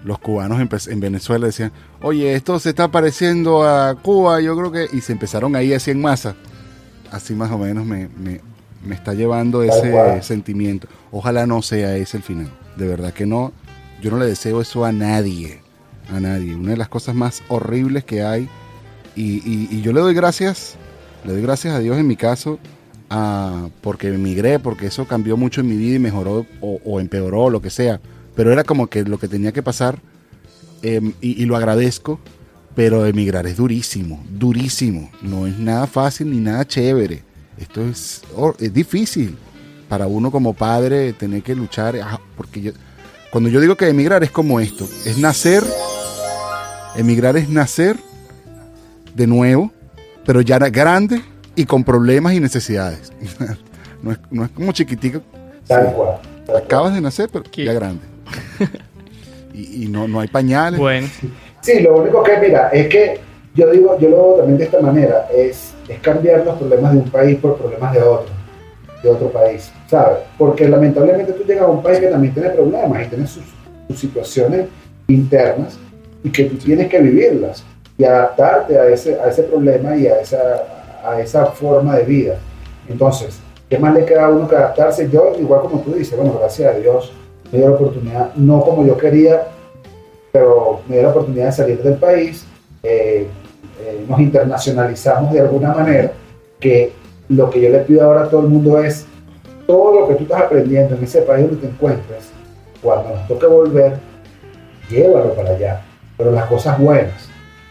los 0.05 0.19
cubanos 0.21 0.61
en 0.87 1.01
Venezuela 1.01 1.47
decían, 1.47 1.73
oye, 2.01 2.35
esto 2.35 2.61
se 2.61 2.69
está 2.69 2.89
pareciendo 2.89 3.69
a 3.69 3.97
Cuba, 3.97 4.41
yo 4.41 4.57
creo 4.57 4.71
que... 4.71 4.97
Y 4.97 5.01
se 5.01 5.13
empezaron 5.13 5.57
ahí 5.57 5.75
así 5.75 5.91
en 5.91 6.01
masa. 6.01 6.37
Así 7.11 7.35
más 7.35 7.51
o 7.51 7.59
menos 7.59 7.85
me, 7.85 8.09
me, 8.17 8.41
me 8.85 8.95
está 8.95 9.15
llevando 9.15 9.63
ese 9.63 10.23
sentimiento. 10.23 10.87
Ojalá 11.11 11.47
no 11.47 11.63
sea 11.63 11.97
ese 11.97 12.19
el 12.19 12.23
final. 12.23 12.51
De 12.77 12.87
verdad 12.87 13.13
que 13.13 13.27
no. 13.27 13.53
Yo 14.01 14.11
no 14.11 14.19
le 14.19 14.27
deseo 14.27 14.61
eso 14.61 14.85
a 14.85 14.93
nadie. 14.93 15.61
A 16.15 16.21
nadie. 16.21 16.55
Una 16.55 16.71
de 16.71 16.77
las 16.77 16.89
cosas 16.89 17.15
más 17.15 17.43
horribles 17.49 18.05
que 18.05 18.23
hay. 18.23 18.49
Y, 19.21 19.69
y 19.71 19.83
yo 19.83 19.93
le 19.93 20.01
doy 20.01 20.15
gracias. 20.15 20.77
Le 21.25 21.33
doy 21.33 21.43
gracias 21.43 21.75
a 21.75 21.81
Dios 21.81 21.99
en 21.99 22.07
mi 22.07 22.17
caso 22.17 22.59
porque 23.81 24.09
emigré, 24.09 24.59
porque 24.59 24.87
eso 24.87 25.07
cambió 25.07 25.37
mucho 25.37 25.61
en 25.61 25.69
mi 25.69 25.77
vida 25.77 25.97
y 25.97 25.99
mejoró 25.99 26.47
o, 26.61 27.01
empeoró, 27.01 27.51
lo 27.51 27.63
que 27.63 27.71
sea. 27.71 28.01
Pero 28.35 28.53
era 28.53 28.65
como 28.65 28.87
que 28.89 29.05
lo 29.05 29.19
que 29.19 29.29
tenía 29.29 29.53
que 29.53 29.63
pasar 29.63 30.01
em, 30.83 31.13
y, 31.21 31.45
lo 31.47 31.57
agradezco, 31.57 32.21
pero 32.75 33.07
emigrar 33.07 33.47
es 33.47 33.57
durísimo, 33.57 34.23
durísimo. 34.31 35.11
No 35.23 35.47
es 35.47 35.59
nada 35.59 35.87
fácil 35.87 36.31
ni 36.31 36.39
nada 36.39 36.67
chévere. 36.67 37.23
Esto 37.57 37.83
es, 37.83 38.23
es 38.61 38.73
difícil 38.73 39.37
para 39.89 40.07
uno 40.07 40.31
como 40.31 40.53
padre 40.53 41.13
tener 41.15 41.43
que 41.43 41.55
luchar, 41.55 41.97
ah, 41.97 42.21
porque 42.37 42.61
yo, 42.61 42.73
cuando 43.33 43.49
yo 43.49 43.61
digo 43.61 43.75
que 43.75 43.89
emigrar 43.89 44.23
es 44.23 44.31
como 44.31 44.61
esto, 44.61 44.87
es 45.07 45.17
nacer, 45.17 45.65
emigrar 46.95 47.37
es 47.39 47.49
nacer 47.49 47.97
de 49.19 49.27
nuevo, 49.27 49.71
pero 50.25 50.41
ya 50.41 50.59
grande 50.59 51.21
y 51.55 51.67
con 51.67 51.85
problemas 51.85 52.33
y 52.35 52.41
necesidades. 52.41 53.13
no, 54.03 54.13
es, 54.13 54.19
no 54.31 54.45
es 54.45 54.51
como 54.53 54.73
chiquitico. 54.73 55.21
Tal 55.67 55.93
cual. 55.93 56.19
Acabas 56.57 56.95
de 56.95 57.01
nacer, 57.01 57.29
pero 57.31 57.45
ya 57.45 57.73
grande. 57.75 58.01
y, 59.53 59.85
y 59.85 59.89
no, 59.89 60.09
no 60.09 60.21
hay 60.21 60.29
pañales. 60.29 60.81
Bueno. 60.81 61.07
Sí, 61.61 61.81
lo 61.81 61.99
único 61.99 62.23
que, 62.23 62.39
mira, 62.39 62.69
es 62.69 62.89
que 62.89 63.21
yo 63.55 63.71
digo, 63.71 63.99
yo 63.99 64.09
lo 64.09 64.17
veo 64.17 64.35
también 64.37 64.59
de 64.59 64.65
esta 64.65 64.81
manera, 64.81 65.29
es, 65.35 65.75
es 65.89 65.99
cambiar 65.99 66.45
los 66.45 66.57
problemas 66.57 66.93
de 66.93 67.01
un 67.01 67.11
país 67.11 67.37
por 67.39 67.59
problemas 67.59 67.93
de 67.93 68.03
otro, 68.03 68.33
de 69.03 69.11
otro 69.11 69.31
país, 69.31 69.73
¿sabes? 69.89 70.19
Porque 70.39 70.69
lamentablemente 70.69 71.33
tú 71.33 71.43
llegas 71.43 71.65
a 71.65 71.69
un 71.69 71.83
país 71.83 71.99
que 71.99 72.07
también 72.07 72.33
tiene 72.33 72.51
problemas 72.51 73.05
y 73.05 73.09
tiene 73.09 73.27
sus, 73.27 73.43
sus 73.89 73.99
situaciones 73.99 74.67
internas 75.09 75.77
y 76.23 76.31
que 76.31 76.45
tú 76.45 76.57
tienes 76.57 76.89
que 76.89 77.01
vivirlas 77.01 77.65
y 77.99 78.05
adaptarte 78.05 78.79
a 78.79 78.87
ese, 78.87 79.21
a 79.21 79.29
ese 79.29 79.43
problema 79.43 79.97
y 79.97 80.07
a 80.07 80.21
esa, 80.21 80.65
a 81.05 81.21
esa 81.21 81.47
forma 81.47 81.97
de 81.97 82.05
vida. 82.05 82.37
Entonces, 82.89 83.41
¿qué 83.69 83.77
más 83.79 83.93
le 83.93 84.05
queda 84.05 84.27
a 84.27 84.31
uno 84.31 84.49
que 84.49 84.55
adaptarse? 84.55 85.11
Yo, 85.11 85.35
igual 85.39 85.63
como 85.63 85.81
tú 85.81 85.93
dices, 85.93 86.17
bueno, 86.17 86.37
gracias 86.39 86.75
a 86.75 86.79
Dios, 86.79 87.13
me 87.51 87.59
dio 87.59 87.71
la 87.71 87.75
oportunidad, 87.75 88.35
no 88.37 88.63
como 88.63 88.87
yo 88.87 88.97
quería, 88.97 89.49
pero 90.31 90.81
me 90.89 90.95
dio 90.95 91.03
la 91.03 91.11
oportunidad 91.11 91.47
de 91.47 91.53
salir 91.53 91.83
del 91.83 91.95
país, 91.95 92.47
eh, 92.85 93.27
eh, 93.81 94.05
nos 94.09 94.21
internacionalizamos 94.21 95.33
de 95.33 95.41
alguna 95.41 95.75
manera, 95.75 96.13
que 96.61 96.93
lo 97.29 97.51
que 97.51 97.61
yo 97.61 97.69
le 97.71 97.81
pido 97.81 98.05
ahora 98.05 98.23
a 98.23 98.31
todo 98.31 98.43
el 98.43 98.49
mundo 98.49 98.81
es, 98.81 99.07
todo 99.67 100.01
lo 100.01 100.09
que 100.09 100.15
tú 100.15 100.23
estás 100.23 100.43
aprendiendo 100.43 100.95
en 100.95 101.03
ese 101.03 101.23
país 101.23 101.47
donde 101.47 101.67
te 101.67 101.73
encuentres, 101.73 102.31
cuando 102.81 103.11
nos 103.11 103.27
toque 103.27 103.47
volver, 103.47 103.95
llévalo 104.89 105.35
para 105.35 105.51
allá, 105.51 105.83
pero 106.17 106.31
las 106.31 106.47
cosas 106.47 106.79
buenas, 106.79 107.29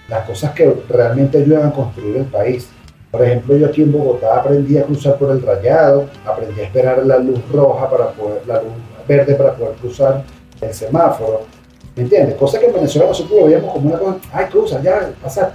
las 0.08 0.26
cosas 0.26 0.52
que 0.52 0.74
realmente 0.90 1.38
ayudan 1.40 1.68
a 1.68 1.74
construir 1.74 2.18
el 2.18 2.26
país, 2.26 2.70
por 3.12 3.24
ejemplo, 3.24 3.56
yo 3.56 3.68
aquí 3.68 3.84
en 3.84 3.92
Bogotá 3.92 4.38
aprendí 4.38 4.78
a 4.78 4.84
cruzar 4.84 5.18
por 5.18 5.32
el 5.32 5.42
rayado, 5.42 6.10
aprendí 6.26 6.60
a 6.62 6.66
esperar 6.66 7.06
la 7.06 7.18
luz 7.18 7.40
roja 7.52 7.90
para 7.90 8.12
poder, 8.12 8.42
la 8.46 8.62
luz 8.62 8.74
verde 9.08 9.36
para 9.36 9.54
poder 9.54 9.76
cruzar 9.76 10.24
el 10.62 10.74
semáforo. 10.74 11.42
¿Me 11.96 12.04
entiendes? 12.04 12.36
Cosa 12.36 12.60
que 12.60 12.68
en 12.68 12.74
Venezuela 12.74 13.08
nosotros 13.08 13.40
lo 13.40 13.46
veíamos 13.48 13.74
como 13.74 13.90
una 13.90 13.98
cosa, 13.98 14.20
ay, 14.32 14.46
cruza, 14.48 14.82
ya, 14.82 15.10
pasa. 15.22 15.54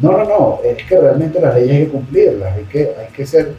No, 0.00 0.12
no, 0.12 0.24
no, 0.24 0.58
es 0.64 0.82
que 0.84 0.98
realmente 0.98 1.40
las 1.40 1.54
leyes 1.54 1.70
hay 1.70 1.84
que 1.84 1.92
cumplirlas, 1.92 2.56
hay 2.56 2.64
que, 2.64 2.94
hay 2.98 3.12
que 3.14 3.26
ser, 3.26 3.52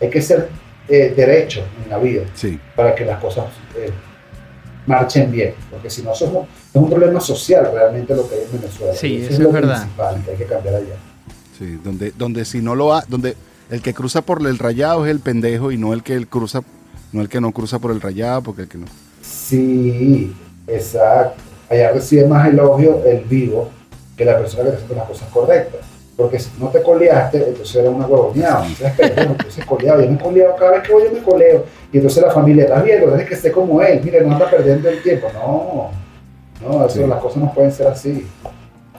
hay 0.00 0.08
que 0.08 0.22
ser 0.22 0.48
eh, 0.88 1.12
derecho 1.16 1.64
en 1.82 1.90
la 1.90 1.98
vida 1.98 2.22
para 2.76 2.94
que 2.94 3.04
las 3.04 3.18
cosas 3.20 3.46
eh, 3.76 3.90
marchen 4.86 5.30
bien, 5.30 5.54
porque 5.70 5.90
si 5.90 6.02
no 6.02 6.14
somos, 6.14 6.46
es 6.72 6.80
un 6.80 6.90
problema 6.90 7.20
social 7.20 7.70
realmente 7.72 8.14
lo 8.14 8.28
que 8.28 8.36
hay 8.36 8.42
en 8.42 8.60
Venezuela. 8.60 8.94
Sí, 8.94 9.22
eso, 9.22 9.32
es, 9.34 9.38
lo 9.38 9.52
verdad. 9.52 9.86
que 10.24 10.30
hay 10.32 10.36
que 10.36 10.46
cambiar 10.46 10.76
allá 10.76 10.96
donde, 11.82 12.12
donde 12.16 12.44
si 12.44 12.60
no 12.60 12.74
lo 12.74 12.94
ha, 12.94 13.04
donde 13.08 13.36
el 13.70 13.82
que 13.82 13.94
cruza 13.94 14.22
por 14.22 14.46
el 14.46 14.58
rayado 14.58 15.06
es 15.06 15.10
el 15.10 15.20
pendejo 15.20 15.72
y 15.72 15.78
no 15.78 15.92
el 15.92 16.02
que 16.02 16.14
el 16.14 16.28
cruza, 16.28 16.62
no 17.12 17.20
el 17.22 17.28
que 17.28 17.40
no 17.40 17.52
cruza 17.52 17.78
por 17.78 17.90
el 17.90 18.00
rayado, 18.00 18.42
porque 18.42 18.62
el 18.62 18.68
que 18.68 18.78
no. 18.78 18.86
Sí, 19.22 20.34
exacto. 20.66 21.40
Allá 21.70 21.92
recibe 21.92 22.26
más 22.26 22.48
elogio 22.48 23.02
el 23.04 23.24
vivo 23.24 23.70
que 24.16 24.24
la 24.24 24.38
persona 24.38 24.70
que 24.70 24.76
hace 24.76 24.94
las 24.94 25.06
cosas 25.06 25.28
correctas. 25.30 25.80
Porque 26.22 26.38
si 26.38 26.50
no 26.58 26.68
te 26.68 26.82
coleaste, 26.82 27.48
entonces 27.48 27.76
era 27.76 27.90
una 27.90 28.06
huevoneada. 28.06 28.66
Entonces, 28.66 29.14
bueno, 29.16 29.32
entonces 29.32 29.64
coleado. 29.64 30.00
Yo 30.02 30.08
me 30.08 30.14
he 30.14 30.20
coleado 30.20 30.56
cada 30.56 30.70
vez 30.72 30.82
que 30.82 30.92
voy, 30.92 31.02
yo 31.04 31.12
me 31.12 31.22
coleo. 31.22 31.64
Y 31.92 31.96
entonces 31.96 32.22
la 32.22 32.30
familia, 32.30 32.64
está 32.64 32.82
bien, 32.82 33.00
tienes 33.00 33.28
que 33.28 33.34
esté 33.34 33.52
como 33.52 33.82
él. 33.82 34.00
Mire, 34.04 34.20
no 34.22 34.32
anda 34.32 34.48
perdiendo 34.48 34.88
el 34.88 35.02
tiempo. 35.02 35.28
No, 35.34 35.90
no, 36.66 36.86
eso, 36.86 37.06
las 37.06 37.20
cosas 37.20 37.38
no 37.38 37.52
pueden 37.52 37.72
ser 37.72 37.88
así. 37.88 38.26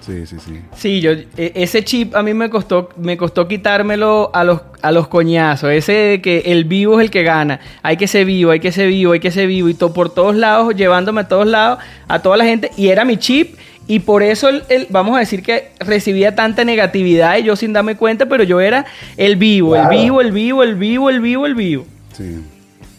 Sí, 0.06 0.28
sí, 0.28 0.36
sí. 0.46 0.62
Sí, 0.76 1.00
yo, 1.00 1.12
e, 1.12 1.54
ese 1.56 1.82
chip 1.86 2.14
a 2.14 2.22
mí 2.24 2.34
me 2.34 2.50
costó, 2.50 2.90
me 2.98 3.16
costó 3.16 3.48
quitármelo 3.48 4.32
a 4.34 4.44
los, 4.44 4.60
a 4.82 4.92
los 4.92 5.08
coñazos. 5.08 5.72
Ese 5.72 5.94
de 5.94 6.22
que 6.22 6.40
el 6.48 6.66
vivo 6.66 7.00
es 7.00 7.06
el 7.06 7.12
que 7.12 7.24
gana. 7.24 7.62
Hay 7.84 7.96
que 7.96 8.08
ser 8.08 8.26
vivo, 8.26 8.52
hay 8.52 8.60
que 8.60 8.74
ser 8.74 8.90
vivo, 8.90 9.14
hay 9.14 9.22
que 9.22 9.32
ser 9.32 9.48
vivo. 9.48 9.70
Y 9.70 9.76
todo 9.76 9.94
por 9.94 10.14
todos 10.14 10.36
lados, 10.36 10.76
llevándome 10.76 11.22
a 11.22 11.28
todos 11.30 11.48
lados, 11.48 11.80
a 12.10 12.22
toda 12.22 12.36
la 12.36 12.44
gente. 12.44 12.70
Y 12.76 12.90
era 12.90 13.06
mi 13.06 13.16
chip. 13.16 13.56
Y 13.88 14.00
por 14.00 14.24
eso, 14.24 14.50
el, 14.50 14.88
vamos 14.90 15.16
a 15.18 15.20
decir 15.20 15.44
que 15.44 15.72
recibía 15.80 16.36
tanta 16.36 16.64
negatividad 16.64 17.38
y 17.38 17.44
yo 17.44 17.56
sin 17.56 17.74
darme 17.74 17.98
cuenta, 17.98 18.26
pero 18.28 18.44
yo 18.44 18.62
era 18.62 18.86
el 19.18 19.36
vivo, 19.36 19.76
el 19.76 19.88
vivo, 19.90 20.22
el 20.22 20.32
vivo, 20.32 20.64
el 20.64 20.76
vivo, 20.76 21.10
el 21.10 21.20
vivo, 21.20 21.46
el 21.46 21.56
vivo. 21.56 21.86
Sí, 22.18 22.44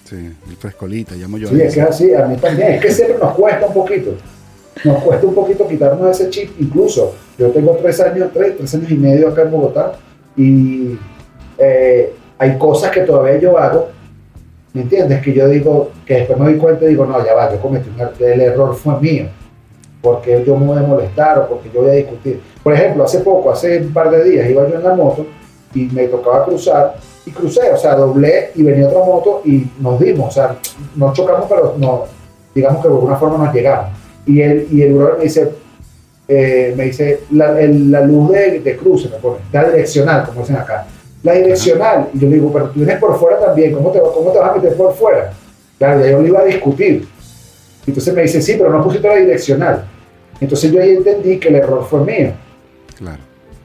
sí, 0.05 0.17
el 0.17 0.57
frescolita, 0.59 1.15
llamo 1.15 1.39
yo. 1.39 1.49
Sí, 1.49 1.61
es 1.61 1.75
que 1.75 1.81
así, 1.81 2.15
a 2.15 2.27
mí 2.27 2.37
también. 2.37 2.73
Es 2.73 2.83
que 2.83 2.91
siempre 2.91 3.17
nos 3.19 3.35
cuesta 3.35 3.67
un 3.67 3.75
poquito 3.75 4.17
nos 4.83 5.03
cuesta 5.03 5.27
un 5.27 5.35
poquito 5.35 5.69
quitarnos 5.69 6.21
ese 6.21 6.31
chip. 6.31 6.51
Incluso 6.61 7.15
yo 7.39 7.51
tengo 7.51 7.77
tres 7.81 8.01
años, 8.01 8.31
tres, 8.33 8.57
tres 8.57 8.75
años 8.75 8.91
y 8.91 8.97
medio 8.97 9.29
acá 9.29 9.43
en 9.43 9.51
Bogotá 9.51 9.93
y 10.37 10.99
eh, 11.59 12.13
hay 12.39 12.59
cosas 12.59 12.91
que 12.91 13.03
todavía 13.03 13.39
yo 13.39 13.59
hago, 13.59 13.91
¿me 14.73 14.83
entiendes? 14.83 15.23
Que 15.23 15.33
yo 15.33 15.49
digo, 15.49 15.93
que 16.05 16.15
después 16.15 16.39
me 16.39 16.47
doy 16.47 16.59
cuenta 16.59 16.85
y 16.85 16.89
digo, 16.89 17.07
no, 17.07 17.25
ya 17.25 17.35
va, 17.35 17.53
yo 17.53 17.61
cometí 17.61 17.89
un 17.89 18.01
error, 18.01 18.15
el 18.19 18.41
error 18.41 18.75
fue 18.75 19.01
mío, 19.01 19.27
porque 20.05 20.45
yo 20.47 20.55
me 20.55 20.67
voy 20.67 20.79
a 20.79 20.83
molestar 20.83 21.39
o 21.39 21.49
porque 21.49 21.71
yo 21.73 21.81
voy 21.81 21.91
a 21.91 21.95
discutir. 21.95 22.39
Por 22.63 22.75
ejemplo, 22.75 23.05
hace 23.05 23.21
poco, 23.21 23.51
hace 23.51 23.79
un 23.79 23.93
par 23.95 24.11
de 24.11 24.23
días, 24.23 24.51
iba 24.51 24.69
yo 24.69 24.77
en 24.77 24.85
la 24.85 24.95
moto 24.95 25.27
y 25.75 25.87
me 25.87 26.07
tocaba 26.09 26.45
cruzar 26.45 26.97
y 27.25 27.31
crucé, 27.31 27.73
o 27.73 27.77
sea, 27.79 27.97
doblé 27.97 28.51
y 28.55 28.63
venía 28.63 28.87
otra 28.87 28.99
moto 28.99 29.41
y 29.47 29.67
nos 29.81 29.99
dimos, 29.99 30.29
o 30.29 30.31
sea, 30.31 30.57
nos 30.95 31.15
chocamos, 31.15 31.47
pero 31.49 31.75
no, 31.79 32.05
digamos 32.55 32.83
que 32.83 32.89
de 32.89 32.95
alguna 32.95 33.17
forma 33.17 33.47
nos 33.47 33.55
llegamos 33.55 33.93
y 34.27 34.43
el, 34.43 34.69
y 34.71 34.83
el 34.83 34.93
me 34.93 35.25
dice, 35.25 35.53
eh, 36.29 36.75
me 36.77 36.85
dice 36.85 37.21
la, 37.31 37.53
la 37.53 38.03
luz 38.03 38.31
de, 38.31 38.61
de, 38.61 38.77
cruce, 38.77 39.09
me 39.09 39.17
pone, 39.17 39.39
la 39.53 39.71
direccional, 39.71 40.27
como 40.27 40.41
dicen 40.41 40.57
acá. 40.57 40.87
La 41.23 41.33
direccional, 41.33 42.11
y 42.13 42.19
yo 42.19 42.29
le 42.29 42.35
digo, 42.35 42.53
pero 42.53 42.67
tú 42.67 42.81
vienes 42.81 42.99
por 42.99 43.19
fuera 43.19 43.41
también, 43.41 43.73
¿cómo 43.73 43.91
te, 43.91 44.01
cómo 44.01 44.31
te 44.31 44.39
vas 44.39 44.51
a 44.51 44.55
meter 44.55 44.77
por 44.77 44.93
fuera? 44.93 45.33
Claro, 45.79 46.01
ya 46.01 46.11
yo 46.11 46.21
le 46.21 46.29
iba 46.29 46.41
a 46.41 46.45
discutir. 46.45 47.09
Entonces 47.87 48.15
me 48.15 48.23
dice, 48.23 48.43
sí, 48.43 48.55
pero 48.59 48.71
no 48.71 48.83
pusiste 48.85 49.09
la 49.09 49.17
direccional. 49.17 49.85
Entonces 50.45 50.71
yo 50.71 50.81
ahí 50.81 50.91
entendí 50.91 51.39
que 51.39 51.49
el 51.49 51.57
error 51.57 51.85
fue 51.89 52.01
mío. 52.01 52.33
Claro. 52.97 53.23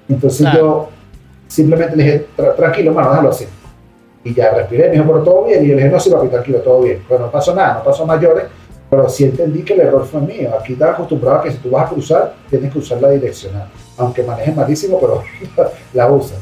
Entonces 0.07 0.47
yo 0.53 0.89
simplemente 1.47 1.95
le 1.95 2.03
dije, 2.03 2.27
tranquilo, 2.55 2.93
mano, 2.93 3.09
déjalo 3.11 3.29
así. 3.29 3.45
Y 4.23 4.33
ya 4.33 4.51
respiré, 4.51 4.87
me 4.87 4.93
dijo, 4.93 5.05
pero 5.05 5.23
todo 5.23 5.45
bien. 5.45 5.63
Y 5.63 5.67
yo 5.69 5.75
le 5.75 5.83
dije, 5.83 5.93
no, 5.93 5.99
sí, 5.99 6.09
papi, 6.09 6.27
tranquilo, 6.27 6.59
todo 6.59 6.81
bien. 6.81 7.03
Pero 7.07 7.21
no 7.21 7.31
pasó 7.31 7.53
nada, 7.53 7.75
no 7.75 7.83
pasó 7.83 8.05
mayores 8.05 8.45
pero 8.89 9.07
sí 9.07 9.25
entendí 9.25 9.61
que 9.61 9.73
el 9.73 9.81
error 9.81 10.05
fue 10.05 10.21
mío. 10.21 10.51
Aquí 10.59 10.73
estaba 10.73 10.93
acostumbrado 10.93 11.39
a 11.39 11.43
que 11.43 11.51
si 11.51 11.57
tú 11.57 11.69
vas 11.69 11.85
a 11.85 11.93
cruzar, 11.93 12.35
tienes 12.49 12.73
que 12.73 12.79
usar 12.79 12.99
la 13.01 13.11
direccional. 13.11 13.69
Aunque 13.97 14.23
manejes 14.23 14.55
malísimo, 14.55 14.99
pero 14.99 15.23
la 15.93 16.11
usas. 16.11 16.39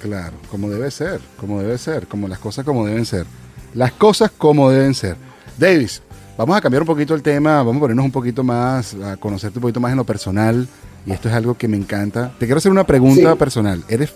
Claro, 0.00 0.36
como 0.50 0.68
debe 0.68 0.90
ser, 0.90 1.20
como 1.38 1.62
debe 1.62 1.78
ser, 1.78 2.06
como 2.08 2.28
las 2.28 2.38
cosas 2.38 2.64
como 2.64 2.84
deben 2.84 3.06
ser. 3.06 3.26
Las 3.74 3.92
cosas 3.92 4.30
como 4.36 4.70
deben 4.70 4.94
ser. 4.94 5.16
Davis, 5.56 6.02
vamos 6.36 6.56
a 6.56 6.60
cambiar 6.60 6.82
un 6.82 6.86
poquito 6.86 7.14
el 7.14 7.22
tema, 7.22 7.58
vamos 7.58 7.76
a 7.76 7.80
ponernos 7.80 8.04
un 8.04 8.12
poquito 8.12 8.42
más, 8.44 8.94
a 8.94 9.16
conocerte 9.16 9.58
un 9.58 9.62
poquito 9.62 9.80
más 9.80 9.90
en 9.92 9.98
lo 9.98 10.04
personal, 10.04 10.66
y 11.06 11.12
esto 11.12 11.28
es 11.28 11.34
algo 11.34 11.54
que 11.56 11.68
me 11.68 11.76
encanta. 11.76 12.32
Te 12.38 12.46
quiero 12.46 12.58
hacer 12.58 12.72
una 12.72 12.84
pregunta 12.84 13.32
Sí. 13.32 13.38
personal. 13.38 13.82
¿Eres, 13.88 14.12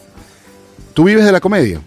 ¿Tú 0.94 1.04
vives 1.04 1.24
de 1.24 1.32
la 1.32 1.40
comedia? 1.40 1.80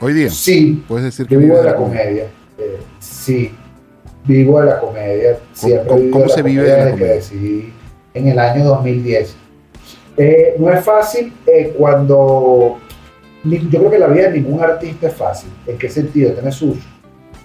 Hoy 0.00 0.12
día. 0.12 0.30
Sí, 0.30 0.84
Puedes 0.88 1.04
decir 1.04 1.26
que 1.26 1.34
Yo 1.34 1.40
vivo 1.40 1.58
de 1.58 1.64
la 1.64 1.76
comedia. 1.76 2.24
eh, 2.58 2.78
sí, 2.98 3.52
vivo 4.24 4.60
de 4.60 4.66
la 4.66 4.80
comedia. 4.80 5.38
Siempre 5.52 5.86
cómo- 5.88 6.10
cómo 6.10 6.28
se 6.28 6.42
vive 6.42 6.64
de 6.64 6.84
la 6.84 6.90
comedia? 6.90 7.14
decidí 7.14 7.72
en 8.14 8.28
el 8.28 8.38
año 8.38 8.64
2010. 8.64 9.36
Eh, 10.16 10.54
no 10.58 10.70
es 10.72 10.84
fácil 10.84 11.32
eh, 11.46 11.74
cuando. 11.78 12.78
Yo 13.44 13.78
creo 13.78 13.90
que 13.90 13.98
la 13.98 14.06
vida 14.08 14.28
de 14.30 14.40
ningún 14.40 14.60
artista 14.60 15.06
es 15.08 15.14
fácil. 15.14 15.50
¿En 15.66 15.76
qué 15.78 15.88
sentido? 15.88 16.32
Tiene 16.32 16.50
sus. 16.50 16.76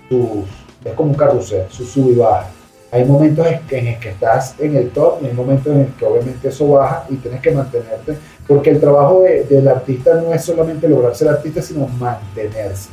sus 0.10 0.46
es 0.86 0.94
como 0.94 1.12
un 1.12 1.16
carrusel, 1.18 1.64
sus 1.70 1.90
sub 1.90 2.12
y 2.12 2.16
baja. 2.16 2.48
Hay 2.92 3.06
momentos 3.06 3.46
en 3.70 3.88
el 3.88 4.00
que 4.00 4.10
estás 4.10 4.56
en 4.60 4.76
el 4.76 4.90
top 4.90 5.22
y 5.22 5.28
hay 5.28 5.34
momentos 5.34 5.68
en 5.74 5.94
que 6.00 6.06
obviamente 6.06 6.48
eso 6.50 6.70
baja 6.70 7.06
y 7.10 7.16
tienes 7.18 7.42
que 7.42 7.52
mantenerte. 7.52 8.18
Porque 8.48 8.72
el 8.72 8.80
trabajo 8.80 9.22
de- 9.22 9.44
del 9.44 9.68
artista 9.68 10.16
no 10.16 10.34
es 10.34 10.44
solamente 10.44 10.90
lograr 10.90 11.16
ser 11.16 11.28
artista, 11.28 11.62
sino 11.62 11.88
mantenerse 11.88 12.90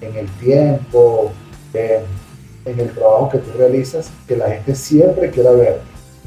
en 0.00 0.16
el 0.16 0.28
tiempo, 0.38 1.30
en, 1.72 2.80
el 2.80 2.90
trabajo 2.90 3.28
que 3.30 3.38
tú 3.38 3.50
realizas, 3.56 4.10
que 4.26 4.36
la 4.36 4.48
gente 4.50 4.74
siempre 4.74 5.30
quiera 5.30 5.52
ver. 5.52 5.80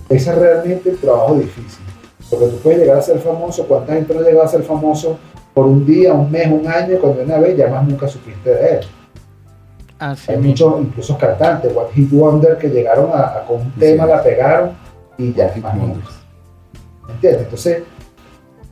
Ese 0.10 0.30
es 0.30 0.36
realmente 0.38 0.90
el 0.90 0.98
trabajo 0.98 1.36
difícil. 1.36 1.84
Porque 2.30 2.48
tú 2.48 2.58
puedes 2.60 2.80
llegar 2.80 2.98
a 2.98 3.02
ser 3.02 3.20
famoso, 3.20 3.66
¿cuánta 3.68 3.94
gente 3.94 4.14
no 4.14 4.22
ha 4.22 4.24
llegado 4.24 4.44
a 4.44 4.48
ser 4.48 4.64
famoso 4.64 5.18
por 5.54 5.66
un 5.66 5.86
día, 5.86 6.14
un 6.14 6.32
mes, 6.32 6.48
un 6.48 6.66
año, 6.66 6.98
cuando 7.00 7.24
una 7.24 7.38
vez 7.40 7.58
ya 7.58 7.68
más 7.68 7.86
nunca 7.86 8.08
supiste 8.08 8.50
de 8.50 8.70
él? 8.78 8.80
Así 10.02 10.32
Hay 10.32 10.38
muchos, 10.40 10.82
incluso 10.82 11.16
cantantes, 11.16 11.72
What 11.76 11.92
Hit 11.94 12.10
Wonder, 12.12 12.58
que 12.58 12.70
llegaron 12.70 13.12
a, 13.14 13.20
a- 13.38 13.46
con 13.46 13.62
un 13.62 13.72
tema, 13.74 14.08
la 14.08 14.24
pegaron 14.24 14.72
y 15.16 15.32
ya 15.32 15.54
más 15.62 15.76
nunca. 15.78 16.10
¿Entiendes? 17.08 17.44
Entonces, 17.44 17.84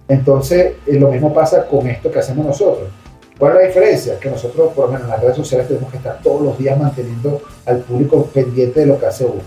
entonces 0.08 0.74
eh, 0.88 1.00
lo 1.00 1.12
mismo 1.12 1.32
pasa 1.32 1.68
con 1.68 1.86
esto 1.88 2.12
que 2.12 2.18
hacemos 2.18 2.46
nosotros. 2.48 2.90
¿Cuál 3.38 3.52
es 3.54 3.62
la 3.62 3.68
diferencia? 3.68 4.20
Que 4.20 4.30
nosotros, 4.32 4.74
por 4.74 4.86
lo 4.88 4.92
menos 4.94 5.04
en 5.06 5.12
las 5.12 5.22
redes 5.22 5.36
sociales, 5.36 5.68
tenemos 5.68 5.92
que 5.92 5.98
estar 5.98 6.20
todos 6.24 6.42
los 6.42 6.58
días 6.58 6.78
manteniendo 6.80 7.42
al 7.66 7.78
público 7.82 8.26
pendiente 8.34 8.80
de 8.80 8.86
lo 8.88 9.00
que 9.00 9.06
hace 9.06 9.24
uno. 9.26 9.42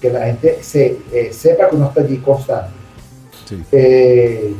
Que 0.00 0.10
la 0.10 0.26
gente 0.26 0.62
se, 0.62 0.96
eh, 1.12 1.32
sepa 1.32 1.68
que 1.68 1.74
uno 1.76 1.86
está 1.88 2.02
allí 2.02 2.18
constante. 2.18 2.70
Sí. 3.46 3.62
Eh, 3.72 4.54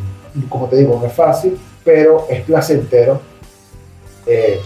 como 0.48 0.66
te 0.66 0.76
digo, 0.78 0.98
no 1.00 1.06
es 1.06 1.12
fácil, 1.12 1.56
pero 1.84 2.26
es 2.28 2.42
placentero 2.42 3.20
eh, 4.26 4.60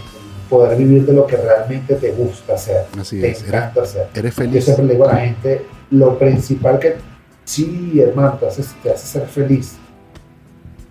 poder 0.49 0.77
vivir 0.77 1.05
de 1.05 1.13
lo 1.13 1.25
que 1.27 1.37
realmente 1.37 1.95
te 1.95 2.11
gusta 2.11 2.53
hacer, 2.55 2.85
Así 2.99 3.19
te 3.19 3.31
es. 3.31 3.39
Eres, 3.41 3.47
encanta 3.49 3.81
hacer. 3.81 4.07
eres 4.13 4.35
Yo 4.35 4.43
feliz. 4.43 4.63
siempre 4.65 4.85
le 4.85 4.93
digo 4.93 5.07
a 5.09 5.13
la 5.13 5.19
gente, 5.19 5.65
lo 5.91 6.17
principal 6.19 6.79
que, 6.79 6.95
sí, 7.43 7.99
hermano, 8.01 8.33
te 8.39 8.47
hace, 8.47 8.63
te 8.81 8.91
hace 8.91 9.07
ser 9.07 9.27
feliz. 9.27 9.75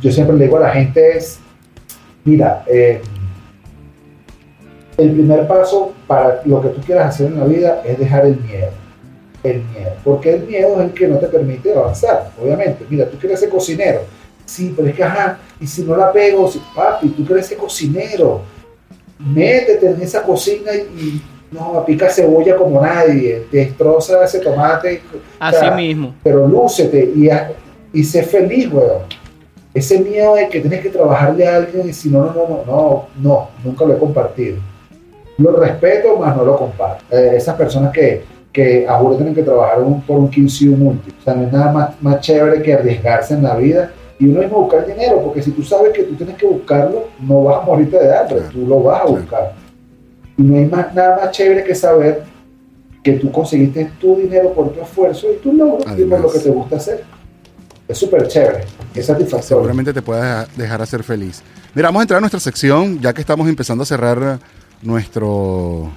Yo 0.00 0.12
siempre 0.12 0.36
le 0.36 0.44
digo 0.44 0.56
a 0.58 0.60
la 0.60 0.70
gente 0.70 1.16
es, 1.16 1.38
mira, 2.24 2.64
eh, 2.66 3.00
el 4.96 5.10
primer 5.12 5.46
paso 5.48 5.92
para 6.06 6.42
lo 6.44 6.60
que 6.62 6.68
tú 6.68 6.80
quieras 6.82 7.14
hacer 7.14 7.26
en 7.26 7.40
la 7.40 7.46
vida 7.46 7.82
es 7.84 7.98
dejar 7.98 8.26
el 8.26 8.38
miedo. 8.40 8.70
El 9.42 9.62
miedo. 9.64 9.90
Porque 10.04 10.34
el 10.34 10.46
miedo 10.46 10.80
es 10.80 10.86
el 10.88 10.94
que 10.94 11.08
no 11.08 11.18
te 11.18 11.26
permite 11.26 11.74
avanzar, 11.74 12.30
obviamente. 12.40 12.86
Mira, 12.88 13.08
tú 13.08 13.18
quieres 13.18 13.40
ser 13.40 13.48
cocinero. 13.48 14.00
Sí, 14.46 14.72
pero 14.76 14.88
es 14.88 14.94
que, 14.94 15.02
ajá, 15.02 15.38
y 15.58 15.66
si 15.66 15.82
no 15.82 15.96
la 15.96 16.12
pego, 16.12 16.50
si, 16.50 16.60
papi, 16.74 17.08
tú 17.08 17.24
quieres 17.24 17.46
ser 17.46 17.58
cocinero. 17.58 18.42
Métete 19.18 19.90
en 19.90 20.02
esa 20.02 20.22
cocina 20.22 20.72
y, 20.74 21.22
no, 21.52 21.84
pica 21.86 22.08
cebolla 22.10 22.56
como 22.56 22.80
nadie, 22.80 23.46
destroza 23.52 24.24
ese 24.24 24.40
tomate, 24.40 25.00
Así 25.38 25.58
sea, 25.60 25.70
mismo. 25.70 26.14
pero 26.24 26.48
lúcete 26.48 27.12
y, 27.14 27.28
y 27.92 28.02
sé 28.04 28.24
feliz, 28.24 28.68
weón. 28.72 29.02
Ese 29.72 29.98
miedo 30.00 30.34
de 30.36 30.48
que 30.48 30.60
tienes 30.60 30.80
que 30.80 30.90
trabajarle 30.90 31.46
a 31.46 31.56
alguien 31.56 31.88
y 31.88 31.92
si 31.92 32.08
no, 32.08 32.26
no, 32.26 32.34
no, 32.48 32.64
no, 32.66 33.06
no, 33.20 33.48
nunca 33.64 33.84
lo 33.84 33.94
he 33.94 33.98
compartido. 33.98 34.56
Lo 35.38 35.52
respeto, 35.56 36.16
más 36.16 36.36
no 36.36 36.44
lo 36.44 36.56
comparto. 36.56 37.04
Eh, 37.10 37.32
esas 37.36 37.56
personas 37.56 37.92
que, 37.92 38.22
que 38.52 38.86
a 38.88 38.94
juro 38.98 39.16
tienen 39.16 39.34
que 39.34 39.42
trabajar 39.42 39.80
un- 39.82 40.00
por 40.02 40.18
un 40.18 40.28
15 40.30 40.64
y 40.64 40.68
un 40.68 40.78
multi. 40.80 41.10
O 41.20 41.22
sea, 41.24 41.34
no 41.34 41.44
es 41.46 41.52
nada 41.52 41.72
más, 41.72 41.90
más 42.02 42.20
chévere 42.20 42.62
que 42.62 42.72
arriesgarse 42.74 43.34
en 43.34 43.42
la 43.42 43.56
vida 43.56 43.92
y 44.18 44.26
uno 44.26 44.40
mismo 44.40 44.60
buscar 44.62 44.86
dinero, 44.86 45.20
porque 45.22 45.42
si 45.42 45.50
tú 45.50 45.62
sabes 45.62 45.92
que 45.92 46.04
tú 46.04 46.14
tienes 46.14 46.36
que 46.36 46.46
buscarlo, 46.46 47.08
no 47.20 47.44
vas 47.44 47.62
a 47.62 47.66
morirte 47.66 47.98
de 47.98 48.16
hambre, 48.16 48.36
Claro, 48.38 48.50
tú 48.52 48.66
lo 48.66 48.82
vas 48.82 49.00
a 49.00 49.04
claro. 49.04 49.20
buscar. 49.20 49.52
Y 50.36 50.42
no 50.42 50.56
hay 50.56 50.64
más, 50.66 50.94
nada 50.94 51.16
más 51.24 51.30
chévere 51.32 51.64
que 51.64 51.74
saber 51.74 52.22
que 53.02 53.12
tú 53.14 53.30
conseguiste 53.30 53.90
tu 54.00 54.16
dinero 54.16 54.52
por 54.52 54.72
tu 54.72 54.80
esfuerzo 54.80 55.26
y 55.32 55.36
tu 55.42 55.52
logro 55.52 55.78
y 55.80 55.82
por 55.82 55.92
Además. 55.92 56.20
lo 56.22 56.32
que 56.32 56.38
te 56.38 56.50
gusta 56.50 56.76
hacer. 56.76 57.04
Es 57.86 57.98
súper 57.98 58.26
chévere, 58.28 58.64
es 58.94 59.04
satisfactorio. 59.06 59.42
Seguramente 59.58 59.92
te 59.92 60.00
pueda 60.00 60.46
dejar 60.56 60.80
a 60.80 60.86
ser 60.86 61.02
feliz. 61.02 61.42
Mira, 61.74 61.88
vamos 61.88 62.00
a 62.00 62.02
entrar 62.04 62.18
a 62.18 62.20
nuestra 62.20 62.40
sección, 62.40 62.98
ya 63.00 63.12
que 63.12 63.20
estamos 63.20 63.46
empezando 63.48 63.82
a 63.82 63.86
cerrar 63.86 64.38
nuestro, 64.80 65.90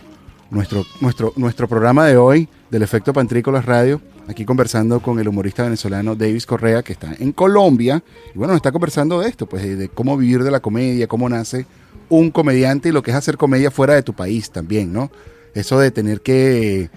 nuestro, 0.50 0.84
nuestro, 1.02 1.34
nuestro 1.38 1.68
programa 1.68 2.06
de 2.08 2.18
hoy 2.18 2.50
del 2.70 2.82
Efecto 2.84 3.14
Pantrícolas 3.14 3.66
Radio. 3.66 4.02
Aquí 4.28 4.44
conversando 4.44 5.00
con 5.02 5.20
el 5.20 5.28
humorista 5.28 5.64
venezolano 5.64 6.16
Davis 6.16 6.46
Correa, 6.46 6.84
que 6.84 6.94
está 6.94 7.16
en 7.18 7.32
Colombia. 7.32 8.04
Y 8.36 8.38
bueno, 8.38 8.52
nos 8.54 8.58
está 8.58 8.72
conversando 8.74 9.22
de 9.22 9.30
esto, 9.30 9.46
pues 9.48 9.64
de, 9.64 9.76
de 9.78 9.90
cómo 9.90 10.18
vivir 10.18 10.44
de 10.44 10.52
la 10.52 10.60
comedia, 10.60 11.08
cómo 11.08 11.30
nace 11.30 11.66
un 12.10 12.32
comediante 12.32 12.90
y 12.90 12.92
lo 12.92 13.02
que 13.02 13.12
es 13.12 13.18
hacer 13.18 13.38
comedia 13.38 13.72
fuera 13.72 13.94
de 13.94 14.04
tu 14.04 14.14
país 14.14 14.52
también, 14.52 14.92
¿no? 14.94 15.12
Eso 15.54 15.80
de 15.80 15.92
tener 15.92 16.22
que, 16.22 16.90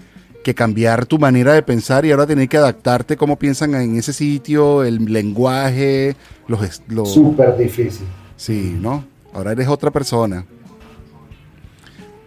que 0.43 0.53
cambiar 0.53 1.05
tu 1.05 1.19
manera 1.19 1.53
de 1.53 1.63
pensar 1.63 2.05
y 2.05 2.11
ahora 2.11 2.27
tener 2.27 2.47
que 2.49 2.57
adaptarte 2.57 3.17
cómo 3.17 3.37
piensan 3.37 3.75
en 3.75 3.97
ese 3.97 4.13
sitio, 4.13 4.83
el 4.83 5.05
lenguaje, 5.05 6.15
los... 6.47 6.81
los 6.87 7.13
Súper 7.13 7.57
difícil. 7.57 8.05
sí, 8.35 8.77
¿no? 8.79 9.03
Ahora 9.33 9.53
eres 9.53 9.67
otra 9.69 9.89
persona. 9.91 10.45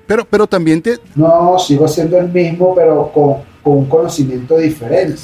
Pero, 0.07 0.25
pero 0.25 0.47
también 0.47 0.81
te... 0.83 0.99
No, 1.15 1.59
sigo 1.59 1.87
siendo 1.89 2.19
el 2.19 2.31
mismo, 2.31 2.75
pero 2.75 3.11
con, 3.13 3.37
con 3.65 3.79
un 3.79 3.87
conocimiento 3.87 4.59
diferente. 4.59 5.23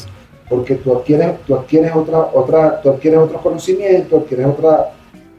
Porque 0.49 0.75
tú 0.75 0.97
adquieres, 0.97 1.41
tú 1.47 1.55
adquieres 1.55 1.95
otra, 1.95 2.19
otra, 2.35 2.81
tú 2.83 2.91
adquieres 2.91 3.21
otro 3.21 3.41
conocimiento, 3.41 4.17
adquieres 4.17 4.47
otra. 4.47 4.91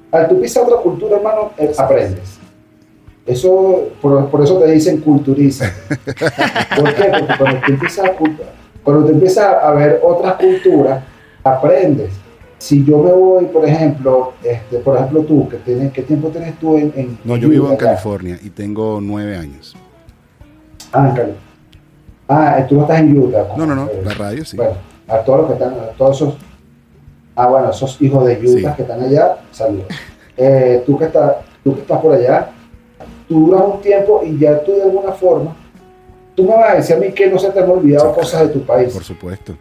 Al 0.10 0.30
tú 0.30 0.40
pisas 0.40 0.64
otra 0.64 0.78
cultura, 0.78 1.18
hermano, 1.18 1.52
eh, 1.58 1.72
aprendes. 1.78 2.38
Eso, 3.26 3.90
por, 4.02 4.30
por 4.30 4.42
eso 4.42 4.58
te 4.58 4.72
dicen 4.72 5.02
culturiza. 5.02 5.74
¿Por 6.78 6.96
qué? 6.96 7.12
Porque 7.20 7.34
cuando 7.38 7.60
tú 7.66 7.72
empiezas 7.74 8.06
a, 8.06 8.14
cuando 8.84 9.06
tú 9.06 9.12
empiezas 9.12 9.56
a 9.62 9.72
ver 9.72 10.00
otras 10.02 10.36
culturas, 10.36 11.04
aprendes. 11.44 12.12
Si 12.58 12.86
yo 12.86 13.00
me 13.00 13.12
voy, 13.12 13.46
por 13.46 13.68
ejemplo, 13.68 14.34
este, 14.44 14.78
por 14.78 14.96
ejemplo 14.96 15.22
tú, 15.24 15.50
que 15.50 15.58
tienes, 15.58 15.92
¿qué 15.92 16.04
tiempo 16.04 16.30
tienes 16.30 16.58
tú 16.60 16.78
en, 16.78 16.94
en 16.96 17.18
No, 17.24 17.36
yo 17.36 17.50
vivo 17.50 17.70
en? 17.72 17.76
California 17.76 18.38
y 18.42 18.50
tengo 18.50 19.00
nueve 19.02 19.36
años. 19.36 19.76
Ah, 20.94 21.10
en 21.10 21.16
Cali. 21.16 21.34
Ah, 22.34 22.66
tú 22.68 22.76
no 22.76 22.84
estás 22.84 23.00
en 23.02 23.18
Utah. 23.18 23.46
No, 23.58 23.66
no, 23.66 23.76
no, 23.76 23.88
Eh, 23.88 24.02
la 24.06 24.14
radio 24.14 24.46
sí. 24.46 24.56
Bueno, 24.56 24.76
a 25.10 25.18
todos 25.20 25.40
los 25.40 25.48
que 25.48 25.54
están, 25.54 25.74
a 25.74 25.92
todos 25.98 26.16
esos, 26.16 26.34
ah, 27.36 27.48
bueno, 27.48 27.70
esos 27.72 28.02
hijos 28.02 28.26
de 28.26 28.40
Utah 28.40 28.70
Sí. 28.70 28.76
que 28.78 28.82
están 28.84 29.02
allá, 29.02 29.38
saludos. 29.52 29.86
Eh, 30.38 30.82
tú, 30.86 30.98
que 30.98 31.06
estás, 31.06 31.36
tú 31.62 31.76
que 31.76 31.82
estás 31.82 32.00
por 32.00 32.14
allá, 32.14 32.52
tú 33.28 33.48
duras 33.48 33.64
un 33.74 33.82
tiempo 33.82 34.22
y 34.24 34.38
ya 34.40 34.64
tú 34.64 34.72
de 34.72 34.84
alguna 34.84 35.12
forma, 35.12 35.54
tú 36.34 36.44
me 36.44 36.56
vas 36.56 36.72
a 36.72 36.76
decir 36.76 36.96
a 36.96 37.00
mí 37.00 37.12
que 37.12 37.30
no 37.30 37.38
se 37.38 37.50
te 37.50 37.60
han 37.60 37.70
olvidado 37.70 38.14
cosas 38.14 38.48
de 38.48 38.54
tu 38.54 38.66
país. 38.66 38.94
Por 38.94 39.04
supuesto. 39.04 39.58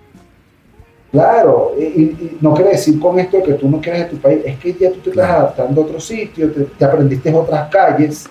Claro, 1.10 1.72
y, 1.76 2.36
no 2.40 2.54
quiere 2.54 2.70
decir 2.70 3.00
con 3.00 3.18
esto 3.18 3.42
que 3.42 3.54
tú 3.54 3.68
no 3.68 3.80
quieres 3.80 4.04
de 4.04 4.10
tu 4.10 4.16
país, 4.18 4.42
es 4.44 4.56
que 4.60 4.72
ya 4.74 4.92
tú 4.92 5.00
te 5.00 5.10
estás 5.10 5.28
adaptando 5.28 5.80
a 5.80 5.84
otro 5.84 5.98
sitio, 5.98 6.52
te, 6.52 6.60
te 6.66 6.84
aprendiste 6.84 7.34
otras 7.34 7.68
calles, 7.68 8.28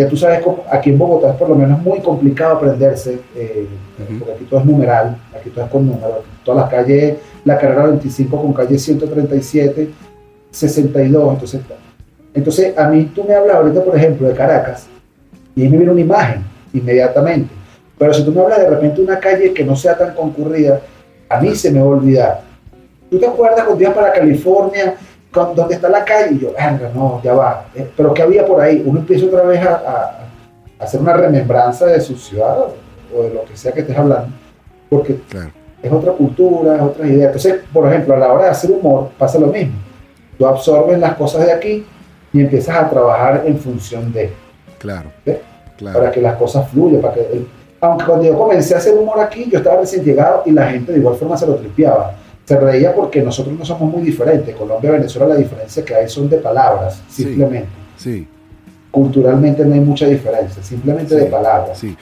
ya 0.00 0.08
tú 0.08 0.16
sabes 0.16 0.42
aquí 0.70 0.88
en 0.88 0.96
Bogotá 0.96 1.32
es 1.32 1.36
por 1.36 1.50
lo 1.50 1.54
menos 1.54 1.78
muy 1.82 2.00
complicado 2.00 2.56
aprenderse, 2.56 3.20
eh, 3.36 3.68
porque 4.18 4.32
aquí 4.32 4.44
todo 4.44 4.60
es 4.60 4.64
numeral, 4.64 5.18
aquí 5.38 5.50
todo 5.50 5.66
es 5.66 5.70
con 5.70 5.86
números, 5.86 6.20
todas 6.42 6.62
las 6.62 6.70
calles, 6.70 7.18
la 7.44 7.58
carrera 7.58 7.84
25 7.84 8.40
con 8.40 8.54
calle 8.54 8.78
137, 8.78 9.90
62, 10.50 11.32
entonces, 11.34 11.60
entonces 12.32 12.78
a 12.78 12.88
mí 12.88 13.12
tú 13.14 13.24
me 13.24 13.34
hablas 13.34 13.56
ahorita, 13.56 13.84
por 13.84 13.94
ejemplo, 13.94 14.26
de 14.26 14.34
Caracas, 14.34 14.86
y 15.54 15.64
ahí 15.64 15.68
me 15.68 15.76
viene 15.76 15.92
una 15.92 16.00
imagen 16.00 16.44
inmediatamente, 16.72 17.52
pero 17.98 18.14
si 18.14 18.24
tú 18.24 18.32
me 18.32 18.40
hablas 18.40 18.60
de 18.60 18.70
repente 18.70 18.96
de 18.96 19.02
una 19.02 19.20
calle 19.20 19.52
que 19.52 19.66
no 19.66 19.76
sea 19.76 19.98
tan 19.98 20.14
concurrida, 20.14 20.80
a 21.28 21.40
mí 21.42 21.54
se 21.54 21.70
me 21.70 21.78
va 21.78 21.84
a 21.84 21.88
olvidar. 21.90 22.40
¿Tú 23.10 23.18
te 23.18 23.26
acuerdas 23.26 23.64
cuando 23.64 23.82
ibas 23.82 23.94
para 23.94 24.12
California, 24.12 24.94
donde 25.32 25.74
está 25.74 25.88
la 25.88 26.04
calle? 26.04 26.34
Y 26.34 26.38
yo, 26.40 26.52
verga, 26.52 26.90
no, 26.94 27.20
ya 27.22 27.34
va. 27.34 27.66
Eh, 27.74 27.88
Pero 27.96 28.12
¿qué 28.14 28.22
había 28.22 28.44
por 28.44 28.60
ahí? 28.60 28.82
Uno 28.84 29.00
empieza 29.00 29.26
otra 29.26 29.42
vez 29.42 29.64
a, 29.64 29.74
a- 29.74 30.26
a 30.78 30.84
hacer 30.84 31.00
una 31.00 31.12
remembranza 31.12 31.86
de 31.86 32.00
su 32.00 32.16
ciudad 32.16 32.58
o 33.16 33.22
de 33.22 33.34
lo 33.34 33.44
que 33.44 33.56
sea 33.56 33.72
que 33.72 33.80
estés 33.80 33.96
hablando, 33.96 34.28
porque 34.88 35.16
Claro. 35.28 35.50
es 35.82 35.92
otra 35.92 36.12
cultura, 36.12 36.76
es 36.76 36.82
otra 36.82 37.06
idea. 37.06 37.26
Entonces, 37.26 37.56
por 37.72 37.86
ejemplo, 37.88 38.14
a 38.14 38.18
la 38.18 38.32
hora 38.32 38.44
de 38.44 38.50
hacer 38.50 38.70
humor 38.70 39.10
pasa 39.18 39.38
lo 39.38 39.48
mismo. 39.48 39.74
Tú 40.38 40.46
absorbes 40.46 40.98
las 40.98 41.14
cosas 41.16 41.44
de 41.46 41.52
aquí 41.52 41.86
y 42.32 42.40
empiezas 42.40 42.76
a 42.76 42.88
trabajar 42.88 43.42
en 43.44 43.58
función 43.58 44.10
de, 44.12 44.32
Claro, 44.78 45.10
¿ves? 45.26 45.38
claro. 45.76 45.98
para 45.98 46.10
que 46.10 46.20
las 46.22 46.36
cosas 46.36 46.68
fluyan, 46.70 47.00
para 47.02 47.14
que 47.14 47.20
el- 47.20 47.48
aunque 47.82 48.04
cuando 48.06 48.24
yo 48.24 48.36
comencé 48.38 48.74
a 48.74 48.78
hacer 48.78 48.94
humor 48.96 49.20
aquí, 49.20 49.48
yo 49.50 49.58
estaba 49.58 49.80
recién 49.80 50.02
llegado 50.04 50.42
y 50.46 50.50
la 50.52 50.70
gente 50.70 50.92
de 50.92 50.98
igual 50.98 51.14
forma 51.16 51.36
se 51.36 51.46
lo 51.46 51.56
tripeaba. 51.56 52.14
Se 52.50 52.58
reía 52.58 52.92
porque 52.92 53.22
nosotros 53.22 53.56
no 53.56 53.64
somos 53.64 53.92
muy 53.92 54.02
diferentes. 54.02 54.56
Colombia 54.56 54.88
y 54.90 54.92
Venezuela 54.94 55.28
la 55.34 55.36
diferencia 55.36 55.84
que 55.84 55.94
hay 55.94 56.08
son 56.08 56.28
de 56.28 56.38
palabras, 56.38 57.00
simplemente. 57.08 57.68
Sí, 57.96 58.26
Culturalmente 58.90 59.64
no 59.64 59.72
hay 59.74 59.78
mucha 59.78 60.06
diferencia, 60.06 60.60
simplemente 60.60 61.14
Sí. 61.14 61.20
de 61.20 61.26
palabras. 61.26 61.78
sí. 61.78 61.96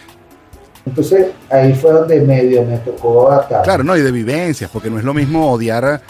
Entonces 0.87 1.27
ahí 1.51 1.75
fue 1.75 1.93
donde 1.93 2.19
medio 2.23 2.65
me 2.65 2.79
tocó 2.79 3.31
adaptar. 3.31 3.63
Claro, 3.63 3.85
no, 3.85 3.95
y 3.95 4.01
de 4.01 4.11
vivencias, 4.11 4.71
porque 4.71 4.89
no 4.89 4.97
es 4.99 5.05
lo 5.05 5.13
mismo 5.13 5.53
odiar 5.53 5.85
a, 5.85 6.01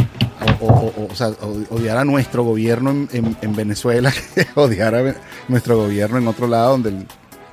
o, 0.61 0.66
o- 0.66 0.86
o- 0.86 1.09
o 1.11 1.14
sea, 1.16 1.30
o- 1.30 1.74
odiar 1.74 1.97
a 1.99 2.05
nuestro 2.05 2.45
gobierno 2.45 2.91
en, 2.91 3.09
en- 3.11 3.36
en 3.43 3.57
Venezuela 3.57 4.12
que 4.36 4.47
odiar 4.55 4.95
a 4.95 5.14
nuestro 5.49 5.76
gobierno 5.78 6.18
en 6.18 6.28
otro 6.28 6.47
lado 6.47 6.70
donde 6.72 6.91
el, 6.91 7.07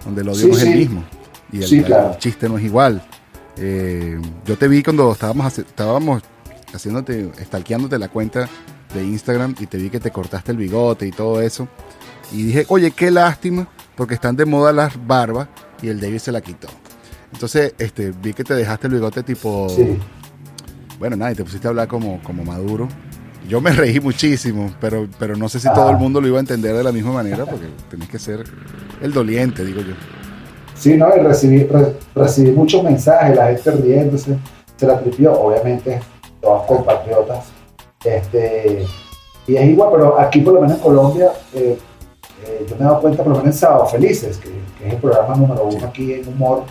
donde 0.05 0.21
el 0.21 0.29
odio 0.29 0.37
Sí, 0.41 0.47
no 0.51 0.57
es 0.57 0.63
el 0.65 0.75
mismo. 0.75 1.03
Y 1.51 1.57
el, 1.63 1.67
Sí, 1.67 1.81
claro. 1.81 2.11
el 2.11 2.17
chiste 2.19 2.47
no 2.47 2.59
es 2.59 2.63
igual. 2.63 3.01
Eh, 3.57 4.19
yo 4.45 4.55
te 4.55 4.67
vi 4.67 4.83
cuando 4.83 5.11
estábamos, 5.11 5.57
estábamos 5.57 6.21
haciéndote, 6.73 7.29
stalkeándote 7.43 7.97
la 7.99 8.09
cuenta 8.09 8.47
de 8.93 9.03
Instagram 9.03 9.55
y 9.59 9.65
te 9.67 9.77
vi 9.77 9.89
que 9.89 9.99
te 9.99 10.11
cortaste 10.11 10.51
el 10.51 10.57
bigote 10.57 11.05
y 11.07 11.11
todo 11.11 11.41
eso. 11.41 11.67
Y 12.31 12.43
dije, 12.43 12.65
oye, 12.69 12.91
qué 12.91 13.11
lástima, 13.11 13.67
porque 13.95 14.13
están 14.15 14.35
de 14.35 14.45
moda 14.45 14.71
las 14.73 14.93
barbas 15.05 15.47
y 15.81 15.89
el 15.89 15.99
David 15.99 16.19
se 16.19 16.31
la 16.31 16.41
quitó. 16.41 16.67
Entonces, 17.33 17.73
este, 17.77 18.11
vi 18.21 18.33
que 18.33 18.43
te 18.43 18.53
dejaste 18.53 18.87
el 18.87 18.93
bigote 18.93 19.21
tipo, 19.23 19.67
Sí. 19.69 19.97
bueno, 20.99 21.15
nada, 21.17 21.31
y 21.31 21.35
te 21.35 21.43
pusiste 21.43 21.67
a 21.67 21.69
hablar 21.69 21.87
como, 21.87 22.21
como 22.23 22.43
Maduro. 22.45 22.87
Yo 23.47 23.61
me 23.61 23.71
reí 23.71 23.99
muchísimo, 23.99 24.73
pero, 24.81 25.07
pero 25.19 25.35
no 25.35 25.49
sé 25.49 25.59
si 25.59 25.67
todo 25.73 25.87
Ah. 25.89 25.91
el 25.91 25.97
mundo 25.97 26.19
lo 26.21 26.27
iba 26.27 26.37
a 26.37 26.39
entender 26.39 26.73
de 26.75 26.83
la 26.83 26.91
misma 26.91 27.11
manera, 27.11 27.45
porque 27.45 27.67
tenés 27.91 28.09
que 28.09 28.17
ser 28.17 28.43
el 29.01 29.13
doliente, 29.13 29.63
digo 29.65 29.81
yo. 29.81 29.93
Sí, 30.73 30.95
no, 30.97 31.07
y 31.15 31.19
recibí, 31.21 31.63
re- 31.65 31.95
recibí 32.15 32.51
muchos 32.51 32.83
mensajes, 32.83 33.35
la 33.35 33.47
gente 33.47 33.71
riéndose, 33.71 34.37
se 34.77 34.87
la 34.87 34.99
tripió, 34.99 35.33
obviamente, 35.33 35.99
todos 36.45 36.65
compatriotas. 36.67 37.45
Este, 38.03 38.85
y 39.47 39.55
es 39.57 39.65
igual, 39.65 39.89
pero 39.91 40.19
aquí 40.19 40.41
por 40.41 40.53
lo 40.53 40.61
menos 40.61 40.77
en 40.77 40.83
Colombia, 40.83 41.31
eh, 41.53 41.77
eh, 42.45 42.65
yo 42.69 42.75
me 42.75 42.81
he 42.81 42.83
dado 42.85 43.01
cuenta, 43.01 43.23
por 43.23 43.33
lo 43.33 43.39
menos 43.39 43.53
en 43.55 43.59
Sábado 43.59 43.85
Felices, 43.87 44.37
que, 44.37 44.49
que 44.79 44.87
es 44.87 44.93
el 44.93 44.99
programa 44.99 45.35
número 45.35 45.63
uno 45.65 45.79
Sí. 45.79 45.85
aquí 45.85 46.13
en 46.13 46.27
humor, 46.27 46.63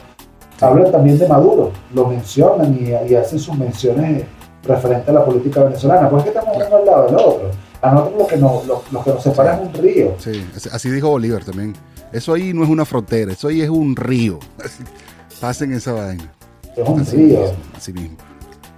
hablan 0.61 0.91
también 0.93 1.19
de 1.19 1.27
Maduro, 1.29 1.73
lo 1.93 2.07
mencionan 2.07 2.75
y, 2.81 3.11
y 3.11 3.15
hacen 3.17 3.39
sus 3.39 3.57
menciones 3.59 4.25
referentes 4.63 5.09
a 5.09 5.13
la 5.13 5.25
política 5.25 5.65
venezolana, 5.65 6.09
pues 6.09 6.25
es 6.25 6.31
que 6.33 6.39
estamos 6.39 6.57
uno 6.67 6.77
al 6.77 6.87
lado 6.87 7.07
del 7.07 7.15
otro. 7.17 7.51
A 7.83 7.91
nosotros 7.93 8.19
lo 8.19 8.27
que 8.27 8.37
nos, 8.39 8.67
lo, 8.67 8.83
lo 8.93 9.05
que 9.05 9.11
nos 9.11 9.23
separa 9.23 9.55
es 9.57 9.61
un 9.61 9.75
río. 9.75 10.15
Sí, 10.19 10.47
así- 10.73 10.91
dijo 10.91 11.11
Bolívar 11.11 11.45
también. 11.45 11.75
Eso 12.13 12.33
ahí 12.33 12.55
no 12.55 12.63
es 12.65 12.71
una 12.71 12.85
frontera, 12.87 13.33
eso 13.33 13.49
ahí 13.49 13.61
es 13.61 13.69
un 13.69 13.95
río. 13.97 14.39
Pasen 15.41 15.73
esa 15.73 15.93
vaina. 15.93 16.33
Es 16.77 16.89
un 16.89 17.01
Así 17.01 17.17
río. 17.17 17.41
mismo, 17.41 17.55
así 17.77 17.93
mismo. 17.93 18.17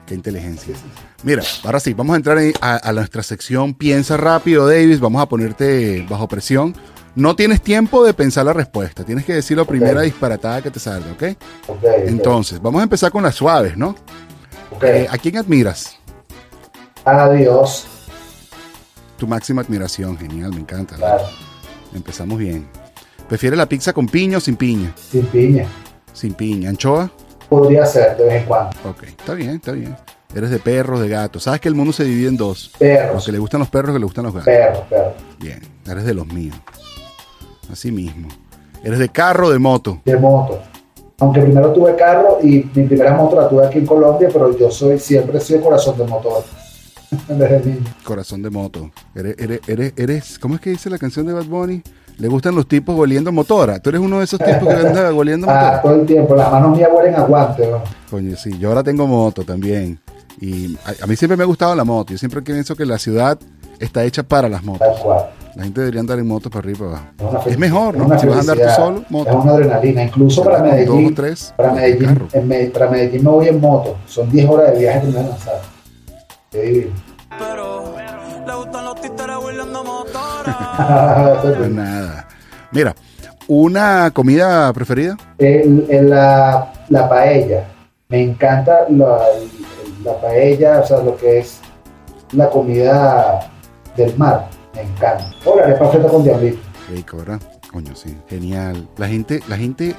Qué 0.06 0.14
inteligencia. 0.14 0.74
Mira, 1.24 1.42
ahora 1.64 1.80
sí, 1.80 1.92
vamos 1.92 2.14
a 2.14 2.16
entrar 2.16 2.38
a, 2.60 2.88
a 2.88 2.92
nuestra 2.92 3.22
sección 3.22 3.74
Piensa 3.74 4.16
rápido, 4.16 4.68
Davis. 4.68 5.00
Vamos 5.00 5.20
a 5.20 5.26
ponerte 5.26 6.06
bajo 6.08 6.28
presión. 6.28 6.74
No 7.16 7.34
tienes 7.34 7.62
tiempo 7.62 8.04
de 8.04 8.12
pensar 8.14 8.44
la 8.44 8.52
respuesta. 8.52 9.02
Tienes 9.02 9.24
que 9.24 9.32
decir 9.34 9.56
la 9.56 9.64
primera 9.64 10.02
disparatada 10.02 10.62
que 10.62 10.70
te 10.70 10.78
salga, 10.78 11.12
¿ok? 11.12 11.22
Ok, 11.66 11.76
ok, 11.78 11.84
Entonces, 12.06 12.60
vamos 12.60 12.80
a 12.80 12.82
empezar 12.84 13.10
con 13.10 13.22
las 13.22 13.34
suaves, 13.34 13.76
¿no? 13.76 13.96
Eh, 14.82 15.06
¿A 15.10 15.16
quién 15.16 15.38
admiras? 15.38 15.96
Adiós. 17.04 17.86
Tu 19.16 19.26
máxima 19.26 19.62
admiración, 19.62 20.18
genial, 20.18 20.50
me 20.50 20.60
encanta. 20.60 20.96
Claro, 20.96 21.24
Empezamos 21.94 22.38
bien. 22.38 22.68
¿Prefieres 23.28 23.56
la 23.56 23.66
pizza 23.66 23.92
con 23.92 24.06
piña 24.06 24.38
o 24.38 24.40
sin 24.40 24.56
piña? 24.56 24.92
sin 25.10 25.24
piña. 25.26 25.66
Sin 26.12 26.34
piña. 26.34 26.68
¿Anchoa? 26.70 27.10
Podría 27.48 27.86
ser 27.86 28.16
de 28.16 28.24
vez 28.24 28.42
en 28.42 28.44
cuando. 28.48 28.70
Ok, 28.88 29.02
está 29.04 29.34
bien, 29.34 29.50
está 29.50 29.72
bien. 29.72 29.96
Eres 30.34 30.50
de 30.50 30.58
perros, 30.58 31.00
de 31.00 31.08
gatos. 31.08 31.44
Sabes 31.44 31.60
que 31.60 31.68
el 31.68 31.74
mundo 31.74 31.92
se 31.92 32.04
divide 32.04 32.28
en 32.28 32.36
dos. 32.36 32.70
Los 32.72 32.78
Perros, 32.78 33.24
que 33.26 33.32
le 33.32 33.38
gustan 33.38 33.60
los 33.60 33.70
perros, 33.70 33.92
que 33.94 33.98
le 33.98 34.04
gustan 34.04 34.24
los 34.24 34.34
gatos. 34.34 34.46
perros, 34.46 34.80
perros. 34.90 35.14
Bien, 35.38 35.60
eres 35.88 36.04
de 36.04 36.14
los 36.14 36.26
míos. 36.26 36.56
Así 37.70 37.90
mismo. 37.90 38.28
¿Eres 38.82 38.98
de 38.98 39.08
carro 39.08 39.46
o 39.48 39.50
de 39.50 39.58
moto? 39.58 40.00
De 40.04 40.16
moto. 40.16 40.60
Aunque 41.18 41.40
primero 41.40 41.72
tuve 41.72 41.96
carro 41.96 42.38
y 42.42 42.68
mi 42.74 42.84
primera 42.84 43.14
moto 43.14 43.40
la 43.40 43.48
tuve 43.48 43.66
aquí 43.66 43.78
en 43.78 43.86
Colombia, 43.86 44.28
pero 44.32 44.56
yo 44.56 44.70
soy 44.70 44.98
siempre 44.98 45.38
he 45.38 45.40
sido 45.40 45.62
corazón 45.62 45.96
de 45.96 46.04
motor. 46.04 46.44
Desde 47.28 47.60
niño. 47.60 47.84
Corazón 48.04 48.42
de 48.42 48.50
moto. 48.50 48.90
Eres, 49.14 49.36
eres, 49.38 49.60
eres, 49.66 49.92
eres, 49.96 50.38
¿cómo 50.38 50.56
es 50.56 50.60
que 50.60 50.70
dice 50.70 50.90
la 50.90 50.98
canción 50.98 51.26
de 51.26 51.32
Bad 51.32 51.46
Bunny? 51.46 51.82
Le 52.18 52.28
gustan 52.28 52.54
los 52.54 52.66
tipos 52.66 52.98
oliendo 52.98 53.30
motora. 53.30 53.78
Tú 53.78 53.90
eres 53.90 54.00
uno 54.00 54.18
de 54.18 54.24
esos 54.24 54.38
tipos 54.40 54.66
que 54.68 54.74
anda 54.74 55.12
oliendo 55.12 55.46
Ah, 55.50 55.54
motora. 55.54 55.82
todo 55.82 55.94
el 55.96 56.06
tiempo. 56.06 56.34
Las 56.34 56.50
manos 56.50 56.76
mías 56.76 56.88
huelen 56.92 57.14
a 57.14 57.20
guante. 57.22 57.66
¿no? 57.70 57.82
Coño, 58.10 58.36
sí, 58.36 58.58
yo 58.58 58.68
ahora 58.70 58.82
tengo 58.82 59.06
moto 59.06 59.42
también. 59.44 59.98
Y 60.40 60.76
a, 60.84 61.04
a 61.04 61.06
mí 61.06 61.14
siempre 61.16 61.36
me 61.36 61.42
ha 61.42 61.46
gustado 61.46 61.74
la 61.74 61.84
moto. 61.84 62.12
Yo 62.12 62.18
siempre 62.18 62.40
pienso 62.42 62.74
que 62.74 62.86
la 62.86 62.98
ciudad 62.98 63.38
está 63.78 64.02
hecha 64.04 64.22
para 64.22 64.48
las 64.48 64.64
motos. 64.64 64.86
Tal 64.94 65.02
cual. 65.02 65.26
La 65.56 65.62
gente 65.64 65.80
debería 65.80 66.00
andar 66.00 66.18
en 66.18 66.26
moto 66.26 66.50
para 66.50 66.60
arriba 66.60 66.76
y 66.76 67.16
para 67.18 67.30
abajo. 67.30 67.48
Es, 67.50 67.58
mejor, 67.58 67.96
¿no? 67.96 68.18
Si 68.18 68.26
vas 68.26 68.36
a 68.36 68.40
andar 68.40 68.56
tú 68.58 68.74
solo, 68.76 69.04
moto. 69.08 69.30
Es 69.30 69.36
una 69.36 69.52
adrenalina. 69.52 70.02
Incluso 70.04 70.44
para 70.44 70.62
Medellín, 70.62 71.14
tres. 71.14 71.54
para 71.56 71.72
Medellín, 71.72 72.08
carro. 72.08 72.28
en 72.32 72.48
Me- 72.48 72.64
para 72.66 72.90
Medellín 72.90 73.24
me 73.24 73.30
voy 73.30 73.48
en 73.48 73.60
moto. 73.60 73.96
Son 74.06 74.30
10 74.30 74.48
horas 74.50 74.72
de 74.74 74.78
viaje 74.80 75.00
que 75.00 75.06
me 75.06 75.12
voy 75.14 75.22
a 75.24 75.28
lanzar. 75.28 75.60
Qué 76.50 76.62
divino. 76.62 76.90
Pero 77.38 77.94
le 78.46 78.54
gustan 78.54 78.84
los 78.84 79.00
títeres 79.00 79.36
huirleando 79.44 79.84
motora. 79.84 81.38
Pues 81.42 81.70
nada. 81.70 82.28
Mira, 82.72 82.94
¿una 83.48 84.10
comida 84.12 84.72
preferida? 84.72 85.16
El- 85.38 85.86
el- 85.88 86.10
la, 86.10 86.72
la 86.88 87.08
paella. 87.08 87.64
Me 88.08 88.22
encanta 88.22 88.86
la, 88.90 89.18
la 90.04 90.20
paella, 90.20 90.80
o 90.80 90.86
sea, 90.86 90.98
lo 90.98 91.16
que 91.16 91.40
es 91.40 91.58
la 92.32 92.48
comida 92.50 93.50
del 93.96 94.16
mar. 94.16 94.48
Me 94.74 94.82
encanta. 94.82 95.24
O 95.44 95.56
la 95.56 95.64
arepa 95.64 95.88
frita 95.88 96.08
con 96.08 96.22
diablito. 96.24 96.58
Rico, 96.90 97.16
¿verdad? 97.16 97.40
Coño, 97.72 97.94
sí. 97.96 98.16
Genial. 98.28 98.88
La 98.96 99.08
gente, 99.08 99.40
la 99.48 99.56
gente, 99.56 99.94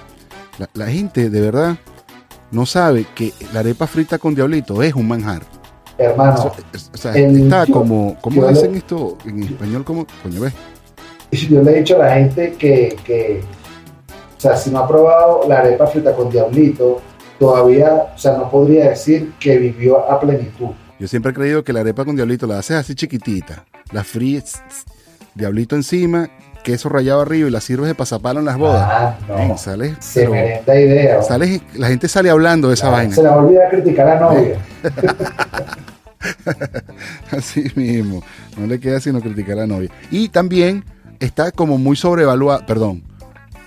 la, 0.57 0.69
la 0.73 0.87
gente 0.87 1.29
de 1.29 1.41
verdad 1.41 1.75
no 2.51 2.65
sabe 2.65 3.05
que 3.15 3.33
la 3.53 3.59
arepa 3.59 3.87
frita 3.87 4.17
con 4.19 4.35
diablito 4.35 4.81
es 4.83 4.93
un 4.93 5.07
manjar. 5.07 5.41
Hermano, 5.97 6.35
Eso- 6.35 6.51
es- 6.73 6.91
o 6.93 6.97
sea, 6.97 7.13
el- 7.15 7.43
está 7.43 7.65
yo- 7.65 7.73
como, 7.73 8.17
¿cómo 8.21 8.47
dicen 8.47 8.71
le- 8.73 8.77
esto 8.79 9.17
en 9.25 9.43
español? 9.43 9.83
¿Cómo? 9.83 10.05
Coño, 10.23 10.41
ves. 10.41 10.53
yo 11.31 11.61
le 11.63 11.71
he 11.71 11.79
dicho 11.79 11.95
a 12.01 12.05
la 12.05 12.13
gente 12.15 12.53
que, 12.57 12.95
que, 13.03 13.41
o 14.37 14.39
sea, 14.39 14.55
si 14.55 14.69
no 14.69 14.79
ha 14.79 14.87
probado 14.87 15.41
la 15.47 15.59
arepa 15.59 15.87
frita 15.87 16.15
con 16.15 16.29
diablito, 16.29 17.01
todavía, 17.39 18.11
o 18.15 18.17
sea, 18.17 18.37
no 18.37 18.49
podría 18.49 18.89
decir 18.89 19.33
que 19.39 19.57
vivió 19.57 20.09
a 20.09 20.19
plenitud. 20.19 20.67
Yo 20.99 21.07
siempre 21.07 21.31
he 21.31 21.33
creído 21.35 21.63
que 21.63 21.73
la 21.73 21.81
arepa 21.81 22.05
con 22.05 22.15
diablito 22.15 22.47
la 22.47 22.59
haces 22.59 22.77
así 22.77 22.95
chiquitita, 22.95 23.65
la 23.91 24.03
fríes, 24.03 24.61
diablito 25.35 25.75
encima, 25.75 26.29
queso 26.67 26.89
rallado 26.89 27.21
arriba 27.21 27.47
y 27.47 27.51
la 27.51 27.61
sirves 27.61 27.87
de 27.87 27.95
pasapalo 27.95 28.41
en 28.41 28.45
las 28.45 28.57
bodas. 28.57 28.83
Ah, 28.85 29.15
no. 29.25 29.57
sales, 29.57 29.95
Se 30.01 30.27
pero 30.27 30.77
idea. 30.77 31.23
sales, 31.23 31.61
la 31.75 31.87
gente 31.87 32.09
sale 32.09 32.29
hablando 32.29 32.67
de 32.67 32.73
esa 32.73 32.89
Ah, 32.89 32.91
vaina. 32.91 33.15
Se 33.15 33.23
la 33.23 33.29
va 33.29 33.35
a 33.37 33.45
olvidar 33.45 33.69
criticar 33.69 34.05
a 34.05 34.15
la 34.15 34.19
novia. 34.19 34.57
Así 37.31 37.71
mismo. 37.75 38.21
No 38.57 38.67
le 38.67 38.81
queda 38.81 38.99
sino 38.99 39.21
criticar 39.21 39.53
a 39.53 39.61
la 39.61 39.67
novia. 39.67 39.89
Y 40.11 40.27
también 40.27 40.83
está 41.21 41.51
como 41.53 41.77
muy 41.77 41.95
sobrevaluado, 41.95 42.65
perdón, 42.65 43.01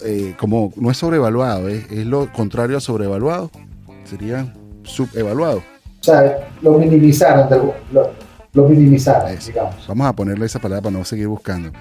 eh, 0.04 0.34
como 0.38 0.70
no 0.76 0.90
es 0.90 0.98
sobrevaluado, 0.98 1.68
es, 1.68 1.90
es 1.90 2.04
lo 2.04 2.30
contrario 2.32 2.76
a 2.76 2.80
sobrevaluado. 2.80 3.50
Sería 4.04 4.52
subevaluado. 4.82 5.58
O 5.58 6.04
sea, 6.04 6.50
lo 6.60 6.78
minimizaron, 6.78 7.48
lo, 7.92 8.10
lo 8.52 8.68
minimizaron, 8.68 9.30
digamos. 9.46 9.86
Vamos 9.88 10.06
a 10.06 10.12
ponerle 10.12 10.44
esa 10.44 10.58
palabra 10.58 10.82
para 10.82 10.98
no 10.98 11.04
seguir 11.06 11.28
buscando. 11.28 11.72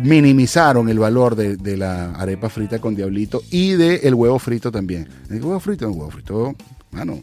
Minimizaron 0.00 0.88
el 0.88 0.98
valor 0.98 1.36
de, 1.36 1.56
de 1.56 1.76
la 1.76 2.12
arepa 2.12 2.48
frita 2.48 2.78
con 2.78 2.94
diablito 2.94 3.42
y 3.50 3.72
de 3.72 3.96
el 3.96 4.14
huevo 4.14 4.38
frito 4.38 4.72
también. 4.72 5.06
El 5.28 5.42
huevo 5.44 5.60
frito, 5.60 5.84
el 5.86 5.90
huevo 5.92 6.10
frito, 6.10 6.54
mano, 6.92 7.18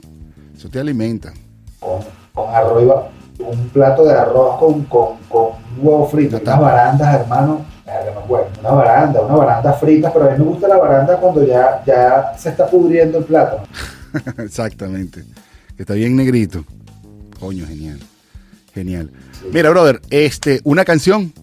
eso 0.56 0.70
te 0.70 0.80
alimenta. 0.80 1.34
Con, 1.80 2.00
con 2.34 2.46
va- 2.46 3.10
un 3.40 3.70
plato 3.70 4.04
de 4.06 4.14
arroz 4.14 4.60
con, 4.60 4.84
con, 4.84 5.18
con 5.30 5.48
huevo 5.80 6.08
frito, 6.10 6.38
está. 6.38 6.60
unas 6.60 6.72
barandas, 6.74 7.22
hermano, 7.22 7.66
no 8.16 8.22
puedo, 8.28 8.48
una 8.60 8.70
baranda, 8.72 9.22
una 9.22 9.36
baranda 9.36 9.74
frita, 9.74 10.14
pero 10.14 10.26
a 10.30 10.32
mí 10.34 10.38
me 10.38 10.44
gusta 10.46 10.68
la 10.68 10.78
baranda 10.78 11.18
cuando 11.18 11.44
ya, 11.44 11.82
ya 11.88 12.34
se 12.38 12.50
está 12.50 12.68
pudriendo 12.68 13.18
el 13.18 13.24
plato. 13.24 13.64
Exactamente. 14.38 15.24
Que 15.76 15.84
está 15.84 15.94
bien 15.96 16.16
negrito. 16.16 16.64
Coño, 17.40 17.66
genial. 17.66 18.00
Genial. 18.76 19.10
Mira, 19.52 19.70
brother, 19.72 20.02
este, 20.10 20.60
una 20.66 20.84
canción. 20.86 21.34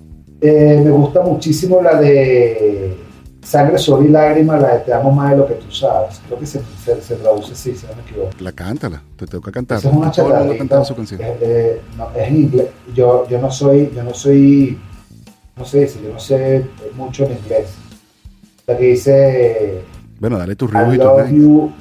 Eh, 0.48 0.80
me 0.84 0.90
gusta 0.90 1.20
muchísimo 1.22 1.80
la 1.82 2.00
de 2.00 2.96
Sangre, 3.42 3.78
Sol 3.78 4.04
y 4.06 4.08
Lágrima, 4.08 4.56
la 4.58 4.74
de 4.74 4.80
Te 4.80 4.92
amo 4.92 5.10
más 5.10 5.30
de 5.32 5.36
lo 5.38 5.46
que 5.46 5.54
tú 5.54 5.70
sabes. 5.72 6.20
Creo 6.26 6.38
que 6.38 6.46
se, 6.46 6.60
se, 6.84 7.00
se 7.00 7.16
traduce 7.16 7.52
así, 7.52 7.74
si 7.74 7.86
no 7.86 7.94
me 7.96 8.02
equivoco. 8.02 8.30
La 8.40 8.52
cántala. 8.52 9.02
Te 9.16 9.26
toca 9.26 9.50
cantar. 9.50 9.78
Esa 9.78 9.90
es 9.90 9.94
una 9.96 10.10
chatarrita, 10.10 10.58
cantando 10.58 10.84
su 10.84 10.94
canción. 10.94 11.20
eh, 11.20 11.36
eh, 11.40 11.80
no, 11.96 12.10
es 12.14 12.28
en 12.28 12.36
inglés. 12.36 12.68
Yo, 12.94 13.26
yo 13.28 13.40
no 13.40 13.50
soy, 13.50 13.90
yo 13.94 14.04
no 14.04 14.14
soy 14.14 14.78
¿cómo 15.54 15.66
se 15.66 15.80
dice? 15.80 16.00
Yo 16.04 16.12
no 16.12 16.20
sé 16.20 16.64
mucho 16.96 17.24
en 17.24 17.32
inglés. 17.32 17.68
La 18.66 18.76
que 18.76 18.84
dice, 18.84 19.80
Bueno, 20.20 20.38
dale 20.38 20.54
tus 20.56 20.70
I 20.70 20.74
ríos 20.74 20.94
y 20.94 20.98
tus 20.98 21.06
love 21.06 21.30
you. 21.30 21.72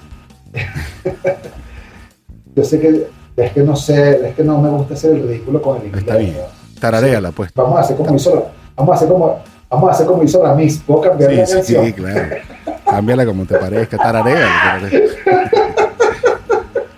Yo 2.56 2.64
sé 2.64 2.80
que 2.80 3.08
es 3.36 3.52
que 3.52 3.64
no 3.64 3.76
sé, 3.76 4.30
es 4.30 4.36
que 4.36 4.44
no 4.44 4.62
me 4.62 4.70
gusta 4.70 4.94
hacer 4.94 5.12
el 5.16 5.28
ridículo 5.28 5.62
con 5.62 5.78
el 5.82 5.88
inglés. 5.88 6.04
Está 6.04 6.16
bien. 6.16 6.36
¿no? 6.36 6.65
Tararéala, 6.80 7.32
pues. 7.32 7.52
Vamos 7.56 7.78
a 7.78 7.82
hacer 7.82 7.96
como 7.98 8.16
hizo, 8.16 8.36
la- 8.36 8.44
vamos 8.76 8.94
a 8.94 8.96
hacer 8.96 9.08
como, 9.08 9.40
vamos 9.70 9.90
a 9.90 9.94
hacer 9.94 10.06
como 10.06 10.24
hizo 10.24 10.44
la 10.44 10.54
Miss. 10.54 10.80
¿Puedo 10.86 11.02
cambiar 11.02 11.32
Sí, 11.32 11.38
la 11.38 11.46
sí, 11.46 11.54
canción? 11.54 11.86
sí, 11.86 11.94
claro. 11.94 12.36
Cámbiala 12.86 13.26
como 13.26 13.46
te 13.46 13.58
parezca. 13.58 13.98
Tararéala. 13.98 14.90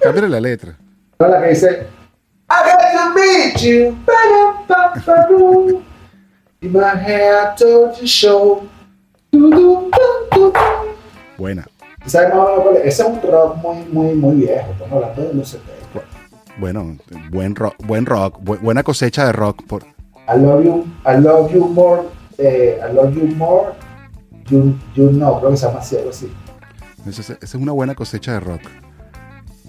Cámbiale 0.02 0.30
la 0.30 0.40
letra. 0.40 0.76
No, 1.20 1.28
la 1.28 1.42
que 1.42 1.50
dice 1.50 1.88
I 2.50 2.54
got 2.64 2.80
to 2.80 3.14
meet 3.14 3.58
you 3.62 3.98
ba-dum-bum-ba-dum. 4.06 5.84
In 6.62 6.72
my 6.72 6.96
hair 6.96 7.54
told 7.58 7.98
you 8.00 8.08
show 8.08 8.64
Du-dum-dum-dum. 9.32 10.52
Buena. 11.38 11.66
¿Sabes 12.06 12.30
más 12.34 12.38
o 12.40 12.50
menos 12.50 12.64
cuál 12.64 12.76
es? 12.78 12.86
Ese 12.86 13.02
es 13.04 13.08
un 13.10 13.22
rock 13.32 13.56
muy, 13.58 13.78
muy, 13.92 14.14
muy 14.16 14.36
viejo. 14.38 14.72
Estamos 14.72 14.94
hablando 15.04 15.22
de 15.24 15.34
los 15.34 15.50
70. 15.50 15.77
Bueno, 16.60 16.98
buen 17.32 17.56
rock, 17.56 17.76
buen 17.86 18.06
rock, 18.06 18.40
bu- 18.42 18.60
buena 18.62 18.84
cosecha 18.84 19.26
de 19.28 19.32
rock. 19.32 19.64
Por, 19.68 19.84
I 19.84 20.40
love 20.40 20.64
you, 20.64 20.86
I 21.06 21.18
love 21.22 21.52
you 21.54 21.68
more, 21.68 22.02
eh, 22.38 22.80
I 22.90 22.94
love 22.94 23.14
you 23.16 23.28
more, 23.36 23.72
you, 24.50 24.74
you 24.96 25.10
know, 25.12 25.40
creo 25.40 25.52
que 25.52 25.58
se 25.58 25.68
llama 25.68 25.80
así, 25.80 25.98
algo 25.98 26.10
así. 26.10 26.32
esa 27.08 27.22
es- 27.34 27.38
es 27.44 27.56
una 27.56 27.72
buena 27.72 27.96
cosecha 27.96 28.34
de 28.34 28.40
rock. 28.40 28.62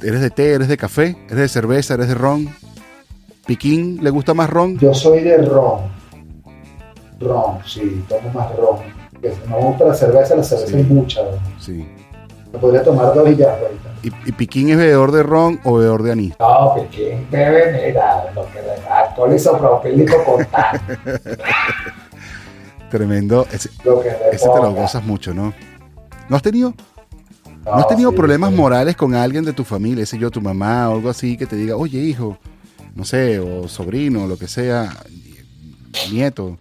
¿Eres 0.02 0.20
de 0.20 0.30
té, 0.30 0.54
eres 0.54 0.68
de 0.68 0.76
café, 0.76 1.16
eres 1.26 1.36
de 1.38 1.48
cerveza, 1.48 1.94
eres 1.94 2.08
de 2.08 2.14
ron? 2.14 2.48
¿Piquín 3.46 3.98
le 4.02 4.10
gusta 4.10 4.32
más 4.34 4.48
ron? 4.48 4.78
Yo 4.78 4.94
soy 4.94 5.20
de 5.22 5.38
ron. 5.38 5.80
Ron, 7.20 7.58
sí, 7.66 8.04
tomo 8.08 8.30
más 8.32 8.54
ron. 8.56 8.78
No 9.50 9.56
me 9.58 9.64
gusta 9.66 9.84
la 9.86 9.94
cerveza, 9.94 10.36
la 10.36 10.42
cerveza 10.44 10.68
Sí. 10.70 10.76
hay 10.76 10.84
mucha. 10.84 11.20
Sí. 11.58 11.86
Me 12.52 12.58
podría 12.58 12.82
tomar 12.84 13.12
dos 13.14 13.28
y 13.28 13.36
ya, 13.36 13.50
ahorita. 13.54 13.87
¿Y, 14.02 14.08
y 14.24 14.32
Piquín 14.32 14.70
es 14.70 14.76
bebedor 14.76 15.12
de 15.12 15.22
ron 15.22 15.60
o 15.64 15.74
bebedor 15.74 16.02
de 16.02 16.12
anís? 16.12 16.34
No, 16.38 16.74
quién 16.90 17.28
bebe, 17.30 17.72
mira, 17.86 18.30
lo 18.34 18.46
que 18.52 18.60
alcohol 18.88 19.34
isopropílico 19.34 20.24
con 20.24 20.44
tal, 20.46 20.80
Tremendo. 22.88 23.46
Ese, 23.50 23.70
lo 23.84 24.00
que 24.00 24.08
le 24.10 24.30
ese 24.32 24.48
te 24.48 24.60
lo 24.60 24.72
gozas 24.72 25.04
mucho, 25.04 25.34
¿no? 25.34 25.52
¿No 26.28 26.36
has 26.36 26.42
tenido, 26.42 26.74
No, 27.64 27.74
¿no 27.74 27.80
has 27.80 27.88
tenido 27.88 28.10
sí, 28.10 28.16
problemas 28.16 28.50
sí. 28.50 28.56
morales 28.56 28.96
con 28.96 29.14
alguien 29.14 29.44
de 29.44 29.52
tu 29.52 29.64
familia, 29.64 30.04
ese 30.04 30.18
yo, 30.18 30.30
tu 30.30 30.40
mamá 30.40 30.88
o 30.90 30.94
algo 30.94 31.10
así, 31.10 31.36
que 31.36 31.46
te 31.46 31.56
diga, 31.56 31.76
oye, 31.76 31.98
hijo, 31.98 32.38
no 32.94 33.04
sé, 33.04 33.38
o 33.40 33.68
sobrino, 33.68 34.26
lo 34.26 34.38
que 34.38 34.48
sea, 34.48 34.90
nieto, 36.10 36.58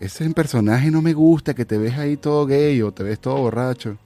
ese 0.00 0.28
personaje 0.30 0.90
no 0.90 1.02
me 1.02 1.12
gusta, 1.12 1.54
que 1.54 1.64
te 1.64 1.78
ves 1.78 1.98
ahí 1.98 2.16
todo 2.16 2.46
gay 2.46 2.80
o 2.82 2.92
te 2.92 3.02
ves 3.02 3.18
todo 3.20 3.36
borracho? 3.36 3.96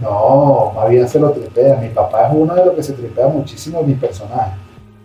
No, 0.00 0.72
más 0.74 0.88
bien 0.88 1.08
se 1.08 1.18
lo 1.18 1.30
tripea. 1.30 1.76
Mi 1.76 1.88
papá 1.88 2.28
es 2.28 2.34
uno 2.34 2.54
de 2.54 2.64
los 2.64 2.74
que 2.74 2.82
se 2.82 2.92
tripea 2.92 3.26
muchísimo 3.26 3.82
mis 3.82 3.98
personajes. 3.98 4.54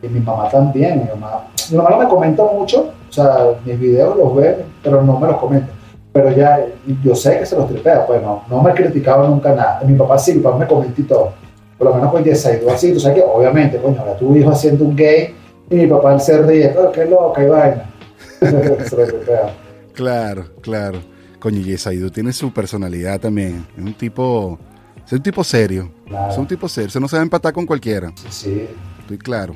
Y 0.02 0.08
mi 0.08 0.20
mamá 0.20 0.50
también. 0.50 1.02
Mi 1.02 1.10
mamá, 1.10 1.48
mi 1.72 1.78
mamá 1.78 1.90
no 1.92 1.98
me 1.98 2.08
comenta 2.08 2.44
mucho, 2.44 2.90
o 3.10 3.12
sea, 3.12 3.48
mis 3.66 3.80
videos 3.80 4.16
los 4.18 4.36
ve, 4.36 4.66
pero 4.84 5.02
no 5.02 5.20
me 5.20 5.28
los 5.28 5.38
comenta. 5.38 5.68
Pero 6.14 6.32
ya, 6.32 6.66
yo 7.04 7.16
sé 7.16 7.40
que 7.40 7.46
se 7.46 7.58
los 7.58 7.68
tripea, 7.68 8.06
pues 8.06 8.22
no, 8.22 8.44
no 8.50 8.62
me 8.62 8.72
ha 8.72 8.74
criticado 8.74 9.28
nunca 9.28 9.54
nada. 9.54 9.82
Mi 9.86 9.98
papá 9.98 10.18
sí, 10.18 10.34
mi 10.36 10.42
papá 10.42 10.58
me 10.58 10.68
comenta 10.68 11.02
y 11.02 11.04
todo. 11.04 11.34
Por 11.78 11.88
lo 11.88 11.96
menos 11.96 12.12
con 12.12 12.24
Yesaido 12.24 12.72
así, 12.72 12.94
tú 12.94 13.00
sabes 13.02 13.18
que 13.18 13.24
obviamente, 13.24 13.78
coño, 13.80 14.00
ahora 14.00 14.16
tu 14.16 14.34
hijo 14.34 14.50
haciendo 14.50 14.86
un 14.86 14.96
gay 14.96 15.36
y 15.70 15.76
mi 15.76 15.88
papá 15.88 16.18
se 16.20 16.42
ríe, 16.42 16.70
pero 16.70 16.92
qué 16.92 17.06
loca 17.06 17.44
y 17.44 17.48
vaina. 17.48 17.90
se 18.40 18.96
lo 18.96 19.08
tripea. 19.08 19.54
Claro, 19.94 20.46
claro. 20.62 21.00
Coño, 21.40 21.60
y 21.60 21.64
Yesaidu 21.66 22.10
tiene 22.10 22.32
su 22.32 22.54
personalidad 22.54 23.20
también. 23.20 23.66
Es 23.78 23.84
un 23.84 23.94
tipo, 23.94 24.58
es 25.06 25.12
un 25.14 25.22
tipo 25.22 25.44
serio. 25.44 25.92
Claro. 26.08 26.32
Es 26.32 26.38
un 26.38 26.48
tipo 26.48 26.68
serio. 26.68 26.90
Se 26.90 27.00
no 27.00 27.08
se 27.08 27.16
va 27.16 27.22
a 27.22 27.24
empatar 27.24 27.54
con 27.54 27.66
cualquiera. 27.66 28.12
Sí, 28.16 28.28
sí. 28.30 28.68
Estoy 29.02 29.18
claro. 29.18 29.56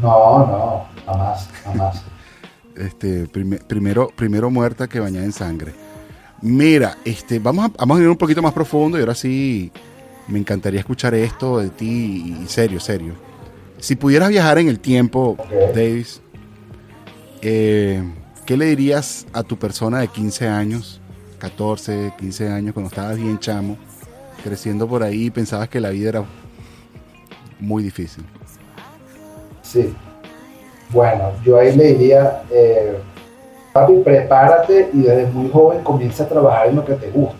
No, 0.00 0.38
no, 0.46 0.84
jamás, 1.06 1.48
jamás. 1.64 2.02
Este, 2.76 3.28
prime- 3.28 3.58
primero, 3.68 4.10
primero 4.16 4.50
muerta 4.50 4.88
que 4.88 4.98
bañada 4.98 5.24
en 5.24 5.30
sangre. 5.32 5.72
Mira, 6.42 6.98
este, 7.04 7.38
vamos 7.38 7.66
a, 7.66 7.68
vamos 7.78 7.98
a 7.98 8.02
ir 8.02 8.08
un 8.08 8.16
poquito 8.16 8.42
más 8.42 8.52
profundo 8.52 8.98
y 8.98 9.00
ahora 9.00 9.14
sí 9.14 9.70
me 10.26 10.40
encantaría 10.40 10.80
escuchar 10.80 11.14
esto 11.14 11.60
de 11.60 11.70
ti 11.70 12.36
y 12.42 12.48
serio, 12.48 12.80
serio. 12.80 13.14
Si 13.78 13.94
pudieras 13.94 14.28
viajar 14.30 14.58
en 14.58 14.66
el 14.68 14.80
tiempo. 14.80 15.36
Davis, 15.72 16.20
eh, 17.42 18.02
¿qué 18.46 18.56
le 18.56 18.66
dirías 18.66 19.26
a 19.32 19.42
tu 19.44 19.56
persona 19.58 20.00
de 20.00 20.08
15 20.08 20.48
años, 20.48 21.00
14, 21.38 22.14
15 22.18 22.48
años, 22.50 22.74
cuando 22.74 22.88
estabas 22.88 23.16
bien 23.16 23.38
chamo, 23.38 23.76
creciendo 24.44 24.86
por 24.86 25.02
ahí 25.02 25.30
pensabas 25.30 25.70
que 25.70 25.80
la 25.80 25.88
vida 25.88 26.10
era 26.10 26.24
muy 27.58 27.82
difícil? 27.82 28.24
Sí. 29.62 29.94
Bueno, 30.90 31.32
yo 31.42 31.58
ahí 31.58 31.74
le 31.74 31.94
diría, 31.94 32.42
eh, 32.50 32.98
papi, 33.72 33.94
prepárate 34.04 34.90
y 34.92 35.00
desde 35.00 35.26
muy 35.32 35.50
joven 35.50 35.82
comienza 35.82 36.24
a 36.24 36.28
trabajar 36.28 36.68
en 36.68 36.76
lo 36.76 36.84
que 36.84 36.92
te 36.94 37.10
gusta. 37.10 37.36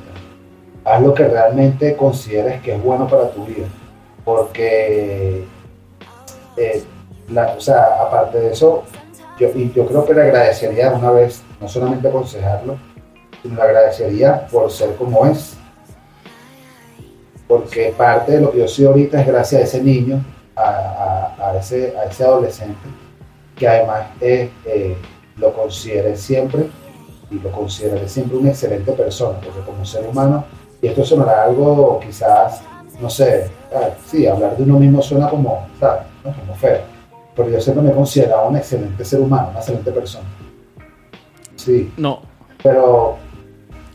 Haz 0.85 1.03
lo 1.03 1.13
que 1.15 1.29
realmente 1.29 1.95
consideres 1.97 2.61
que 2.63 2.75
es 2.75 2.83
bueno 2.83 3.07
para 3.07 3.31
tu 3.31 3.45
vida. 3.45 3.67
Porque, 4.25 5.45
eh, 6.57 6.83
la- 7.29 7.55
o 7.57 7.61
sea, 7.61 7.85
aparte 8.01 8.39
de 8.41 8.53
eso, 8.53 8.83
yo, 9.39 9.49
y 9.55 9.71
yo 9.73 9.87
creo 9.87 10.05
que 10.07 10.15
le 10.15 10.23
agradecería 10.23 10.91
una 10.91 11.11
vez, 11.11 11.43
no 11.61 11.69
solamente 11.69 12.09
aconsejarlo, 12.09 12.77
sino 13.43 13.57
le 13.57 13.63
agradecería 13.63 14.47
por 14.47 14.71
ser 14.71 14.95
como 14.97 15.27
es. 15.27 15.57
Porque 17.59 17.95
parte 17.97 18.33
de 18.33 18.41
lo 18.41 18.51
que 18.53 18.59
yo 18.59 18.69
soy 18.69 18.87
ahorita 18.87 19.21
es 19.21 19.27
gracias 19.27 19.61
a 19.61 19.65
ese 19.65 19.83
niño, 19.83 20.23
a, 20.57 20.63
a- 21.39 21.51
a 21.51 21.57
ese, 21.59 21.95
a 21.97 22.05
ese 22.05 22.25
adolescente, 22.25 22.79
que 23.57 23.69
además 23.69 24.07
eh, 24.21 24.51
eh, 24.67 24.97
lo 25.37 25.53
consideré 25.53 26.17
siempre 26.17 26.67
y 27.31 27.37
lo 27.39 27.51
consideraré 27.53 28.09
siempre 28.09 28.37
una 28.39 28.51
excelente 28.51 28.93
persona, 28.93 29.39
porque 29.45 29.61
como 29.61 29.85
ser 29.85 30.07
humano, 30.07 30.45
y 30.83 30.89
esto 30.89 31.05
sonará 31.05 31.45
algo 31.45 32.01
quizás, 32.05 32.63
no 33.01 33.09
sé, 33.11 33.51
ah, 33.75 33.89
sí, 34.07 34.27
hablar 34.27 34.57
de 34.57 34.63
uno 34.65 34.79
mismo 34.79 35.01
suena 35.03 35.29
como, 35.29 35.67
¿sabes? 35.81 36.03
¿no? 36.25 36.33
Como 36.33 36.55
feo, 36.55 36.81
pero 37.35 37.49
yo 37.51 37.61
siempre 37.61 37.83
me 37.85 37.91
he 37.91 37.95
considerado 37.95 38.49
un 38.49 38.57
excelente 38.57 39.05
ser 39.05 39.21
humano, 39.21 39.49
una 39.51 39.59
excelente 39.61 39.91
persona. 39.91 40.27
Sí, 41.57 41.93
No, 41.97 42.21
pero 42.63 43.17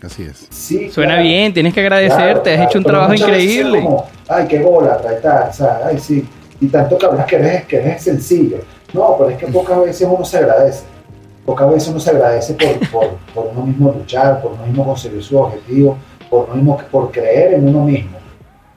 Así 0.01 0.23
es. 0.23 0.47
sí. 0.49 0.89
suena 0.89 1.13
claro. 1.15 1.27
bien, 1.27 1.53
tienes 1.53 1.73
que 1.73 1.81
agradecer, 1.81 2.15
Claro, 2.15 2.41
te 2.41 2.51
has 2.51 2.55
claro, 2.55 2.69
hecho 2.69 2.77
un 2.79 2.85
trabajo 2.85 3.13
increíble. 3.13 3.81
como, 3.83 4.05
ay, 4.27 4.47
qué 4.47 4.59
bola, 4.59 4.97
trae 4.97 5.15
tal, 5.17 5.49
o 5.49 5.53
sea, 5.53 5.81
ay, 5.85 5.99
sí. 5.99 6.27
Y 6.61 6.67
tanto 6.67 6.97
que 6.97 7.05
hablas 7.05 7.25
que 7.25 7.35
eres, 7.35 7.65
que 7.65 7.77
eres 7.77 8.01
sencillo. 8.03 8.57
No, 8.93 9.15
pero 9.17 9.29
es 9.29 9.37
que 9.37 9.47
pocas 9.47 9.79
veces 9.81 10.07
uno 10.09 10.23
se 10.25 10.37
agradece. 10.37 10.83
Pocas 11.45 11.69
veces 11.71 11.89
uno 11.89 11.99
se 11.99 12.09
agradece 12.11 12.53
por, 12.53 12.89
por, 12.89 13.07
por 13.33 13.47
uno 13.47 13.65
mismo 13.65 13.91
luchar, 13.91 14.41
por 14.41 14.51
uno 14.53 14.65
mismo 14.65 14.85
conseguir 14.85 15.23
su 15.23 15.37
objetivo, 15.37 15.97
por 16.29 16.45
uno 16.45 16.55
mismo, 16.55 16.77
por 16.91 17.11
creer 17.11 17.53
en 17.53 17.67
uno 17.67 17.85
mismo. 17.85 18.17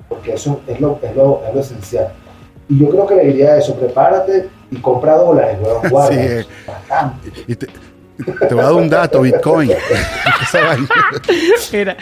Porque 0.08 0.34
eso 0.34 0.60
es 0.66 0.80
lo, 0.80 0.98
es 1.02 1.14
lo, 1.16 1.42
es 1.48 1.54
lo 1.54 1.60
esencial. 1.60 2.08
Y 2.68 2.78
yo 2.78 2.88
creo 2.88 3.06
que 3.06 3.14
le 3.16 3.24
diría 3.26 3.56
eso, 3.56 3.74
prepárate 3.74 4.48
y 4.70 4.76
compra 4.76 5.16
dólares, 5.16 5.58
weón, 5.62 5.82
guarda. 5.90 6.12
Sí, 6.42 6.46
bastante. 6.66 7.32
Y 7.46 7.54
te, 7.56 7.66
te 8.48 8.54
voy 8.54 8.60
a 8.60 8.66
dar 8.66 8.72
un 8.74 8.88
dato, 8.88 9.20
Bitcoin. 9.22 9.70
Esa 10.42 10.60
vaina. 10.64 10.88
Mira, 11.72 11.96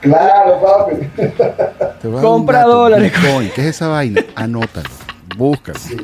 Claro, 0.00 0.60
papi. 0.60 0.94
Te 1.16 2.08
voy 2.08 2.12
a 2.12 2.14
dar 2.14 2.14
un 2.14 2.20
Compra 2.20 2.58
dato, 2.58 2.70
dólares. 2.70 3.12
Bitcoin. 3.12 3.50
¿Qué 3.54 3.60
es 3.62 3.66
esa 3.68 3.88
vaina? 3.88 4.24
Anótalo. 4.34 4.88
Búscalo. 5.36 5.78
Sí. 5.78 5.96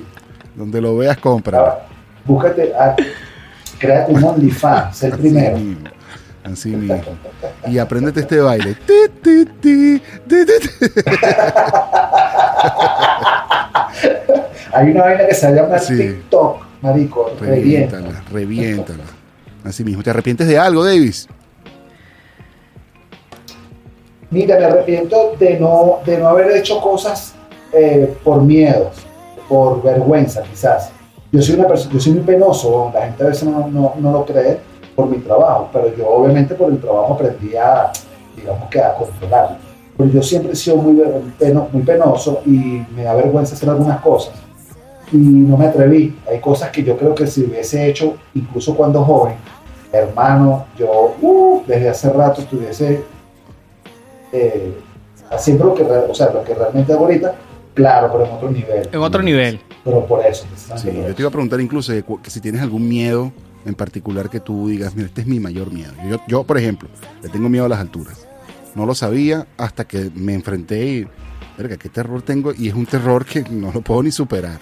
Donde 0.55 0.81
lo 0.81 0.97
veas, 0.97 1.17
cómpralo. 1.19 1.65
Ahora, 1.65 1.87
búscate, 2.25 2.73
ah, 2.79 2.95
créate 3.79 4.13
un 4.13 4.23
OnlyFans, 4.25 5.03
el 5.05 5.13
primero. 5.19 5.57
Así 5.57 5.65
mismo. 5.65 5.89
Así 6.45 6.69
mismo. 6.71 7.03
Y 7.67 7.79
apréndete 7.79 8.21
este 8.21 8.41
baile. 8.41 8.75
Ti, 8.75 8.93
ti, 9.23 9.47
ti, 9.61 10.03
ti, 10.29 10.45
ti, 10.45 10.59
ti. 10.61 10.91
Hay 14.73 14.91
una 14.91 15.03
vaina 15.05 15.27
que 15.27 15.35
se 15.35 15.53
llama 15.53 15.79
Sí. 15.79 15.97
TikTok, 15.97 16.63
marico. 16.85 17.31
Reviéntala, 17.41 18.23
reviéntala. 18.31 19.05
Así 19.65 19.83
mismo. 19.83 20.03
¿Te 20.03 20.11
arrepientes 20.11 20.47
de 20.47 20.59
algo, 20.59 20.85
Davis? 20.85 21.27
Mira, 24.31 24.59
me 24.59 24.65
arrepiento 24.65 25.33
de 25.39 25.59
no, 25.61 25.99
de 26.05 26.19
no 26.19 26.29
haber 26.29 26.57
hecho 26.57 26.81
cosas 26.81 27.35
eh, 27.73 28.15
por 28.25 28.43
miedo, 28.43 28.91
por 29.49 29.83
vergüenza 29.83 30.43
quizás. 30.43 30.91
Yo 31.33 31.41
soy 31.43 31.55
una 31.57 31.67
persona, 31.69 31.93
yo 31.95 32.01
soy 32.01 32.13
muy 32.13 32.23
penoso, 32.23 32.91
la 32.95 33.03
gente 33.07 33.23
a 33.25 33.27
veces 33.27 33.45
no, 33.45 33.69
no- 33.69 33.95
no 33.99 34.13
lo 34.13 34.25
cree 34.25 34.59
por 34.95 35.07
mi 35.09 35.19
trabajo, 35.19 35.69
pero 35.73 35.95
yo 35.97 36.07
obviamente 36.09 36.55
por 36.55 36.71
el 36.71 36.79
trabajo 36.79 37.15
aprendí 37.15 37.57
a, 37.57 37.91
digamos 38.37 38.69
que 38.71 38.81
a 38.81 38.95
controlarlo. 38.95 39.57
Pero 39.97 40.11
yo 40.11 40.23
siempre 40.23 40.53
he 40.53 40.57
sido 40.57 40.77
muy, 40.77 41.01
peno- 41.39 41.69
muy 41.73 41.83
penoso 41.83 42.43
y 42.47 42.83
me 42.95 43.05
da 43.05 43.15
vergüenza 43.15 43.55
hacer 43.55 43.69
algunas 43.71 44.01
cosas. 44.01 44.35
Y 45.13 45.17
no 45.17 45.57
me 45.57 45.67
atreví. 45.67 46.17
Hay 46.31 46.41
cosas 46.41 46.71
que 46.71 46.83
yo 46.83 46.97
creo 46.97 47.15
que 47.15 47.27
si 47.27 47.45
hubiese 47.45 47.89
hecho, 47.89 48.17
incluso 48.35 48.75
cuando 48.75 49.05
joven, 49.05 49.35
hermano, 49.93 50.67
yo 50.79 51.15
uh, 51.21 51.63
desde 51.67 51.89
hace 51.89 52.11
rato 52.11 52.41
estuviese 52.43 53.03
eh, 54.33 54.73
haciendo 55.31 55.67
lo 55.67 55.75
que, 55.75 55.83
o 55.83 56.15
sea, 56.15 56.31
lo 56.31 56.43
que 56.43 56.55
realmente 56.55 56.93
hago 56.93 57.05
ahorita, 57.05 57.35
claro, 57.75 58.11
pero 58.13 58.25
en 58.27 58.33
otro 58.33 58.51
nivel. 58.51 58.89
En 58.93 59.01
otro 59.01 59.23
nivel. 59.23 59.61
Pero 59.85 60.07
por 60.07 60.25
eso, 60.25 60.47
Sí, 60.77 60.91
yo 60.93 61.07
eso. 61.07 61.15
te 61.15 61.23
iba 61.23 61.29
a 61.29 61.33
preguntar 61.33 61.61
incluso 61.61 61.93
de 61.93 62.05
que 62.23 62.31
si 62.31 62.41
tienes 62.41 62.63
algún 62.63 62.89
miedo 62.89 63.33
en 63.67 63.75
particular 63.75 64.29
que 64.29 64.41
tú 64.41 64.69
digas, 64.69 64.95
mira, 64.95 65.07
este 65.09 65.23
es 65.23 65.27
mi 65.27 65.41
mayor 65.41 65.73
miedo. 65.73 65.93
Yo, 66.09 66.19
yo, 66.27 66.45
por 66.45 66.59
ejemplo, 66.59 66.89
le 67.23 67.29
tengo 67.29 67.49
miedo 67.49 67.65
a 67.65 67.69
las 67.69 67.79
alturas. 67.81 68.27
No 68.75 68.87
lo 68.87 68.95
sabía 68.95 69.47
hasta 69.57 69.85
que 69.85 70.11
me 70.15 70.35
enfrenté 70.35 70.85
y, 70.85 71.09
verga, 71.57 71.77
qué 71.77 71.89
terror 71.89 72.23
tengo. 72.23 72.53
Y 72.53 72.69
es 72.69 72.75
un 72.75 72.87
terror 72.87 73.25
que 73.25 73.43
no 73.49 73.71
lo 73.73 73.81
puedo 73.81 74.03
ni 74.03 74.11
superar. 74.11 74.59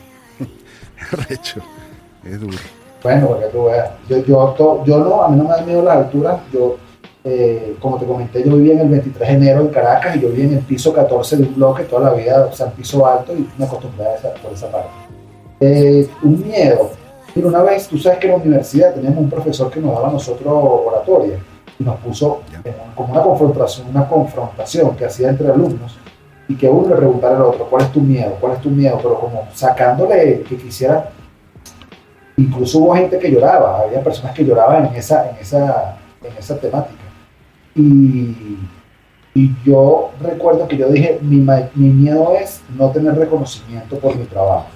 Recho, 1.28 1.60
es 2.24 2.40
duro. 2.40 2.56
Bueno, 3.02 3.26
porque 3.28 3.46
tú 3.46 3.64
veas. 3.64 3.90
Yo, 4.08 4.18
yo, 4.18 4.54
to- 4.56 4.84
yo 4.84 4.98
no, 4.98 5.22
a 5.22 5.28
mí 5.28 5.36
no 5.36 5.44
me 5.44 5.50
da 5.50 5.62
miedo 5.62 5.82
la 5.82 5.94
altura. 5.94 6.40
Yo, 6.52 6.76
eh, 7.24 7.76
como 7.80 7.98
te 7.98 8.06
comenté, 8.06 8.42
yo 8.44 8.56
vivía 8.56 8.74
en 8.74 8.80
el 8.80 8.88
23 8.88 9.28
de 9.28 9.34
enero 9.34 9.60
en 9.62 9.68
Caracas 9.68 10.16
y 10.16 10.20
yo 10.20 10.28
vivía 10.28 10.44
en 10.46 10.52
el 10.54 10.60
piso 10.60 10.92
14 10.92 11.36
de 11.36 11.42
un 11.44 11.54
bloque 11.56 11.82
toda 11.84 12.10
la 12.10 12.16
vida, 12.16 12.48
o 12.50 12.54
sea, 12.54 12.66
en 12.66 12.72
piso 12.72 13.06
alto 13.06 13.32
y 13.32 13.48
me 13.58 13.64
acostumbré 13.64 14.04
a 14.06 14.14
esa, 14.14 14.34
por 14.34 14.52
esa 14.52 14.70
parte. 14.70 14.88
Eh, 15.60 16.08
un 16.22 16.42
miedo. 16.46 16.90
Una 17.34 17.62
vez, 17.62 17.88
tú 17.88 17.96
sabes 17.98 18.18
que 18.18 18.26
en 18.26 18.32
la 18.34 18.38
universidad 18.38 18.92
teníamos 18.94 19.18
un 19.20 19.30
profesor 19.30 19.70
que 19.70 19.80
nos 19.80 19.94
daba 19.94 20.08
a 20.08 20.12
nosotros 20.12 20.52
oratoria 20.52 21.38
y 21.78 21.84
nos 21.84 21.96
puso 22.00 22.42
en 22.64 22.74
como 22.94 23.12
una 23.14 23.22
confrontación, 23.22 23.86
una 23.88 24.06
confrontación 24.06 24.94
que 24.96 25.06
hacía 25.06 25.30
entre 25.30 25.48
alumnos 25.48 25.96
y 26.48 26.56
que 26.56 26.68
uno 26.68 26.88
le 26.88 26.96
preguntara 26.96 27.36
al 27.36 27.42
otro, 27.42 27.66
¿cuál 27.70 27.82
es 27.82 27.92
tu 27.92 28.00
miedo? 28.00 28.36
¿Cuál 28.40 28.54
es 28.54 28.60
tu 28.60 28.70
miedo? 28.70 28.98
Pero 29.02 29.18
como 29.18 29.48
sacándole 29.52 30.42
que 30.42 30.56
quisiera 30.56 31.10
incluso 32.36 32.78
hubo 32.78 32.94
gente 32.94 33.18
que 33.18 33.30
lloraba, 33.30 33.80
había 33.80 34.02
personas 34.02 34.34
que 34.34 34.44
lloraban 34.44 34.86
en 34.86 34.94
esa, 34.94 35.30
en 35.30 35.36
esa, 35.36 35.96
en 36.22 36.36
esa 36.36 36.58
temática. 36.58 37.02
Y, 37.74 38.58
y 39.34 39.50
yo 39.64 40.10
recuerdo 40.20 40.68
que 40.68 40.76
yo 40.76 40.88
dije, 40.88 41.18
mi, 41.22 41.36
mi 41.74 41.88
miedo 41.88 42.34
es 42.38 42.60
no 42.76 42.90
tener 42.90 43.16
reconocimiento 43.16 43.98
por 43.98 44.16
mi 44.16 44.24
trabajo. 44.24 44.66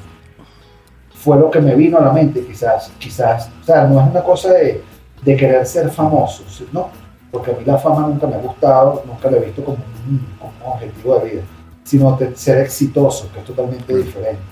Fue 1.15 1.37
lo 1.39 1.51
que 1.51 1.61
me 1.61 1.75
vino 1.75 1.99
a 1.99 2.03
la 2.03 2.13
mente, 2.13 2.45
quizás, 2.45 2.91
quizás, 2.99 3.51
o 3.61 3.65
sea, 3.65 3.85
no 3.85 4.01
es 4.01 4.11
una 4.11 4.23
cosa 4.23 4.53
de, 4.53 4.83
de 5.23 5.37
querer 5.37 5.67
ser 5.67 5.91
famoso. 5.91 6.45
¿no? 6.73 6.89
Porque 7.31 7.51
a 7.51 7.55
mí 7.55 7.65
la 7.65 7.79
fama 7.79 8.07
nunca 8.07 8.27
me 8.27 8.37
ha 8.37 8.41
gustado, 8.41 9.03
nunca 9.07 9.31
la 9.31 9.39
he 9.39 9.41
visto 9.41 9.65
como 9.65 9.77
un, 9.77 10.27
como 10.39 10.53
un 10.65 10.73
objetivo 10.73 11.19
de 11.19 11.31
vida, 11.31 11.43
sino 11.87 12.17
de 12.17 12.37
ser 12.37 12.59
exitoso, 12.59 13.31
que 13.33 13.39
es 13.39 13.45
totalmente 13.47 13.97
diferente 13.97 14.43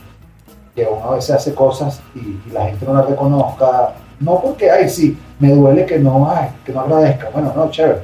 que 0.74 0.86
uno 0.90 1.12
a 1.12 1.14
veces 1.16 1.30
hace 1.36 1.54
cosas 1.54 2.00
y, 2.14 2.18
y 2.18 2.50
la 2.52 2.66
gente 2.66 2.84
no 2.86 2.94
la 2.94 3.02
reconozca, 3.02 3.94
no 4.20 4.40
porque, 4.40 4.70
ay, 4.70 4.88
sí, 4.88 5.16
me 5.38 5.52
duele 5.54 5.84
que 5.86 5.98
no, 5.98 6.28
ay, 6.30 6.48
que 6.64 6.72
no 6.72 6.80
agradezca, 6.80 7.28
bueno, 7.32 7.52
no, 7.54 7.70
chévere, 7.70 8.00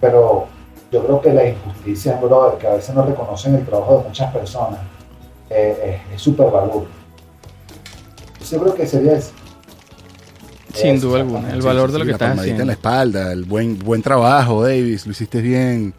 pero 0.00 0.46
yo 0.90 1.04
creo 1.04 1.20
que 1.20 1.32
la 1.34 1.48
injusticia, 1.48 2.16
brother, 2.18 2.58
que 2.58 2.66
a 2.66 2.74
veces 2.74 2.94
no 2.94 3.04
reconocen 3.04 3.56
el 3.56 3.66
trabajo 3.66 3.98
de 3.98 4.08
muchas 4.08 4.32
personas, 4.32 4.78
eh, 5.50 6.00
es- 6.08 6.14
es 6.14 6.22
súper 6.22 6.50
valor. 6.50 6.86
Yo 8.50 8.58
creo 8.60 8.74
que 8.74 8.86
sería 8.86 9.12
eso. 9.16 9.32
Sin 10.72 11.00
duda 11.00 11.18
alguna. 11.20 11.52
El 11.52 11.60
valor 11.62 11.88
Sí, 11.88 11.92
de 11.94 11.98
lo 11.98 12.04
sí, 12.04 12.06
que 12.06 12.10
la 12.12 12.16
estás 12.16 12.28
palmadita 12.28 12.62
en 12.62 12.66
la 12.68 12.72
haciendo. 12.72 12.72
espalda, 12.72 13.32
el 13.32 13.44
buen, 13.44 13.78
buen 13.78 14.00
trabajo, 14.02 14.62
Davis, 14.62 15.04
lo 15.06 15.12
hiciste 15.12 15.40
bien. 15.40 15.92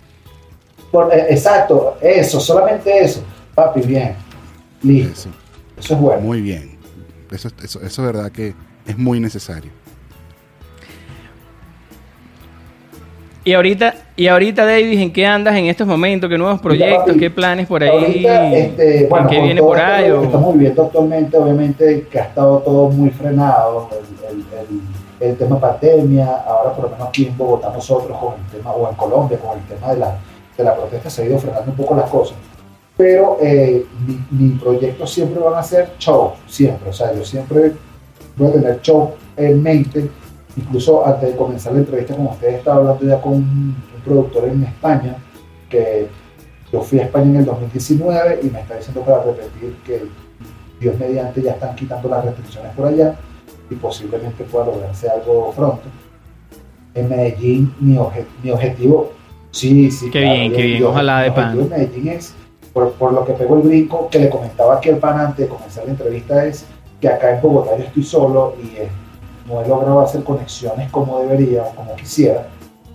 Por- 0.91 1.13
eh, 1.13 1.27
exacto, 1.29 1.97
eso, 2.01 2.39
solamente 2.39 2.99
eso, 3.03 3.21
papi, 3.55 3.81
bien, 3.81 4.15
listo, 4.81 5.11
Eso, 5.11 5.29
eso 5.77 5.93
es 5.93 5.99
bueno. 5.99 6.21
muy 6.21 6.41
bien. 6.41 6.77
Eso, 7.31 7.49
eso, 7.63 7.79
eso 7.81 8.01
es 8.01 8.13
verdad 8.13 8.31
que 8.31 8.53
es 8.87 8.97
muy 8.97 9.19
necesario. 9.19 9.71
Y 13.45 13.53
ahorita, 13.53 13.95
y 14.15 14.27
ahorita, 14.27 14.65
David, 14.65 14.99
¿en 14.99 15.13
qué 15.13 15.25
andas 15.25 15.55
en 15.55 15.65
estos 15.65 15.87
momentos? 15.87 16.29
¿Qué 16.29 16.37
nuevos 16.37 16.59
proyectos? 16.59 17.15
¿Qué 17.17 17.29
planes 17.31 17.67
por 17.67 17.81
ahí? 17.81 17.89
Ahorita, 17.89 18.53
este, 18.53 19.07
bueno, 19.09 19.29
¿Qué 19.29 19.41
viene 19.41 19.61
por 19.61 19.79
ahí? 19.79 20.05
que 20.05 20.11
o- 20.11 20.23
estamos 20.23 20.53
viviendo 20.53 20.83
actualmente, 20.83 21.37
obviamente 21.37 22.07
que 22.11 22.19
ha 22.19 22.23
estado 22.25 22.59
todo 22.59 22.89
muy 22.89 23.09
frenado, 23.11 23.89
el, 23.91 24.37
el- 24.39 24.45
el- 24.59 25.29
el 25.31 25.37
tema 25.37 25.59
pandemia, 25.59 26.27
ahora 26.45 26.73
por 26.73 26.85
lo 26.85 26.91
menos 26.91 27.07
aquí 27.07 27.25
en 27.27 27.37
Bogotá 27.37 27.69
nosotros 27.73 28.17
con 28.17 28.33
el 28.35 28.57
tema, 28.57 28.71
o 28.71 28.89
en 28.89 28.95
Colombia 28.95 29.37
con 29.39 29.57
el 29.57 29.65
tema 29.65 29.93
de 29.93 29.99
la, 29.99 30.17
de 30.63 30.69
la 30.69 30.75
protesta 30.75 31.09
se 31.09 31.23
ha 31.23 31.25
ido 31.25 31.39
frenando 31.39 31.71
un 31.71 31.77
poco 31.77 31.95
las 31.95 32.09
cosas. 32.09 32.37
Pero 32.97 33.37
eh, 33.41 33.85
mi, 34.31 34.49
proyecto 34.51 35.07
siempre 35.07 35.39
van 35.41 35.55
a 35.55 35.63
ser 35.63 35.91
show, 35.97 36.33
siempre, 36.47 36.89
o 36.89 36.93
sea, 36.93 37.13
yo 37.13 37.23
siempre 37.23 37.73
voy 38.35 38.47
a 38.49 38.51
tener 38.53 38.81
show 38.81 39.11
en 39.37 39.63
mente, 39.63 40.09
incluso 40.57 41.05
antes 41.05 41.29
de 41.31 41.35
comenzar 41.37 41.73
la 41.73 41.79
entrevista 41.79 42.15
con 42.15 42.27
ustedes 42.27 42.55
estaba 42.55 42.77
hablando 42.77 43.05
ya 43.05 43.21
con 43.21 43.33
un, 43.33 43.43
un 43.95 44.01
productor 44.03 44.49
en 44.49 44.63
España 44.63 45.15
que 45.69 46.07
yo 46.73 46.81
fui 46.81 46.99
a 46.99 47.03
España 47.03 47.29
en 47.29 47.35
el 47.37 47.45
2019 47.45 48.39
y 48.43 48.49
me 48.49 48.59
está 48.59 48.75
diciendo 48.75 49.01
para 49.01 49.23
repetir 49.23 49.75
que 49.85 50.03
Dios 50.81 50.97
mediante 50.99 51.41
ya 51.41 51.51
están 51.51 51.75
quitando 51.75 52.09
las 52.09 52.25
restricciones 52.25 52.73
por 52.75 52.87
allá 52.87 53.15
y 53.69 53.75
posiblemente 53.75 54.43
pueda 54.43 54.65
lograrse 54.65 55.09
algo 55.09 55.53
pronto. 55.55 55.83
En 56.95 57.07
Medellín, 57.07 57.73
mi, 57.79 57.95
obje- 57.95 58.25
mi 58.43 58.51
objetivo, 58.51 59.11
sí, 59.51 59.91
sí. 59.91 60.09
Qué 60.09 60.19
bien, 60.19 60.53
qué 60.53 60.61
bien, 60.63 60.83
ojalá 60.83 61.21
de 61.21 61.27
en 61.27 61.69
Medellín 61.69 62.07
es, 62.09 62.33
por, 62.73 62.91
por 62.93 63.13
lo 63.13 63.25
que 63.25 63.33
pegó 63.33 63.55
el 63.55 63.61
brinco, 63.61 64.09
que 64.09 64.19
le 64.19 64.29
comentaba 64.29 64.75
aquí 64.75 64.89
al 64.89 64.97
pan 64.97 65.19
antes 65.19 65.45
de 65.45 65.47
comenzar 65.47 65.85
la 65.85 65.91
entrevista, 65.91 66.45
es 66.45 66.65
que 67.01 67.07
acá 67.07 67.35
en 67.35 67.41
Bogotá 67.41 67.77
yo 67.77 67.83
estoy 67.83 68.03
solo 68.03 68.55
y 68.61 68.77
eh, 68.77 68.89
no 69.47 69.61
he 69.61 69.67
logrado 69.67 70.01
hacer 70.01 70.23
conexiones 70.23 70.91
como 70.91 71.19
debería 71.19 71.63
o 71.63 71.75
como 71.75 71.95
quisiera. 71.95 72.47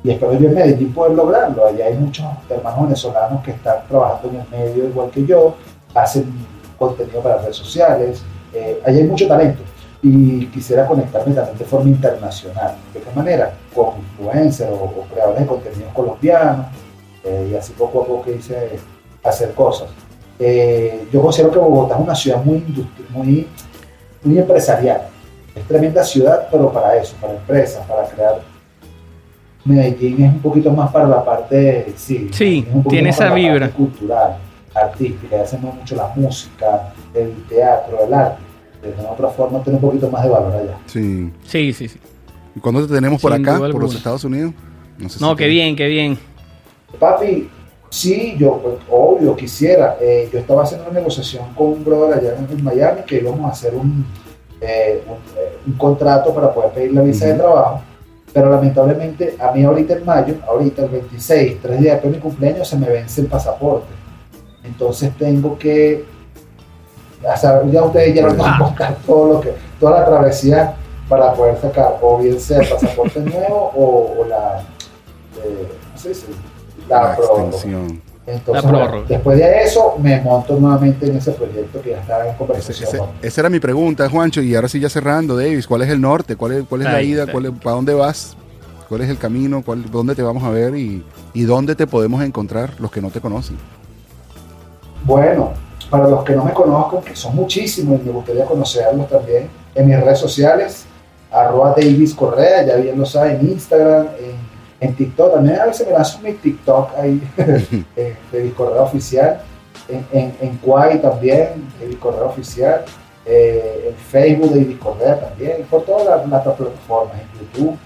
Y 0.03 0.11
espero 0.11 0.39
yo 0.39 0.49
en 0.49 0.55
Medellín 0.55 0.93
poder 0.93 1.13
lograrlo. 1.13 1.67
Allá 1.67 1.87
hay 1.87 1.95
muchos 1.95 2.27
hermanos 2.51 2.83
venezolanos 2.83 3.43
que 3.43 3.53
están 3.53 3.77
trabajando 3.89 4.29
en 4.29 4.41
el 4.41 4.49
medio 4.51 4.85
igual 4.85 5.11
que 5.11 5.25
yo, 5.25 5.55
hacen 5.95 6.27
contenido 6.79 7.21
para 7.21 7.39
redes 7.39 7.57
sociales. 7.57 8.23
Eh, 8.53 8.81
allá 8.85 8.99
hay 8.99 9.05
mucho 9.05 9.27
talento 9.27 9.63
y 10.07 10.47
quisiera 10.49 10.87
conectarme 10.87 11.35
también 11.35 11.57
de 11.57 11.65
forma 11.65 11.89
internacional. 11.89 12.75
¿De 12.93 13.01
qué 13.01 13.11
manera? 13.17 13.55
Con 13.75 13.95
influencers 13.99 14.71
o, 14.71 14.75
o 14.85 15.07
creadores 15.11 15.41
de 15.41 15.47
contenidos 15.47 15.93
colombianos 15.95 16.67
eh, 17.25 17.49
y 17.51 17.55
así 17.57 17.73
poco 17.73 18.03
a 18.03 18.07
poco 18.07 18.31
hice 18.31 18.79
hacer 19.25 19.55
cosas. 19.55 19.89
Eh, 20.39 21.09
yo 21.11 21.23
considero 21.23 21.51
que 21.51 21.59
Bogotá 21.59 21.95
es 21.95 22.01
una 22.03 22.15
ciudad 22.15 22.45
muy, 22.45 22.63
muy, 23.09 23.49
muy 24.23 24.39
empresarial. 24.39 25.09
Es 25.55 25.65
tremenda 25.65 26.05
ciudad, 26.05 26.49
pero 26.51 26.71
para 26.71 26.97
eso, 26.97 27.17
para 27.19 27.33
empresas, 27.33 27.87
para 27.87 28.07
crear. 28.07 28.43
Medellín 29.65 30.23
es 30.23 30.33
un 30.35 30.41
poquito 30.43 30.71
más 30.71 30.93
para 30.93 31.09
la 31.09 31.25
parte, 31.25 31.95
sí, 31.97 32.29
Sí, 32.31 32.59
es 32.69 32.75
un 32.75 32.83
poquito 32.83 32.91
tiene 32.91 33.09
esa 33.09 33.33
vibra. 33.33 33.71
cultural, 33.71 34.37
artística, 34.75 35.41
hacemos 35.41 35.75
mucho 35.75 35.97
la 35.97 36.09
música, 36.15 36.93
el 37.15 37.33
teatro, 37.49 38.05
el 38.07 38.13
arte. 38.13 38.43
De 38.85 38.95
una 39.01 39.11
otra 39.11 39.29
forma 39.29 39.63
tiene 39.63 39.79
un 39.79 39.83
poquito 39.83 40.11
más 40.11 40.23
de 40.25 40.29
valor 40.31 40.53
allá. 40.55 40.79
Sí. 40.87 41.33
Sí, 41.47 41.73
sí, 41.73 41.89
sí. 41.89 41.99
¿Y 42.55 42.61
cuándo 42.61 42.87
te 42.87 42.95
tenemos 42.95 43.21
por 43.21 43.33
Sin 43.33 43.47
acá, 43.49 43.59
por 43.59 43.81
los. 43.83 43.95
Estados 43.95 44.25
Unidos? 44.25 44.53
sé 45.09 45.19
No, 45.21 45.31
si 45.31 45.37
qué 45.37 45.45
te- 45.45 45.49
bien, 45.51 45.75
qué 45.77 45.87
bien. 45.89 46.19
Papi, 46.99 47.49
sí, 47.91 48.37
yo, 48.39 48.59
pues, 48.63 48.75
obvio, 48.91 49.35
quisiera. 49.35 49.97
Eh, 50.01 50.29
yo 50.33 50.39
estaba 50.39 50.63
haciendo 50.63 50.89
una 50.89 50.99
negociación 51.01 51.53
con 51.55 51.69
un 51.69 51.85
brother 51.85 52.19
allá 52.19 52.37
en, 52.39 52.63
Miami 52.63 53.03
que 53.07 53.17
íbamos 53.19 53.45
a 53.47 53.53
hacer 53.53 53.75
un, 53.75 54.05
eh, 54.61 55.03
un, 55.09 55.15
eh, 55.39 55.59
un 55.67 55.73
contrato 55.75 56.33
para 56.35 56.53
poder 56.55 56.71
pedir 56.73 56.93
la 56.93 57.03
visa 57.03 57.27
de 57.27 57.35
trabajo. 57.35 57.83
Pero 58.33 58.51
lamentablemente, 58.51 59.37
a 59.41 59.53
mí 59.53 59.63
ahorita 59.65 59.95
en 59.95 60.05
mayo, 60.05 60.35
ahorita 60.49 60.83
el 60.85 60.89
26, 60.91 61.59
tres 61.63 61.81
días 61.81 61.95
después 61.95 62.13
de 62.13 62.19
mi 62.19 62.23
cumpleaños, 62.23 62.69
se 62.69 62.77
me 62.77 62.89
vence 62.89 63.21
el 63.21 63.27
pasaporte. 63.29 63.87
Entonces 64.65 65.13
tengo 65.19 65.59
que, 65.59 66.05
o 67.33 67.37
sea, 67.37 67.63
ya 67.71 67.83
ustedes 67.83 68.15
ya 68.15 68.23
no 68.27 68.35
van 68.35 68.55
a 68.55 68.59
contar 68.65 68.97
todo 69.07 69.33
lo 69.35 69.41
que, 69.41 69.55
toda 69.81 70.01
la 70.01 70.07
travesía 70.07 70.75
para 71.09 71.33
poder 71.35 71.59
sacar, 71.61 71.99
o 72.01 72.19
bien 72.19 72.41
sea 72.41 72.61
el 72.61 72.69
pasaporte 72.69 73.21
nuevo 73.21 73.73
o, 73.77 74.21
o 74.23 74.25
la, 74.27 74.61
eh. 75.45 75.69
Entonces, 78.27 78.73
La 78.73 79.03
después 79.07 79.37
de 79.39 79.63
eso, 79.63 79.97
me 79.99 80.19
monto 80.23 80.57
nuevamente 80.59 81.07
en 81.07 81.17
ese 81.17 81.33
proyecto 81.33 81.81
que 81.83 81.91
ya 81.91 82.01
estaba 82.01 82.27
en 82.27 82.35
conversación. 82.37 82.89
ese- 82.89 83.03
esa 83.27 83.41
era 83.43 83.51
mi 83.51 83.61
pregunta, 83.61 84.09
Juancho, 84.09 84.41
y 84.41 84.55
ahora 84.55 84.69
sí 84.69 84.81
ya 84.81 84.89
cerrando, 84.89 85.37
Davis, 85.37 85.67
¿cuál 85.67 85.83
es 85.83 85.91
el 85.91 86.01
norte? 86.01 86.35
¿Cuál 86.37 86.53
es, 86.53 86.65
cuál 86.67 86.83
es 86.83 86.87
la 86.87 87.03
ida? 87.03 87.27
¿Cuál 87.31 87.47
es- 87.47 87.53
¿Para 87.63 87.77
dónde 87.77 87.93
vas? 87.95 88.35
¿Cuál 88.89 89.03
es 89.03 89.11
el 89.11 89.19
camino? 89.19 89.63
¿Cuál, 89.63 89.91
¿Dónde 89.91 90.15
te 90.15 90.23
vamos 90.23 90.43
a 90.43 90.51
ver? 90.51 90.75
Y, 90.75 91.05
¿Y 91.35 91.43
dónde 91.45 91.75
te 91.75 91.87
podemos 91.87 92.23
encontrar 92.23 92.71
los 92.79 92.91
que 92.91 93.01
no 93.03 93.11
te 93.11 93.21
conocen? 93.21 93.57
Bueno, 95.05 95.53
para 95.91 96.09
los 96.09 96.25
que 96.25 96.35
no 96.35 96.45
me 96.45 96.53
conozcan, 96.53 97.03
que 97.03 97.17
son 97.17 97.35
muchísimos 97.35 98.01
y 98.01 98.05
me 98.05 98.13
gustaría 98.13 98.45
conocerlos 98.45 99.09
también, 99.09 99.49
en 99.75 99.87
mis 99.87 100.01
redes 100.01 100.19
sociales, 100.19 100.87
arroba 101.31 101.75
Davis 101.77 102.15
Correa, 102.15 102.65
ya 102.65 102.77
bien 102.77 102.99
lo 102.99 103.07
saben, 103.07 103.41
en 103.41 103.49
Instagram, 103.51 104.09
en, 104.19 104.89
en 104.89 104.95
TikTok, 104.95 105.35
también 105.35 105.59
a 105.61 105.67
veces 105.67 105.87
me 105.87 105.93
lanzo 105.93 106.19
mi 106.21 106.33
TikTok 106.33 106.91
ahí, 106.97 107.23
eh, 107.97 108.17
Davis 108.33 108.55
Correa 108.55 108.83
Oficial, 108.83 109.41
en, 109.89 110.07
en, 110.13 110.37
en 110.41 111.01
también, 111.01 111.69
Davis 111.81 111.99
Correa 111.99 112.25
Oficial, 112.25 112.85
eh, 113.27 113.89
en 113.89 113.95
Facebook 113.97 114.53
de 114.53 114.65
Discordia 114.65 115.19
también, 115.19 115.63
por 115.71 115.83
todas 115.85 116.05
las, 116.05 116.29
las 116.29 116.43
plataformas, 116.43 117.15
en 117.15 117.41
YouTube. 117.41 117.77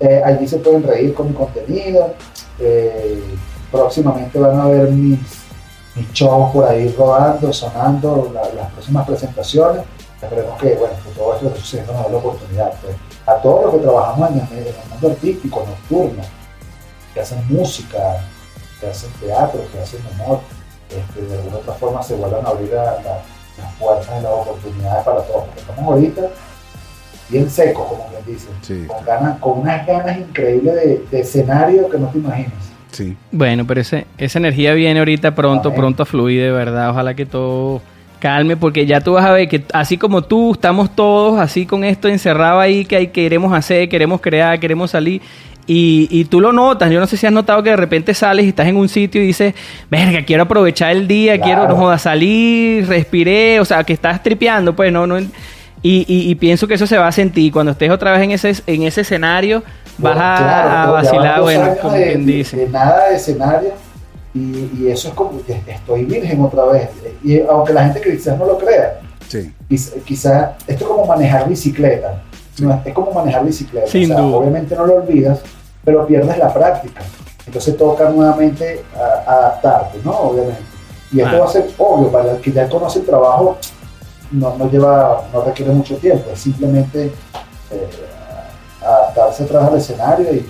Eh, 0.00 0.22
allí 0.24 0.46
se 0.46 0.58
pueden 0.58 0.84
reír 0.84 1.14
con 1.14 1.28
mi 1.28 1.34
contenido. 1.34 2.14
Eh, 2.60 3.20
próximamente 3.72 4.38
van 4.38 4.60
a 4.60 4.66
ver 4.66 4.90
mis, 4.90 5.18
mis 5.98 6.12
shows 6.12 6.50
por 6.52 6.64
ahí 6.66 6.88
rodando, 6.98 7.52
sonando, 7.52 8.30
la- 8.34 8.48
las 8.54 8.70
próximas 8.72 9.06
presentaciones. 9.06 9.82
Esperemos 10.22 10.58
que, 10.60 10.74
bueno, 10.74 10.94
que 11.04 11.10
todo 11.18 11.34
esto 11.34 11.42
que 11.46 11.48
está 11.52 11.60
sucediendo 11.60 11.92
nos 11.92 12.04
dé 12.06 12.10
la 12.12 12.18
oportunidad. 12.18 12.72
pues. 12.82 12.96
A 13.26 13.34
todos 13.42 13.64
los 13.66 13.74
que 13.74 13.80
trabajamos 13.80 14.30
en 14.30 14.36
el, 14.36 14.58
en 14.58 14.66
el 14.68 14.74
mundo 14.90 15.08
artístico, 15.10 15.64
nocturno, 15.66 16.22
que 17.14 17.20
hacen 17.20 17.44
música, 17.48 17.98
que 18.80 18.86
hacen 18.88 19.10
teatro, 19.20 19.60
que 19.72 19.80
hacen 19.80 20.00
humor, 20.14 20.40
este, 20.88 21.20
de 21.26 21.36
alguna 21.38 21.56
otra 21.58 21.74
forma 21.74 22.02
se 22.02 22.14
vuelvan 22.14 22.44
a 22.46 22.48
abrir 22.48 22.72
la- 22.72 22.84
la- 23.02 23.22
las 23.58 23.72
puertas 23.78 24.08
y 24.18 24.22
las 24.22 24.32
oportunidades 24.32 25.04
para 25.04 25.22
todos, 25.22 25.44
porque 25.44 25.60
estamos 25.60 25.84
ahorita 25.84 26.22
bien 27.28 27.50
secos, 27.50 27.86
como 27.88 28.06
quien 28.06 28.24
dice, 28.24 28.48
Sí. 28.62 28.86
con, 28.86 29.04
ganas, 29.04 29.38
con 29.40 29.58
unas 29.60 29.86
ganas 29.86 30.16
increíbles 30.16 30.74
de, 30.74 31.04
de 31.10 31.20
escenario 31.20 31.88
que 31.90 31.98
no 31.98 32.08
te 32.08 32.18
imaginas. 32.18 32.52
Sí. 32.92 33.16
Bueno, 33.32 33.66
pero 33.66 33.80
ese, 33.80 34.06
esa 34.16 34.38
energía 34.38 34.74
viene 34.74 34.98
ahorita 34.98 35.34
pronto, 35.34 35.74
pronto 35.74 36.02
a 36.02 36.06
fluir, 36.06 36.40
de 36.42 36.50
verdad. 36.52 36.90
Ojalá 36.90 37.14
que 37.14 37.26
todo 37.26 37.82
calme, 38.18 38.56
porque 38.56 38.86
ya 38.86 39.00
tú 39.00 39.12
vas 39.12 39.24
a 39.24 39.32
ver 39.32 39.48
que 39.48 39.62
así 39.72 39.96
como 39.96 40.22
tú, 40.22 40.52
estamos 40.54 40.94
todos 40.96 41.38
así 41.38 41.66
con 41.66 41.84
esto 41.84 42.08
encerrado 42.08 42.58
ahí, 42.60 42.84
que 42.84 42.96
hay, 42.96 43.06
queremos 43.08 43.52
hacer, 43.52 43.88
queremos 43.88 44.20
crear, 44.20 44.58
queremos 44.58 44.90
salir. 44.90 45.20
Y, 45.66 46.08
y 46.10 46.24
tú 46.24 46.40
lo 46.40 46.50
notas, 46.50 46.90
yo 46.90 46.98
no 46.98 47.06
sé 47.06 47.18
si 47.18 47.26
has 47.26 47.32
notado 47.32 47.62
que 47.62 47.68
de 47.70 47.76
repente 47.76 48.14
sales 48.14 48.46
y 48.46 48.48
estás 48.48 48.66
en 48.66 48.76
un 48.76 48.88
sitio 48.88 49.22
y 49.22 49.26
dices, 49.26 49.54
verga, 49.90 50.24
quiero 50.24 50.44
aprovechar 50.44 50.92
el 50.92 51.06
día, 51.06 51.34
Claro. 51.36 51.44
quiero, 51.44 51.68
no 51.68 51.76
joda, 51.76 51.98
salir, 51.98 52.88
respiré, 52.88 53.60
o 53.60 53.66
sea, 53.66 53.84
que 53.84 53.92
estás 53.92 54.22
tripeando, 54.22 54.74
pues 54.74 54.90
no, 54.90 55.06
no. 55.06 55.18
Y, 55.18 55.26
y- 56.08 56.30
y 56.30 56.34
pienso 56.36 56.66
que 56.66 56.74
eso 56.74 56.86
se 56.86 56.96
va 56.96 57.06
a 57.06 57.12
sentir. 57.12 57.52
Cuando 57.52 57.72
estés 57.72 57.90
otra 57.90 58.12
vez 58.12 58.22
en 58.22 58.30
ese, 58.30 58.54
en 58.66 58.82
ese 58.84 59.02
escenario, 59.02 59.62
vas 59.98 60.14
Bueno, 60.14 60.20
a, 60.20 60.36
claro, 60.36 60.68
a 60.70 60.90
vacilar, 60.92 61.40
bueno, 61.42 61.76
como 61.82 61.94
de- 61.94 62.04
quien 62.06 62.26
dice. 62.26 62.56
de 62.56 62.68
nada 62.68 63.08
de 63.08 63.16
escenario 63.16 63.70
y, 64.34 64.70
y 64.78 64.88
eso 64.90 65.08
es 65.08 65.14
como 65.14 65.42
que 65.44 65.60
estoy 65.66 66.04
virgen 66.04 66.40
otra 66.44 66.64
vez. 66.66 66.88
Y 67.24 67.40
aunque 67.40 67.72
la 67.72 67.84
gente 67.84 68.00
quizás 68.00 68.38
no 68.38 68.46
lo 68.46 68.58
crea, 68.58 69.00
Sí. 69.28 69.52
quizás 69.68 69.94
quizá, 70.04 70.52
esto 70.66 70.84
es 70.84 70.90
como 70.90 71.04
manejar 71.06 71.48
bicicleta. 71.48 72.22
¿no? 72.60 72.80
Es 72.84 72.92
como 72.94 73.12
manejar 73.12 73.44
bicicleta. 73.44 73.86
Sin 73.86 74.04
O 74.10 74.14
sea, 74.14 74.22
duda. 74.24 74.36
Obviamente 74.38 74.74
no 74.74 74.86
lo 74.86 74.94
olvidas, 74.96 75.40
pero 75.84 76.06
pierdes 76.06 76.38
la 76.38 76.52
práctica. 76.52 77.02
Entonces 77.46 77.76
toca 77.76 78.08
nuevamente 78.10 78.82
a- 78.96 79.30
adaptarte, 79.32 79.98
¿no? 80.04 80.10
Obviamente. 80.12 80.60
Y 81.12 81.20
esto 81.20 81.36
Ah. 81.36 81.38
va 81.38 81.44
a 81.46 81.48
ser 81.48 81.66
obvio, 81.78 82.10
para 82.10 82.32
el 82.32 82.38
que 82.40 82.50
ya 82.52 82.68
conoce 82.68 82.98
el 82.98 83.06
trabajo, 83.06 83.56
no, 84.32 84.56
no 84.58 84.70
lleva, 84.70 85.22
no 85.32 85.42
requiere 85.42 85.72
mucho 85.72 85.96
tiempo, 85.96 86.30
es 86.32 86.38
simplemente 86.40 87.06
eh, 87.70 87.88
adaptarse 89.18 89.44
atrás 89.44 89.68
al 89.70 89.78
escenario 89.78 90.32
y 90.34 90.46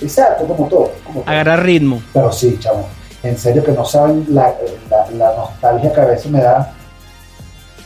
exacto, 0.00 0.44
como 0.46 0.68
todo, 0.68 0.90
como 1.04 1.20
todo. 1.20 1.30
Agarrar 1.32 1.62
ritmo. 1.62 2.00
Pero 2.12 2.32
sí, 2.32 2.56
chamo, 2.58 2.86
en 3.22 3.36
serio 3.38 3.62
que 3.64 3.72
no 3.72 3.84
saben 3.84 4.26
la, 4.30 4.54
la, 4.90 5.06
la 5.16 5.34
nostalgia 5.36 5.92
que 5.92 6.00
a 6.00 6.04
veces 6.06 6.30
me 6.30 6.40
da 6.40 6.72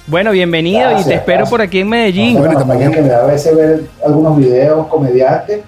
Bueno, 0.06 0.30
bienvenido 0.32 0.80
y 0.80 0.82
Gracias, 0.84 1.06
te 1.08 1.14
espero 1.14 1.38
gracias. 1.38 1.50
por 1.50 1.60
aquí 1.62 1.80
en 1.80 1.88
Medellín. 1.88 2.34
No, 2.34 2.40
Bueno, 2.40 2.58
también- 2.64 2.92
que 2.92 3.02
me 3.02 3.08
da 3.08 3.22
a 3.22 3.26
veces 3.26 3.54
ver 3.54 3.84
algunos 4.04 4.36
videos 4.36 4.86
comediantes 4.88 5.60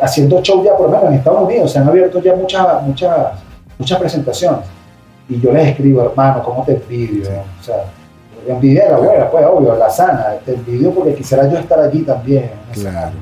haciendo 0.00 0.40
show 0.42 0.64
ya, 0.64 0.76
por 0.76 0.86
lo 0.86 0.92
menos 0.96 1.06
en 1.12 1.14
Estados 1.18 1.42
Unidos, 1.42 1.72
se 1.72 1.78
han 1.78 1.88
abierto 1.88 2.20
ya 2.22 2.34
muchas, 2.34 2.82
muchas, 2.84 3.10
muchas 3.78 3.98
presentaciones. 3.98 4.60
Y 5.28 5.40
yo 5.40 5.52
les 5.52 5.68
escribo, 5.68 6.02
hermano, 6.02 6.42
¿cómo 6.42 6.64
te 6.64 6.72
envidio? 6.72 7.28
O 7.60 7.62
sea, 7.62 7.84
envidia 8.48 8.84
de 8.84 8.90
la 8.92 8.96
buena, 8.98 9.30
pues 9.30 9.44
obvio, 9.46 9.76
la 9.76 9.90
sana. 9.90 10.26
Te 10.44 10.54
envidio 10.54 10.90
porque 10.92 11.14
quisiera 11.14 11.48
yo 11.48 11.58
estar 11.58 11.78
allí 11.80 12.02
también. 12.02 12.50
Claro. 12.72 13.12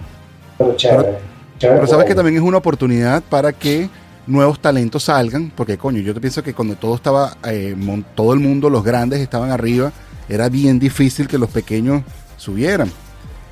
Pero 0.59 0.77
chévere. 0.77 1.19
chévere 1.59 1.79
Pero 1.79 1.79
por 1.81 1.89
sabes 1.89 2.07
que 2.07 2.15
también 2.15 2.37
es 2.37 2.43
una 2.43 2.59
oportunidad 2.59 3.23
para 3.23 3.53
que 3.53 3.89
nuevos 4.27 4.61
talentos 4.61 5.05
salgan, 5.05 5.51
porque 5.55 5.79
coño, 5.79 6.01
yo 6.01 6.13
te 6.13 6.21
pienso 6.21 6.43
que 6.43 6.53
cuando 6.55 6.75
todo 6.77 6.95
estaba, 6.95 7.37
eh, 7.45 7.75
todo 8.15 8.33
el 8.35 8.41
mundo, 8.41 8.69
los 8.69 8.85
grandes 8.85 9.21
estaban 9.21 9.51
arriba, 9.51 9.93
era 10.29 10.49
bien 10.49 10.79
difícil 10.79 11.27
que 11.29 11.39
los 11.39 11.49
pequeños 11.49 12.03
subieran. 12.37 12.91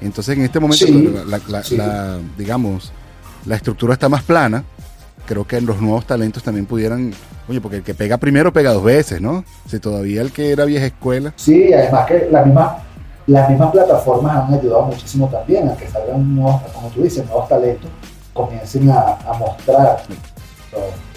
Entonces 0.01 0.37
en 0.37 0.45
este 0.45 0.61
momento, 0.61 0.85
Sí, 0.87 1.15
la, 1.27 1.41
la- 1.49 1.63
sí. 1.63 1.77
la- 1.77 2.19
digamos, 2.37 2.93
la 3.47 3.57
estructura 3.57 3.95
está 3.95 4.09
más 4.11 4.23
plana. 4.23 4.65
Creo 5.27 5.47
que 5.47 5.61
los 5.61 5.81
nuevos 5.81 6.07
talentos 6.07 6.43
también 6.43 6.67
pudieran, 6.67 7.13
oye, 7.49 7.61
porque 7.61 7.79
el 7.79 7.83
que 7.83 7.95
pega 7.95 8.19
primero 8.19 8.53
pega 8.53 8.73
dos 8.73 8.85
veces, 8.85 9.21
¿no? 9.21 9.45
Si 9.69 9.79
todavía 9.81 10.21
el 10.21 10.31
que 10.31 10.51
era 10.53 10.65
vieja 10.67 10.87
escuela, 10.87 11.33
Sí, 11.37 11.73
además 11.73 12.07
que 12.07 12.29
la 12.31 12.45
misma, 12.45 12.77
las 13.27 13.49
mismas 13.51 13.71
plataformas 13.73 14.37
han 14.49 14.55
ayudado 14.55 14.83
muchísimo 14.85 15.29
también 15.29 15.69
a 15.69 15.77
que 15.77 15.89
salgan 15.89 16.35
nuevos, 16.37 16.63
como 16.73 16.89
tú 16.91 17.03
dices, 17.03 17.25
nuevos 17.27 17.49
talentos, 17.49 17.91
comiencen 18.33 18.91
a, 18.91 19.01
a 19.27 19.33
mostrar 19.39 20.03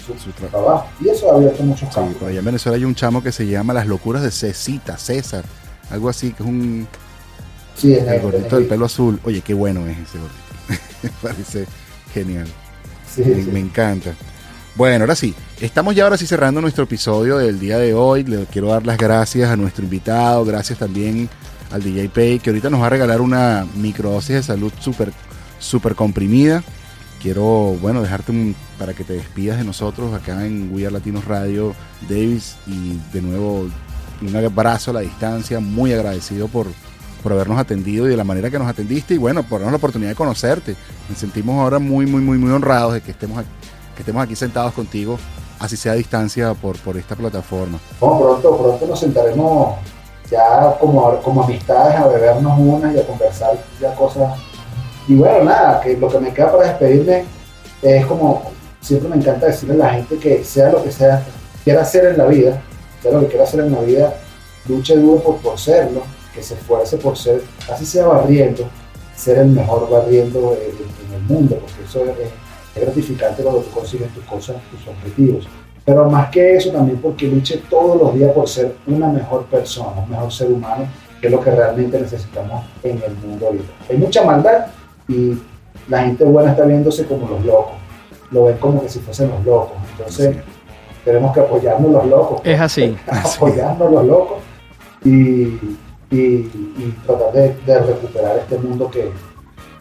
su, 0.06 0.12
Su 0.18 0.30
tra- 0.30 0.50
trabajo. 0.50 0.86
Y 1.00 1.08
eso 1.08 1.30
ha 1.30 1.36
abierto 1.36 1.62
muchos 1.62 1.88
sí, 1.88 1.94
campos. 1.94 2.16
por 2.16 2.28
allá 2.28 2.38
en 2.40 2.44
Venezuela 2.44 2.76
hay 2.76 2.84
un 2.84 2.94
chamo 2.94 3.22
que 3.22 3.30
se 3.32 3.46
llama 3.46 3.72
Las 3.74 3.86
locuras 3.86 4.22
de 4.22 4.30
Cecita, 4.30 4.96
César, 4.98 5.44
algo 5.90 6.08
así, 6.08 6.32
que 6.32 6.42
es 6.42 6.48
un, 6.48 6.88
Sí, 7.76 7.94
en 7.94 8.08
El 8.08 8.14
el- 8.16 8.20
gordito 8.22 8.56
del 8.56 8.64
el- 8.64 8.68
pelo 8.68 8.86
azul. 8.86 9.20
Oye, 9.24 9.40
qué 9.42 9.54
bueno 9.54 9.86
es 9.86 9.96
ese 9.98 10.18
gordito. 10.18 11.16
Parece 11.22 11.66
genial. 12.12 12.46
sí, 13.08 13.22
Me, 13.24 13.42
sí. 13.42 13.50
me 13.50 13.60
encanta. 13.60 14.10
Bueno, 14.74 15.04
ahora 15.04 15.14
sí. 15.14 15.34
Estamos 15.60 15.94
ya 15.94 16.04
ahora 16.04 16.16
sí 16.16 16.26
cerrando 16.26 16.60
nuestro 16.60 16.84
episodio 16.84 17.38
del 17.38 17.58
día 17.58 17.78
de 17.78 17.92
hoy. 17.94 18.24
Le 18.24 18.44
quiero 18.46 18.68
dar 18.68 18.84
las 18.86 18.98
gracias 18.98 19.50
a 19.50 19.56
nuestro 19.56 19.84
invitado. 19.84 20.44
Gracias 20.44 20.78
también 20.78 21.28
al 21.70 21.82
DJ 21.82 22.08
Pay, 22.08 22.38
que 22.40 22.50
ahorita 22.50 22.70
nos 22.70 22.80
va 22.82 22.86
a 22.86 22.90
regalar 22.90 23.20
una 23.20 23.66
microdosis 23.76 24.36
de 24.36 24.42
salud 24.42 24.72
súper 24.80 25.12
súper 25.58 25.94
comprimida. 25.94 26.62
Quiero, 27.22 27.76
bueno, 27.82 28.00
dejarte 28.00 28.32
un- 28.32 28.56
para 28.78 28.94
que 28.94 29.04
te 29.04 29.12
despidas 29.12 29.58
de 29.58 29.64
nosotros 29.64 30.14
acá 30.14 30.46
en 30.46 30.70
We 30.72 30.84
Are 30.86 30.92
Latinos 30.92 31.26
Radio, 31.26 31.74
Davis. 32.08 32.56
Y 32.66 32.98
de 33.12 33.20
nuevo, 33.20 33.68
un 34.22 34.36
abrazo 34.36 34.90
a 34.90 34.94
la 34.94 35.00
distancia. 35.00 35.60
Muy 35.60 35.92
agradecido 35.92 36.48
por, 36.48 36.66
por 37.22 37.32
habernos 37.32 37.58
atendido 37.58 38.06
y 38.06 38.10
de 38.10 38.16
la 38.16 38.24
manera 38.24 38.50
que 38.50 38.58
nos 38.58 38.68
atendiste 38.68 39.14
y 39.14 39.18
bueno, 39.18 39.42
por 39.42 39.58
darnos 39.60 39.72
la 39.72 39.76
oportunidad 39.76 40.10
de 40.10 40.16
conocerte. 40.16 40.76
Nos 41.10 41.18
sentimos 41.18 41.60
ahora 41.60 41.78
muy, 41.78 42.06
muy, 42.06 42.22
muy, 42.22 42.38
muy 42.38 42.50
honrados 42.52 42.94
de 42.94 43.02
que 43.02 43.10
estemos 43.10 43.36
aquí, 43.38 43.48
que 43.94 44.00
estemos 44.02 44.22
aquí 44.22 44.34
sentados 44.34 44.72
contigo, 44.72 45.18
así 45.58 45.76
sea 45.76 45.92
a 45.92 45.96
distancia 45.96 46.54
por, 46.54 46.78
por 46.78 46.96
esta 46.96 47.16
plataforma. 47.16 47.78
No, 48.00 48.18
pronto, 48.18 48.56
pronto 48.56 48.86
nos 48.86 48.98
sentaremos 48.98 49.74
ya 50.30 50.76
como, 50.78 51.16
como 51.22 51.42
amistades 51.42 51.96
a 51.96 52.06
bebernos 52.06 52.58
unas 52.58 52.94
y 52.94 52.98
a 52.98 53.06
conversar 53.06 53.58
ya 53.80 53.94
cosas. 53.94 54.38
Y 55.08 55.16
bueno, 55.16 55.44
nada, 55.44 55.80
que 55.80 55.96
lo 55.96 56.08
que 56.08 56.20
me 56.20 56.32
queda 56.32 56.52
para 56.52 56.68
despedirme 56.68 57.24
es 57.82 58.06
como 58.06 58.50
siempre 58.80 59.08
me 59.08 59.16
encanta 59.16 59.46
decirle 59.46 59.74
a 59.74 59.78
la 59.78 59.90
gente 59.94 60.18
que 60.18 60.44
sea 60.44 60.70
lo 60.70 60.82
que 60.82 60.90
sea, 60.90 61.24
quiera 61.64 61.82
hacer 61.82 62.06
en 62.06 62.18
la 62.18 62.26
vida, 62.26 62.62
sea 63.02 63.12
lo 63.12 63.20
que 63.20 63.28
quiera 63.28 63.44
hacer 63.44 63.60
en 63.60 63.72
la 63.72 63.80
vida, 63.80 64.14
luche 64.66 64.96
duro 64.96 65.22
por, 65.22 65.36
por 65.38 65.58
serlo, 65.58 66.02
que 66.34 66.42
se 66.42 66.54
esfuerce 66.54 66.96
por 66.96 67.16
ser, 67.16 67.42
así 67.70 67.84
sea 67.84 68.06
barriendo, 68.06 68.68
ser 69.16 69.38
el 69.38 69.48
mejor 69.48 69.88
barriendo 69.90 70.54
en, 70.54 70.90
el 71.14 71.22
mundo, 71.22 71.56
porque 71.56 71.84
eso 71.84 72.04
es, 72.04 72.28
es 72.76 72.82
gratificante 72.82 73.42
cuando 73.42 73.62
tú 73.62 73.70
consigues 73.72 74.08
tus 74.14 74.24
cosas, 74.24 74.56
tus 74.70 74.86
objetivos. 74.86 75.46
Pero 75.90 76.08
más 76.08 76.30
que 76.30 76.54
eso, 76.54 76.70
también 76.70 76.98
porque 76.98 77.26
luche 77.26 77.60
todos 77.68 78.00
los 78.00 78.14
días 78.14 78.30
por 78.32 78.46
ser 78.48 78.76
una 78.86 79.08
mejor 79.08 79.44
persona, 79.46 80.00
un 80.04 80.08
mejor 80.08 80.30
ser 80.32 80.48
humano, 80.52 80.84
que 81.20 81.26
es 81.26 81.32
lo 81.32 81.40
que 81.40 81.50
realmente 81.50 81.98
necesitamos 82.00 82.64
en 82.84 83.02
el 83.02 83.12
mundo 83.16 83.46
ahorita. 83.46 83.72
Hay 83.90 83.96
mucha 83.96 84.24
maldad 84.24 84.66
y 85.08 85.36
la 85.88 86.04
gente 86.04 86.22
buena 86.24 86.52
está 86.52 86.64
viéndose 86.64 87.06
como 87.06 87.28
los 87.28 87.44
locos, 87.44 87.72
lo 88.30 88.44
ven 88.44 88.56
como 88.58 88.80
que 88.82 88.88
si 88.88 89.00
fuesen 89.00 89.30
los 89.30 89.44
locos. 89.44 89.72
Entonces, 89.98 90.36
tenemos 91.04 91.32
que 91.34 91.40
apoyarnos 91.40 91.90
los 91.90 92.06
locos. 92.06 92.40
Es 92.44 92.60
así. 92.68 92.96
apoyarnos 93.10 93.90
los 93.90 94.04
locos 94.06 94.38
y, 95.04 95.10
y- 96.12 96.14
y 96.14 96.94
tratar 97.04 97.32
de, 97.32 97.56
de 97.66 97.78
recuperar 97.80 98.36
este 98.38 98.58
mundo 98.58 98.88
que, 98.88 99.10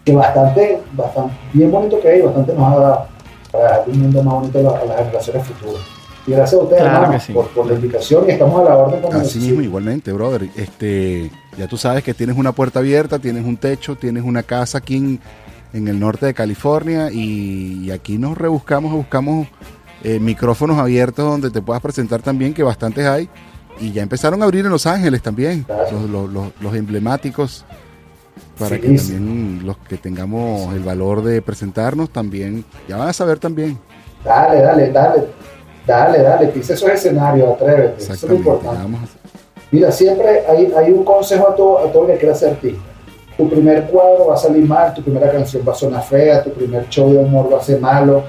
que 0.04 0.16
bastante, 0.16 0.82
bastante, 0.94 1.36
bien 1.54 1.72
bonito 1.72 2.00
que 2.00 2.08
hay, 2.10 2.22
bastante 2.24 2.54
nos 2.54 2.74
ha 2.74 2.80
dado 2.80 3.06
para 3.52 3.84
un 3.86 4.00
mundo 4.02 4.24
más 4.24 4.34
bonito 4.36 4.60
a 4.76 4.86
las 4.86 4.98
generaciones 4.98 5.44
futuras. 5.48 5.82
Y 6.30 6.34
gracias 6.36 6.60
a 6.60 6.64
ustedes, 6.64 6.82
Claro 6.84 7.04
hermano, 7.06 7.20
sí. 7.20 7.34
por, 7.34 7.48
por 7.50 7.66
la 7.68 7.74
invitación 7.74 8.26
y 8.28 8.32
estamos 8.34 8.62
a 8.62 8.70
la 8.70 8.78
orden 8.78 9.02
como 9.02 9.18
Así 9.20 9.40
mismo, 9.40 9.62
igualmente, 9.62 10.12
brother. 10.12 10.48
Este, 10.56 11.32
ya 11.58 11.68
tú 11.68 11.76
sabes 11.78 12.04
que 12.04 12.14
tienes 12.14 12.38
una 12.38 12.52
puerta 12.52 12.80
abierta, 12.80 13.18
tienes 13.20 13.46
un 13.46 13.58
techo, 13.58 13.96
tienes 13.96 14.24
una 14.24 14.44
casa 14.44 14.78
aquí 14.78 14.98
en, 14.98 15.20
en 15.74 15.88
el 15.88 16.00
norte 16.00 16.28
de 16.28 16.34
California 16.36 17.10
y, 17.12 17.86
y 17.86 17.92
aquí 17.92 18.18
nos 18.18 18.38
rebuscamos, 18.38 18.92
buscamos 18.94 19.48
eh, 20.04 20.20
micrófonos 20.20 20.78
abiertos 20.78 21.26
donde 21.26 21.50
te 21.50 21.62
puedas 21.62 21.82
presentar 21.82 22.22
también, 22.22 22.54
que 22.54 22.62
bastantes 22.64 23.06
hay. 23.08 23.28
Y 23.82 23.92
ya 23.92 24.04
empezaron 24.04 24.42
a 24.42 24.46
abrir 24.46 24.66
en 24.66 24.72
Los 24.72 24.86
Ángeles 24.86 25.22
también, 25.22 25.64
Claro. 25.64 25.84
los, 25.92 26.10
los- 26.10 26.32
los- 26.34 26.52
los 26.62 26.76
emblemáticos, 26.76 27.66
para 28.60 28.76
Sí, 28.76 28.82
que 28.82 28.98
sí. 28.98 29.14
también 29.14 29.62
los 29.66 29.78
que 29.78 29.98
tengamos 29.98 30.74
el 30.76 30.82
valor 30.84 31.24
de 31.24 31.42
presentarnos 31.42 32.10
también, 32.12 32.66
ya 32.88 32.98
van 32.98 33.08
a 33.10 33.14
saber 33.14 33.40
también. 33.40 33.80
Dale, 34.24 34.62
dale, 34.62 34.92
dale, 34.92 35.24
dale, 35.90 36.22
dale, 36.22 36.48
pisa 36.48 36.74
esos 36.74 36.90
escenarios, 36.90 37.50
atrévete, 37.50 38.02
eso 38.04 38.14
es 38.14 38.24
lo 38.24 38.36
importante. 38.36 38.78
vamos 38.84 39.10
Mira, 39.72 39.92
siempre 39.92 40.46
hay, 40.48 40.72
hay 40.76 40.92
un 40.92 41.04
consejo 41.04 41.50
a 41.50 41.56
todo, 41.56 41.80
a 41.80 41.92
todo 41.92 42.06
el 42.06 42.14
que 42.14 42.20
quiera 42.20 42.34
ser 42.34 42.52
artista. 42.52 42.82
Tu 43.38 43.50
primer 43.50 43.86
cuadro 43.86 44.28
va 44.28 44.34
a 44.34 44.38
salir 44.38 44.66
mal, 44.66 44.94
tu 44.94 45.02
primera 45.02 45.32
canción 45.32 45.64
va 45.68 45.72
a 45.74 45.76
sonar 45.76 46.04
fea, 46.04 46.44
tu 46.44 46.52
primer 46.52 46.88
show 46.90 47.10
de 47.12 47.18
humor 47.20 47.54
va 47.54 47.60
a 47.60 47.64
ser 47.64 47.80
malo, 47.80 48.24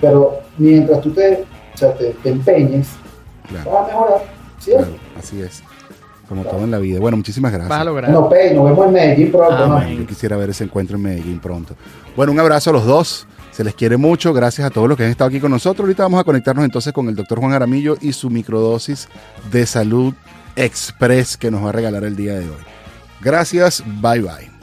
pero 0.00 0.40
mientras 0.58 1.00
tú 1.00 1.12
te, 1.12 1.44
o 1.74 1.78
sea, 1.78 1.94
te, 1.94 2.10
te 2.22 2.28
empeñes, 2.30 2.88
Claro, 3.48 3.70
vas 3.70 3.84
a 3.84 3.86
mejorar. 3.86 4.22
¿cierto? 4.58 4.84
claro, 4.84 4.98
así 5.18 5.42
es. 5.42 5.62
Como 6.30 6.44
todo 6.44 6.62
en 6.62 6.70
la 6.70 6.78
vida. 6.78 7.00
Bueno, 7.00 7.16
muchísimas 7.16 7.50
gracias. 7.50 7.68
Vas 7.68 7.80
a 7.80 7.84
lograr. 7.84 8.08
Bueno, 8.08 8.28
Pei, 8.28 8.54
nos 8.54 8.64
vemos 8.66 8.86
en 8.86 8.92
Medellín 8.92 9.32
pronto. 9.32 9.66
¿no? 9.66 9.78
Amén. 9.78 9.98
Yo 9.98 10.06
quisiera 10.06 10.36
ver 10.36 10.50
ese 10.50 10.62
encuentro 10.62 10.96
en 10.96 11.02
Medellín 11.02 11.40
pronto. 11.40 11.74
Bueno, 12.14 12.30
un 12.30 12.38
abrazo 12.38 12.70
a 12.70 12.72
los 12.72 12.86
dos. 12.86 13.26
Se 13.50 13.64
les 13.64 13.74
quiere 13.74 13.96
mucho. 13.96 14.32
Gracias 14.32 14.64
a 14.64 14.70
todos 14.70 14.88
los 14.88 14.96
que 14.96 15.02
han 15.02 15.10
estado 15.10 15.26
aquí 15.26 15.40
con 15.40 15.50
nosotros. 15.50 15.80
Ahorita 15.86 16.04
vamos 16.04 16.20
a 16.20 16.24
conectarnos 16.24 16.64
entonces 16.64 16.92
con 16.92 17.08
el 17.08 17.16
doctor 17.16 17.40
Juan 17.40 17.52
Aramillo 17.52 17.96
y 18.00 18.12
su 18.12 18.30
microdosis 18.30 19.08
de 19.50 19.66
salud 19.66 20.14
express 20.54 21.36
que 21.36 21.50
nos 21.50 21.64
va 21.64 21.70
a 21.70 21.72
regalar 21.72 22.04
el 22.04 22.14
día 22.14 22.34
de 22.34 22.48
hoy. 22.48 22.62
Gracias. 23.20 23.82
Bye 24.00 24.20
bye. 24.20 24.59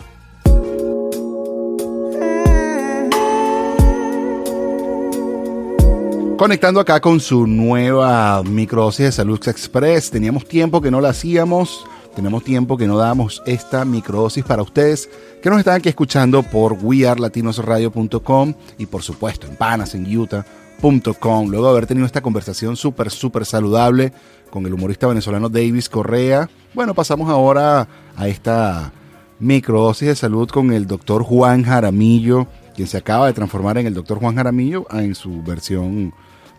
Conectando 6.37 6.79
acá 6.79 6.99
con 6.99 7.19
su 7.19 7.47
nueva 7.47 8.43
microdosis 8.43 9.05
de 9.07 9.11
Salud 9.11 9.39
Express. 9.47 10.11
Teníamos 10.11 10.47
tiempo 10.47 10.81
que 10.81 10.91
no 10.91 11.01
la 11.01 11.09
hacíamos. 11.09 11.87
Tenemos 12.15 12.43
tiempo 12.43 12.77
que 12.77 12.85
no 12.85 12.95
dábamos 12.95 13.41
esta 13.47 13.83
microdosis 13.85 14.43
para 14.43 14.61
ustedes 14.61 15.09
que 15.41 15.49
nos 15.49 15.57
están 15.57 15.77
aquí 15.77 15.89
escuchando 15.89 16.43
por 16.43 16.73
wearlatinosradio.com 16.73 18.53
y 18.77 18.85
por 18.85 19.01
supuesto 19.01 19.47
en 19.47 19.55
Panas, 19.55 19.95
en 19.95 20.15
Utah.com. 20.15 21.49
Luego 21.49 21.65
de 21.65 21.71
haber 21.71 21.87
tenido 21.87 22.05
esta 22.05 22.21
conversación 22.21 22.77
súper, 22.77 23.09
súper 23.09 23.43
saludable 23.43 24.13
con 24.51 24.63
el 24.67 24.73
humorista 24.75 25.07
venezolano 25.07 25.49
Davis 25.49 25.89
Correa, 25.89 26.47
bueno, 26.75 26.93
pasamos 26.93 27.31
ahora 27.31 27.87
a 28.15 28.27
esta 28.27 28.93
microdosis 29.39 30.07
de 30.07 30.15
salud 30.15 30.47
con 30.49 30.71
el 30.71 30.85
doctor 30.85 31.23
Juan 31.23 31.63
Jaramillo, 31.63 32.45
quien 32.75 32.87
se 32.87 32.97
acaba 32.97 33.25
de 33.25 33.33
transformar 33.33 33.79
en 33.79 33.87
el 33.87 33.95
doctor 33.95 34.19
Juan 34.19 34.35
Jaramillo 34.35 34.85
en 34.91 35.15
su 35.15 35.41
versión 35.41 36.13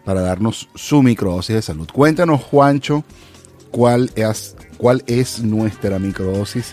para 0.09 0.23
darnos 0.23 0.71
su 0.75 1.03
microdosis 1.03 1.57
de 1.57 1.61
salud. 1.61 1.87
Cuéntanos, 1.93 2.41
Juancho, 2.41 3.05
cuál 3.71 4.11
es, 4.17 4.57
cuál 4.79 5.05
es 5.07 5.43
nuestra 5.43 5.99
microdosis 5.99 6.73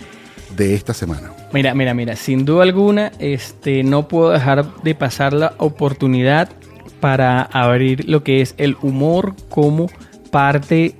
de 0.56 0.72
esta 0.72 0.94
semana. 0.94 1.32
Mira, 1.52 1.74
mira, 1.74 1.92
mira, 1.92 2.16
sin 2.16 2.46
duda 2.46 2.62
alguna, 2.62 3.12
este, 3.18 3.82
no 3.84 4.08
puedo 4.08 4.30
dejar 4.30 4.82
de 4.82 4.94
pasar 4.94 5.34
la 5.34 5.52
oportunidad 5.58 6.48
para 7.00 7.42
abrir 7.42 8.08
lo 8.08 8.24
que 8.24 8.40
es 8.40 8.54
el 8.56 8.74
humor 8.80 9.34
como 9.50 9.90
parte, 10.30 10.94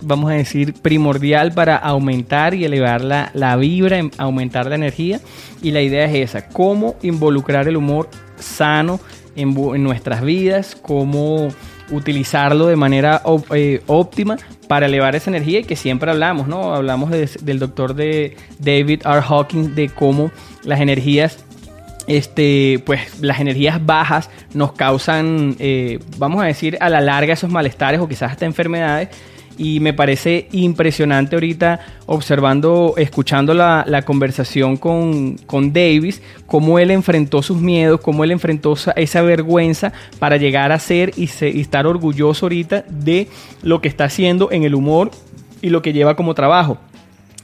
vamos 0.00 0.32
a 0.32 0.34
decir, 0.34 0.74
primordial 0.74 1.52
para 1.52 1.76
aumentar 1.76 2.52
y 2.54 2.64
elevar 2.64 3.04
la, 3.04 3.30
la 3.32 3.54
vibra, 3.54 3.98
em- 3.98 4.10
aumentar 4.18 4.66
la 4.66 4.74
energía. 4.74 5.20
Y 5.62 5.70
la 5.70 5.82
idea 5.82 6.06
es 6.06 6.30
esa, 6.30 6.48
cómo 6.48 6.96
involucrar 7.02 7.68
el 7.68 7.76
humor 7.76 8.08
sano 8.40 8.98
en, 9.36 9.56
en 9.56 9.84
nuestras 9.84 10.22
vidas, 10.22 10.76
cómo 10.82 11.50
utilizarlo 11.90 12.66
de 12.66 12.76
manera 12.76 13.22
eh, 13.54 13.82
óptima 13.86 14.36
para 14.68 14.86
elevar 14.86 15.14
esa 15.14 15.30
energía 15.30 15.60
y 15.60 15.64
que 15.64 15.76
siempre 15.76 16.10
hablamos, 16.10 16.48
¿no? 16.48 16.74
Hablamos 16.74 17.10
de- 17.10 17.30
del 17.42 17.58
doctor 17.58 17.94
de 17.94 18.36
David 18.58 19.02
R. 19.04 19.20
Hawkins 19.28 19.74
de 19.76 19.88
cómo 19.88 20.30
las 20.64 20.80
energías 20.80 21.38
este, 22.08 22.80
pues 22.86 23.20
las 23.20 23.40
energías 23.40 23.84
bajas 23.84 24.30
nos 24.54 24.72
causan, 24.72 25.56
eh, 25.58 25.98
vamos 26.18 26.40
a 26.42 26.46
decir, 26.46 26.78
a 26.80 26.88
la 26.88 27.00
larga 27.00 27.32
esos 27.34 27.50
malestares 27.50 28.00
o 28.00 28.06
quizás 28.08 28.30
hasta 28.32 28.44
enfermedades. 28.46 29.08
Y 29.58 29.80
me 29.80 29.94
parece 29.94 30.48
impresionante 30.52 31.34
ahorita 31.36 31.80
observando, 32.04 32.94
escuchando 32.98 33.54
la, 33.54 34.02
conversación 34.04 34.76
con, 34.76 35.36
con 35.46 35.72
Davis, 35.72 36.20
cómo 36.46 36.78
él 36.78 36.90
enfrentó 36.90 37.42
sus 37.42 37.58
miedos, 37.60 38.00
cómo 38.00 38.22
él 38.24 38.32
enfrentó 38.32 38.74
esa, 38.74 38.92
esa 38.92 39.22
vergüenza 39.22 39.92
para 40.18 40.36
llegar 40.36 40.72
a 40.72 40.78
ser 40.78 41.12
y, 41.16 41.28
se- 41.28 41.48
y 41.50 41.60
estar 41.60 41.86
orgulloso 41.86 42.46
ahorita 42.46 42.84
de 42.88 43.28
lo 43.62 43.80
que 43.80 43.88
está 43.88 44.04
haciendo 44.04 44.50
en 44.52 44.64
el 44.64 44.74
humor 44.74 45.10
y 45.62 45.70
lo 45.70 45.80
que 45.80 45.92
lleva 45.94 46.16
como 46.16 46.34
trabajo. 46.34 46.76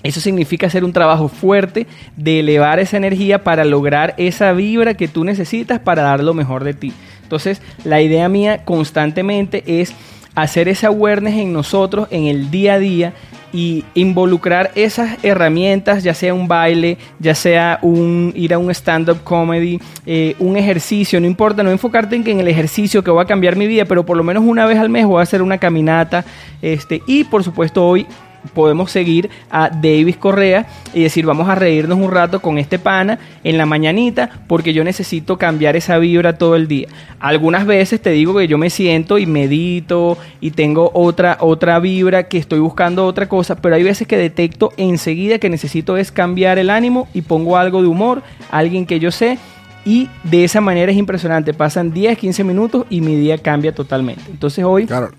Eso 0.02 0.20
significa 0.20 0.66
hacer 0.66 0.84
un 0.84 0.92
trabajo 0.92 1.28
fuerte 1.28 1.86
de 2.16 2.40
elevar 2.40 2.78
esa 2.80 2.96
energía 2.96 3.44
para 3.44 3.64
lograr 3.64 4.14
esa 4.16 4.52
vibra 4.52 4.94
que 4.94 5.06
tú 5.08 5.24
necesitas 5.24 5.78
para 5.78 6.02
dar 6.02 6.22
lo 6.22 6.34
mejor 6.34 6.64
de 6.64 6.74
ti. 6.74 6.92
Entonces, 7.22 7.62
la 7.84 8.02
idea 8.02 8.28
mía 8.28 8.64
constantemente 8.64 9.62
es 9.66 9.94
hacer 10.34 10.68
ese 10.68 10.86
awareness 10.86 11.34
en 11.34 11.52
nosotros 11.52 12.08
en 12.10 12.26
el 12.26 12.50
día 12.50 12.74
a 12.74 12.78
día 12.78 13.14
y 13.52 13.84
involucrar 13.94 14.70
esas 14.74 15.22
herramientas, 15.22 16.02
ya 16.02 16.14
sea 16.14 16.32
un 16.32 16.48
baile, 16.48 16.96
ya 17.18 17.34
sea 17.34 17.78
un 17.82 18.32
ir 18.34 18.54
a 18.54 18.58
un 18.58 18.70
stand-up 18.70 19.22
comedy, 19.22 19.78
eh, 20.06 20.34
un 20.38 20.56
ejercicio, 20.56 21.20
no 21.20 21.26
importa, 21.26 21.62
no 21.62 21.70
enfocarte 21.70 22.16
en 22.16 22.24
que 22.24 22.30
en 22.30 22.40
el 22.40 22.48
ejercicio 22.48 23.04
que 23.04 23.10
va 23.10 23.22
a 23.22 23.26
cambiar 23.26 23.56
mi 23.56 23.66
vida, 23.66 23.84
pero 23.84 24.06
por 24.06 24.16
lo 24.16 24.24
menos 24.24 24.42
una 24.44 24.64
vez 24.64 24.78
al 24.78 24.88
mes 24.88 25.04
voy 25.04 25.20
a 25.20 25.22
hacer 25.22 25.42
una 25.42 25.58
caminata, 25.58 26.24
este, 26.62 27.02
y 27.06 27.24
por 27.24 27.44
supuesto 27.44 27.86
hoy 27.86 28.06
podemos 28.54 28.90
seguir 28.90 29.30
a 29.50 29.68
Davis 29.70 30.16
Correa 30.16 30.66
y 30.94 31.02
decir 31.02 31.26
vamos 31.26 31.48
a 31.48 31.54
reírnos 31.54 31.98
un 31.98 32.10
rato 32.10 32.40
con 32.40 32.58
este 32.58 32.78
pana 32.78 33.18
en 33.44 33.58
la 33.58 33.66
mañanita 33.66 34.42
porque 34.46 34.72
yo 34.72 34.84
necesito 34.84 35.38
cambiar 35.38 35.76
esa 35.76 35.98
vibra 35.98 36.38
todo 36.38 36.56
el 36.56 36.68
día. 36.68 36.88
Algunas 37.20 37.66
veces 37.66 38.00
te 38.00 38.10
digo 38.10 38.36
que 38.36 38.48
yo 38.48 38.58
me 38.58 38.70
siento 38.70 39.18
y 39.18 39.26
medito 39.26 40.18
y 40.40 40.50
tengo 40.50 40.90
otra 40.94 41.38
otra 41.40 41.78
vibra 41.78 42.24
que 42.24 42.38
estoy 42.38 42.58
buscando 42.58 43.06
otra 43.06 43.28
cosa, 43.28 43.56
pero 43.56 43.74
hay 43.74 43.82
veces 43.82 44.06
que 44.06 44.16
detecto 44.16 44.72
enseguida 44.76 45.38
que 45.38 45.48
necesito 45.48 45.96
es 45.96 46.12
cambiar 46.12 46.58
el 46.58 46.70
ánimo 46.70 47.08
y 47.14 47.22
pongo 47.22 47.56
algo 47.56 47.82
de 47.82 47.88
humor, 47.88 48.22
alguien 48.50 48.86
que 48.86 49.00
yo 49.00 49.10
sé 49.10 49.38
y 49.84 50.08
de 50.24 50.44
esa 50.44 50.60
manera 50.60 50.92
es 50.92 50.98
impresionante, 50.98 51.54
pasan 51.54 51.92
10, 51.92 52.18
15 52.18 52.44
minutos 52.44 52.86
y 52.88 53.00
mi 53.00 53.16
día 53.16 53.38
cambia 53.38 53.74
totalmente. 53.74 54.22
Entonces 54.30 54.64
hoy 54.64 54.86
Claro, 54.86 55.10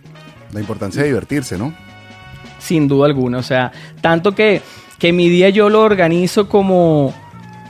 la 0.52 0.60
importancia 0.60 1.02
de 1.02 1.10
divertirse, 1.10 1.58
¿no? 1.58 1.74
Sin 2.64 2.88
duda 2.88 3.06
alguna. 3.08 3.38
O 3.40 3.44
sea, 3.44 3.72
tanto 4.02 4.34
que, 4.34 4.62
que 4.98 5.12
mi 5.12 5.30
día 5.30 5.50
yo 5.50 5.70
lo 5.70 5.82
organizo 5.82 6.48
como, 6.48 7.14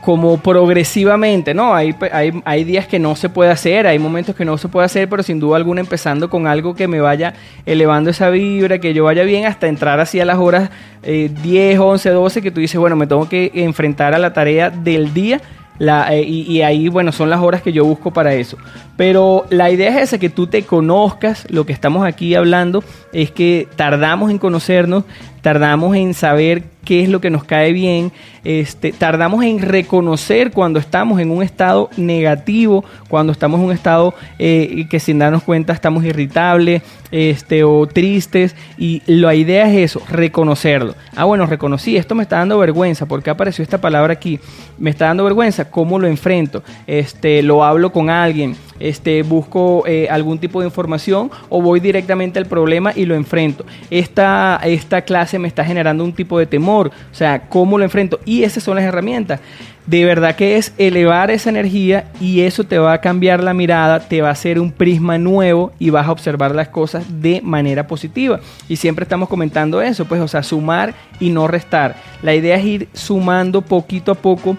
como 0.01 0.37
progresivamente, 0.37 1.53
¿no? 1.53 1.73
Hay, 1.73 1.95
hay, 2.11 2.41
hay 2.45 2.63
días 2.63 2.87
que 2.87 2.99
no 2.99 3.15
se 3.15 3.29
puede 3.29 3.51
hacer, 3.51 3.87
hay 3.87 3.97
momentos 3.97 4.35
que 4.35 4.45
no 4.45 4.57
se 4.57 4.67
puede 4.67 4.85
hacer, 4.85 5.09
pero 5.09 5.23
sin 5.23 5.39
duda 5.39 5.57
alguna 5.57 5.81
empezando 5.81 6.29
con 6.29 6.45
algo 6.45 6.75
que 6.75 6.87
me 6.87 6.99
vaya 6.99 7.33
elevando 7.65 8.11
esa 8.11 8.29
vibra, 8.29 8.79
que 8.79 8.93
yo 8.93 9.05
vaya 9.05 9.23
bien 9.23 9.45
hasta 9.45 9.67
entrar 9.67 9.99
así 9.99 10.19
a 10.19 10.25
las 10.25 10.37
horas 10.37 10.69
eh, 11.01 11.31
10, 11.41 11.79
11, 11.79 12.09
12, 12.11 12.41
que 12.41 12.51
tú 12.51 12.59
dices, 12.59 12.79
bueno, 12.79 12.95
me 12.95 13.07
tengo 13.07 13.27
que 13.27 13.51
enfrentar 13.55 14.13
a 14.13 14.19
la 14.19 14.31
tarea 14.31 14.69
del 14.69 15.13
día. 15.13 15.41
La, 15.80 16.13
eh, 16.15 16.24
y, 16.24 16.41
y 16.51 16.61
ahí, 16.61 16.88
bueno, 16.88 17.11
son 17.11 17.30
las 17.30 17.41
horas 17.41 17.61
que 17.61 17.74
yo 17.74 17.84
busco 17.86 18.11
para 18.11 18.34
eso. 18.34 18.57
Pero 18.95 19.45
la 19.49 19.71
idea 19.71 19.89
es 19.89 20.03
esa, 20.03 20.17
que 20.17 20.30
tú 20.30 20.47
te 20.47 20.63
conozcas. 20.63 21.45
Lo 21.49 21.65
que 21.65 21.74
estamos 21.74 22.05
aquí 22.05 22.36
hablando 22.36 22.84
es 23.11 23.32
que 23.32 23.67
tardamos 23.76 24.32
en 24.32 24.38
conocernos, 24.38 25.03
tardamos 25.43 25.95
en 25.97 26.13
saber 26.13 26.63
qué 26.85 27.03
es 27.03 27.09
lo 27.09 27.19
que 27.21 27.29
nos 27.29 27.43
cae 27.43 27.73
bien, 27.73 28.11
este, 28.45 28.93
tardamos 28.93 29.43
en 29.43 29.59
reconocer 29.59 30.51
cuando 30.51 30.79
estamos 30.79 31.19
en 31.19 31.31
un 31.31 31.43
estado 31.43 31.89
negativo, 31.97 32.83
cuando 33.09 33.33
estamos 33.33 33.59
en 33.59 33.65
un 33.67 33.71
estado 33.73 34.13
eh, 34.39 34.85
que 34.89 34.99
sin 34.99 35.19
darnos 35.19 35.43
cuenta 35.43 35.73
estamos 35.73 36.03
irritables 36.05 36.81
este, 37.11 37.63
o 37.63 37.85
tristes. 37.87 38.55
Y 38.77 39.01
la 39.05 39.35
idea 39.35 39.69
es 39.69 39.91
eso, 39.91 40.01
reconocerlo. 40.09 40.95
Ah, 41.15 41.25
bueno, 41.25 41.45
reconocí, 41.45 41.97
esto 41.97 42.15
me 42.15 42.23
está 42.23 42.37
dando 42.37 42.57
vergüenza. 42.57 43.05
¿Por 43.05 43.21
qué 43.21 43.29
apareció 43.29 43.63
esta 43.63 43.79
palabra 43.79 44.13
aquí? 44.13 44.39
Me 44.77 44.89
está 44.89 45.07
dando 45.07 45.25
vergüenza, 45.25 45.69
¿cómo 45.69 45.99
lo 45.99 46.07
enfrento? 46.07 46.63
Este, 46.87 47.43
lo 47.43 47.63
hablo 47.63 47.91
con 47.91 48.09
alguien, 48.09 48.55
este, 48.84 49.23
busco 49.23 49.88
eh, 49.88 50.07
algún 50.09 50.38
tipo 50.39 50.59
de 50.59 50.67
información 50.67 51.31
o 51.47 51.61
voy 51.61 51.79
directamente 51.79 52.38
al 52.38 52.45
problema 52.45 52.91
y 52.93 53.05
lo 53.05 53.15
enfrento. 53.15 53.65
Esta, 53.89 54.59
esta 54.63 55.03
clase 55.03 55.39
me 55.39 55.47
está 55.47 55.63
generando 55.63 56.03
un 56.03 56.11
tipo 56.11 56.38
de 56.38 56.45
temor, 56.45 56.88
o 56.88 57.15
sea, 57.15 57.47
¿cómo 57.47 57.77
lo 57.77 57.86
enfrento? 57.86 58.19
Y 58.25 58.43
esas 58.43 58.63
son 58.63 58.75
las 58.75 58.84
herramientas. 58.84 59.39
De 59.86 60.05
verdad 60.05 60.36
que 60.36 60.57
es 60.57 60.73
elevar 60.77 61.29
esa 61.31 61.49
energía 61.49 62.05
y 62.19 62.41
eso 62.41 62.63
te 62.63 62.77
va 62.77 62.93
a 62.93 63.01
cambiar 63.01 63.43
la 63.43 63.53
mirada, 63.53 63.99
te 63.99 64.21
va 64.21 64.29
a 64.29 64.31
hacer 64.31 64.59
un 64.59 64.71
prisma 64.71 65.17
nuevo 65.17 65.73
y 65.79 65.89
vas 65.89 66.07
a 66.07 66.11
observar 66.11 66.55
las 66.55 66.69
cosas 66.69 67.05
de 67.21 67.41
manera 67.41 67.88
positiva. 67.88 68.39
Y 68.69 68.77
siempre 68.77 69.03
estamos 69.03 69.27
comentando 69.27 69.81
eso, 69.81 70.05
pues, 70.05 70.21
o 70.21 70.27
sea, 70.27 70.43
sumar 70.43 70.93
y 71.19 71.31
no 71.31 71.47
restar. 71.47 71.95
La 72.21 72.34
idea 72.34 72.55
es 72.55 72.65
ir 72.65 72.88
sumando 72.93 73.61
poquito 73.61 74.13
a 74.13 74.15
poco 74.15 74.57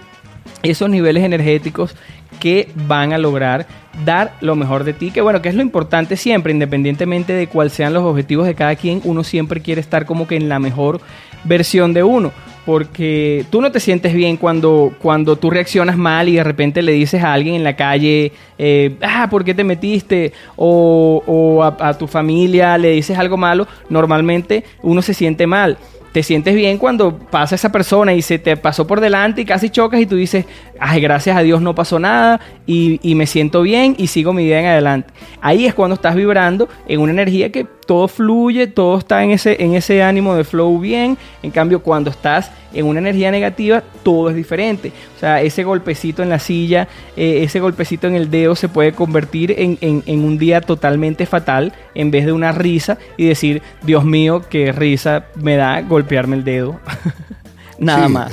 esos 0.62 0.88
niveles 0.90 1.22
energéticos 1.24 1.94
que 2.34 2.68
van 2.86 3.12
a 3.12 3.18
lograr 3.18 3.66
dar 4.04 4.34
lo 4.40 4.56
mejor 4.56 4.84
de 4.84 4.92
ti, 4.92 5.10
que 5.10 5.20
bueno, 5.20 5.40
que 5.40 5.48
es 5.48 5.54
lo 5.54 5.62
importante 5.62 6.16
siempre, 6.16 6.52
independientemente 6.52 7.32
de 7.32 7.46
cuáles 7.46 7.72
sean 7.72 7.94
los 7.94 8.02
objetivos 8.02 8.46
de 8.46 8.54
cada 8.54 8.74
quien, 8.76 9.00
uno 9.04 9.22
siempre 9.24 9.60
quiere 9.60 9.80
estar 9.80 10.04
como 10.04 10.26
que 10.26 10.36
en 10.36 10.48
la 10.48 10.58
mejor 10.58 11.00
versión 11.44 11.92
de 11.92 12.02
uno, 12.02 12.32
porque 12.64 13.44
tú 13.50 13.60
no 13.60 13.70
te 13.70 13.78
sientes 13.78 14.14
bien 14.14 14.36
cuando, 14.36 14.94
cuando 15.00 15.36
tú 15.36 15.50
reaccionas 15.50 15.96
mal 15.96 16.28
y 16.28 16.36
de 16.36 16.44
repente 16.44 16.82
le 16.82 16.92
dices 16.92 17.22
a 17.22 17.32
alguien 17.32 17.54
en 17.54 17.64
la 17.64 17.76
calle, 17.76 18.32
eh, 18.58 18.96
ah, 19.02 19.28
¿por 19.30 19.44
qué 19.44 19.54
te 19.54 19.64
metiste? 19.64 20.32
O, 20.56 21.62
a, 21.62 21.88
a 21.88 21.98
tu 21.98 22.06
familia 22.06 22.78
le 22.78 22.90
dices 22.90 23.18
algo 23.18 23.36
malo, 23.36 23.68
normalmente 23.88 24.64
uno 24.82 25.02
se 25.02 25.14
siente 25.14 25.46
mal 25.46 25.78
te 26.14 26.22
sientes 26.22 26.54
bien 26.54 26.78
cuando 26.78 27.18
pasa 27.18 27.56
esa 27.56 27.72
persona 27.72 28.14
y 28.14 28.22
se 28.22 28.38
te 28.38 28.56
pasó 28.56 28.86
por 28.86 29.00
delante 29.00 29.40
y 29.40 29.44
casi 29.44 29.68
chocas 29.68 30.00
y 30.00 30.06
tú 30.06 30.14
dices, 30.14 30.44
ay, 30.80 31.00
gracias 31.00 31.36
a 31.36 31.40
Dios 31.42 31.60
no 31.62 31.74
pasó 31.74 31.98
nada 31.98 32.40
y, 32.66 32.98
y 33.02 33.14
me 33.14 33.26
siento 33.26 33.62
bien 33.62 33.94
y 33.98 34.06
sigo 34.08 34.32
mi 34.32 34.44
vida 34.44 34.60
en 34.60 34.66
adelante. 34.66 35.12
Ahí 35.40 35.66
es 35.66 35.74
cuando 35.74 35.94
estás 35.94 36.14
vibrando 36.14 36.68
en 36.88 37.00
una 37.00 37.12
energía 37.12 37.50
que 37.52 37.64
todo 37.86 38.08
fluye, 38.08 38.66
todo 38.66 38.98
está 38.98 39.22
en 39.22 39.30
ese, 39.30 39.62
en 39.62 39.74
ese 39.74 40.02
ánimo 40.02 40.34
de 40.34 40.44
flow 40.44 40.78
bien. 40.80 41.18
En 41.42 41.50
cambio, 41.50 41.82
cuando 41.82 42.10
estás 42.10 42.50
en 42.72 42.86
una 42.86 42.98
energía 42.98 43.30
negativa, 43.30 43.82
todo 44.02 44.30
es 44.30 44.36
diferente. 44.36 44.90
O 45.16 45.18
sea, 45.20 45.42
ese 45.42 45.64
golpecito 45.64 46.22
en 46.22 46.30
la 46.30 46.38
silla, 46.38 46.88
eh, 47.16 47.40
ese 47.44 47.60
golpecito 47.60 48.06
en 48.06 48.14
el 48.14 48.30
dedo 48.30 48.56
se 48.56 48.68
puede 48.68 48.92
convertir 48.92 49.54
en, 49.58 49.78
en- 49.82 50.02
en 50.06 50.24
un 50.24 50.38
día 50.38 50.60
totalmente 50.62 51.26
fatal 51.26 51.72
en 51.94 52.10
vez 52.10 52.24
de 52.26 52.32
una 52.32 52.52
risa 52.52 52.98
y 53.16 53.26
decir, 53.26 53.62
Dios 53.82 54.04
mío, 54.04 54.42
qué 54.48 54.72
risa 54.72 55.26
me 55.36 55.56
da 55.56 55.82
golpearme 55.82 56.36
el 56.36 56.44
dedo. 56.44 56.80
Nada 57.78 58.06
Sí, 58.06 58.12
más. 58.12 58.32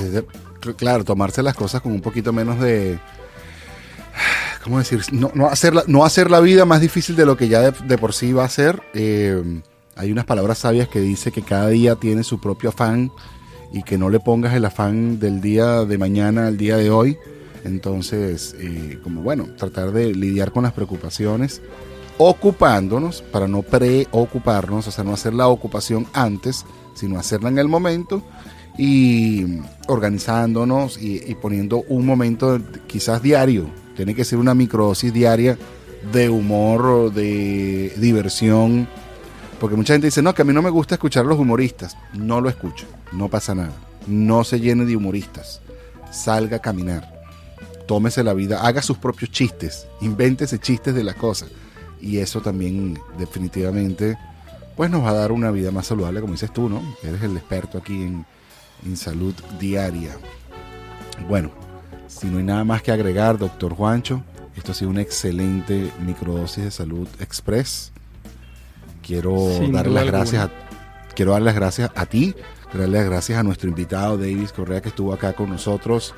Claro, 0.76 1.04
tomarse 1.04 1.44
las 1.44 1.56
cosas 1.56 1.82
con 1.82 1.92
un 1.92 2.02
poquito 2.02 2.34
menos 2.34 2.60
de. 2.60 3.00
¿Cómo 4.64 4.78
decir? 4.78 5.02
No, 5.12 5.48
hacer 5.48 5.74
la, 5.74 5.84
no 5.88 6.06
hacer 6.06 6.30
la 6.30 6.40
vida 6.40 6.66
más 6.66 6.82
difícil 6.82 7.16
de 7.16 7.26
lo 7.26 7.36
que 7.36 7.48
ya 7.48 7.62
de, 7.62 7.88
de 7.88 7.98
por 7.98 8.14
sí 8.14 8.32
va 8.32 8.46
a 8.46 8.50
ser. 8.50 8.82
Eh, 8.94 9.62
hay 9.96 10.12
unas 10.12 10.26
palabras 10.26 10.60
sabias 10.60 10.88
que 10.88 11.00
dice 11.00 11.32
que 11.32 11.42
cada 11.42 11.70
día 11.70 11.96
tiene 11.96 12.24
su 12.24 12.40
propio 12.40 12.70
afán 12.70 13.12
y 13.74 13.84
que 13.84 13.98
no 13.98 14.10
le 14.10 14.20
pongas 14.20 14.54
el 14.54 14.66
afán 14.66 15.20
del 15.20 15.42
día 15.42 15.86
de 15.86 15.98
mañana 15.98 16.48
al 16.48 16.58
día 16.58 16.78
de 16.78 16.90
hoy. 16.90 17.18
Entonces, 17.64 18.56
eh, 18.60 19.00
como 19.04 19.22
bueno, 19.22 19.48
tratar 19.58 19.92
de 19.92 20.14
lidiar 20.14 20.52
con 20.52 20.64
las 20.64 20.74
preocupaciones 20.74 21.62
ocupándonos 22.18 23.24
para 23.24 23.48
no 23.48 23.64
preocuparnos, 23.64 24.88
o 24.88 24.92
sea, 24.92 25.04
no 25.04 25.14
hacer 25.14 25.34
la 25.34 25.48
ocupación 25.48 26.06
antes, 26.14 26.66
sino 26.94 27.18
hacerla 27.18 27.50
en 27.50 27.58
el 27.58 27.68
momento 27.68 28.22
y 28.78 29.60
organizándonos 29.88 31.02
y, 31.02 31.22
y 31.26 31.36
poniendo 31.36 31.84
un 31.88 32.06
momento 32.06 32.60
quizás 32.88 33.22
diario. 33.22 33.70
Tiene 33.96 34.16
que 34.16 34.24
ser 34.24 34.40
una 34.40 34.54
microdosis 34.54 35.14
diaria 35.14 35.58
de 36.12 36.30
humor, 36.30 37.14
de 37.14 37.94
diversión. 37.98 38.88
Porque 39.60 39.76
mucha 39.76 39.94
gente 39.94 40.08
dice, 40.08 40.22
no, 40.22 40.34
que 40.34 40.42
a 40.42 40.46
mí 40.46 40.54
no 40.54 40.62
me 40.62 40.70
gusta 40.70 40.96
escuchar 40.96 41.26
a 41.26 41.30
los 41.30 41.40
humoristas. 41.40 41.98
No 42.14 42.42
lo 42.42 42.50
escucho, 42.50 42.88
no 43.12 43.30
pasa 43.30 43.54
nada. 43.54 43.74
No 44.08 44.44
se 44.44 44.60
llene 44.60 44.86
de 44.86 44.96
humoristas. 44.96 45.62
Salga 46.12 46.58
a 46.58 46.62
caminar. 46.62 47.22
Tómese 47.88 48.24
la 48.24 48.34
vida, 48.34 48.66
haga 48.66 48.82
sus 48.82 48.98
propios 48.98 49.32
chistes, 49.32 49.86
invéntese 50.00 50.60
chistes 50.60 50.96
de 50.96 51.04
la 51.04 51.14
cosa. 51.14 51.48
Y 52.00 52.18
eso 52.18 52.42
también 52.42 52.98
definitivamente 53.20 54.18
pues 54.78 54.90
nos 54.90 55.04
va 55.04 55.10
a 55.10 55.14
dar 55.14 55.32
una 55.32 55.52
vida 55.52 55.72
más 55.72 55.88
saludable, 55.88 56.22
como 56.22 56.34
dices 56.34 56.54
tú, 56.54 56.70
¿no? 56.70 56.82
Eres 57.04 57.22
el 57.22 57.36
experto 57.36 57.78
aquí 57.78 58.02
en, 58.02 58.26
en 58.86 58.98
salud 58.98 59.34
diaria. 59.60 60.18
Bueno, 61.28 61.52
si 62.08 62.28
no 62.28 62.38
hay 62.38 62.44
nada 62.44 62.64
más 62.64 62.82
que 62.82 62.92
agregar, 62.92 63.38
doctor 63.38 63.74
Juancho, 63.74 64.24
esto 64.56 64.72
ha 64.72 64.76
sido 64.76 64.92
una 64.92 65.02
excelente 65.02 65.92
microdosis 66.06 66.64
de 66.66 66.72
salud 66.72 67.08
express. 67.20 67.92
Quiero 69.02 69.50
Sin 69.58 69.72
darle 69.72 69.92
duda 69.92 70.02
las 70.02 70.06
gracias 70.06 70.42
alguna. 70.44 70.60
a, 71.10 71.14
quiero 71.16 71.32
darle 71.32 71.46
las 71.46 71.56
gracias 71.56 71.92
a 71.96 72.06
ti, 72.06 72.36
darle 72.74 72.88
las 73.00 73.06
gracias 73.06 73.40
a 73.40 73.44
nuestro 73.44 73.70
invitado 73.70 74.18
Davis 74.18 74.52
Correa 74.52 74.82
que 74.82 74.90
estuvo 74.90 75.14
acá 75.14 75.34
con 75.34 75.50
nosotros 75.50 76.14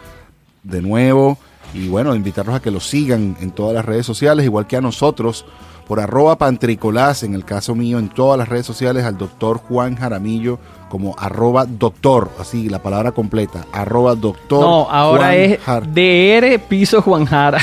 de 0.63 0.81
nuevo 0.81 1.37
y 1.73 1.87
bueno, 1.87 2.15
invitarlos 2.15 2.55
a 2.55 2.61
que 2.61 2.71
lo 2.71 2.79
sigan 2.79 3.37
en 3.39 3.51
todas 3.51 3.73
las 3.73 3.85
redes 3.85 4.05
sociales, 4.05 4.45
igual 4.45 4.67
que 4.67 4.77
a 4.77 4.81
nosotros 4.81 5.45
por 5.87 5.99
arroba 5.99 6.37
pantricolás, 6.37 7.23
en 7.23 7.33
el 7.33 7.43
caso 7.45 7.75
mío, 7.75 7.99
en 7.99 8.09
todas 8.09 8.37
las 8.37 8.47
redes 8.49 8.65
sociales, 8.65 9.03
al 9.05 9.17
doctor 9.17 9.57
Juan 9.57 9.95
Jaramillo 9.95 10.59
como 10.89 11.15
arroba 11.17 11.65
doctor, 11.65 12.29
así 12.39 12.69
la 12.69 12.79
palabra 12.81 13.11
completa, 13.11 13.65
arroba 13.73 14.15
doctor. 14.15 14.61
No, 14.61 14.89
ahora 14.91 15.25
Juan 15.27 15.33
es 15.33 15.59
Jar- 15.61 15.87
DR 15.93 16.59
Piso 16.69 17.01
Juan 17.01 17.25
Jara. 17.25 17.59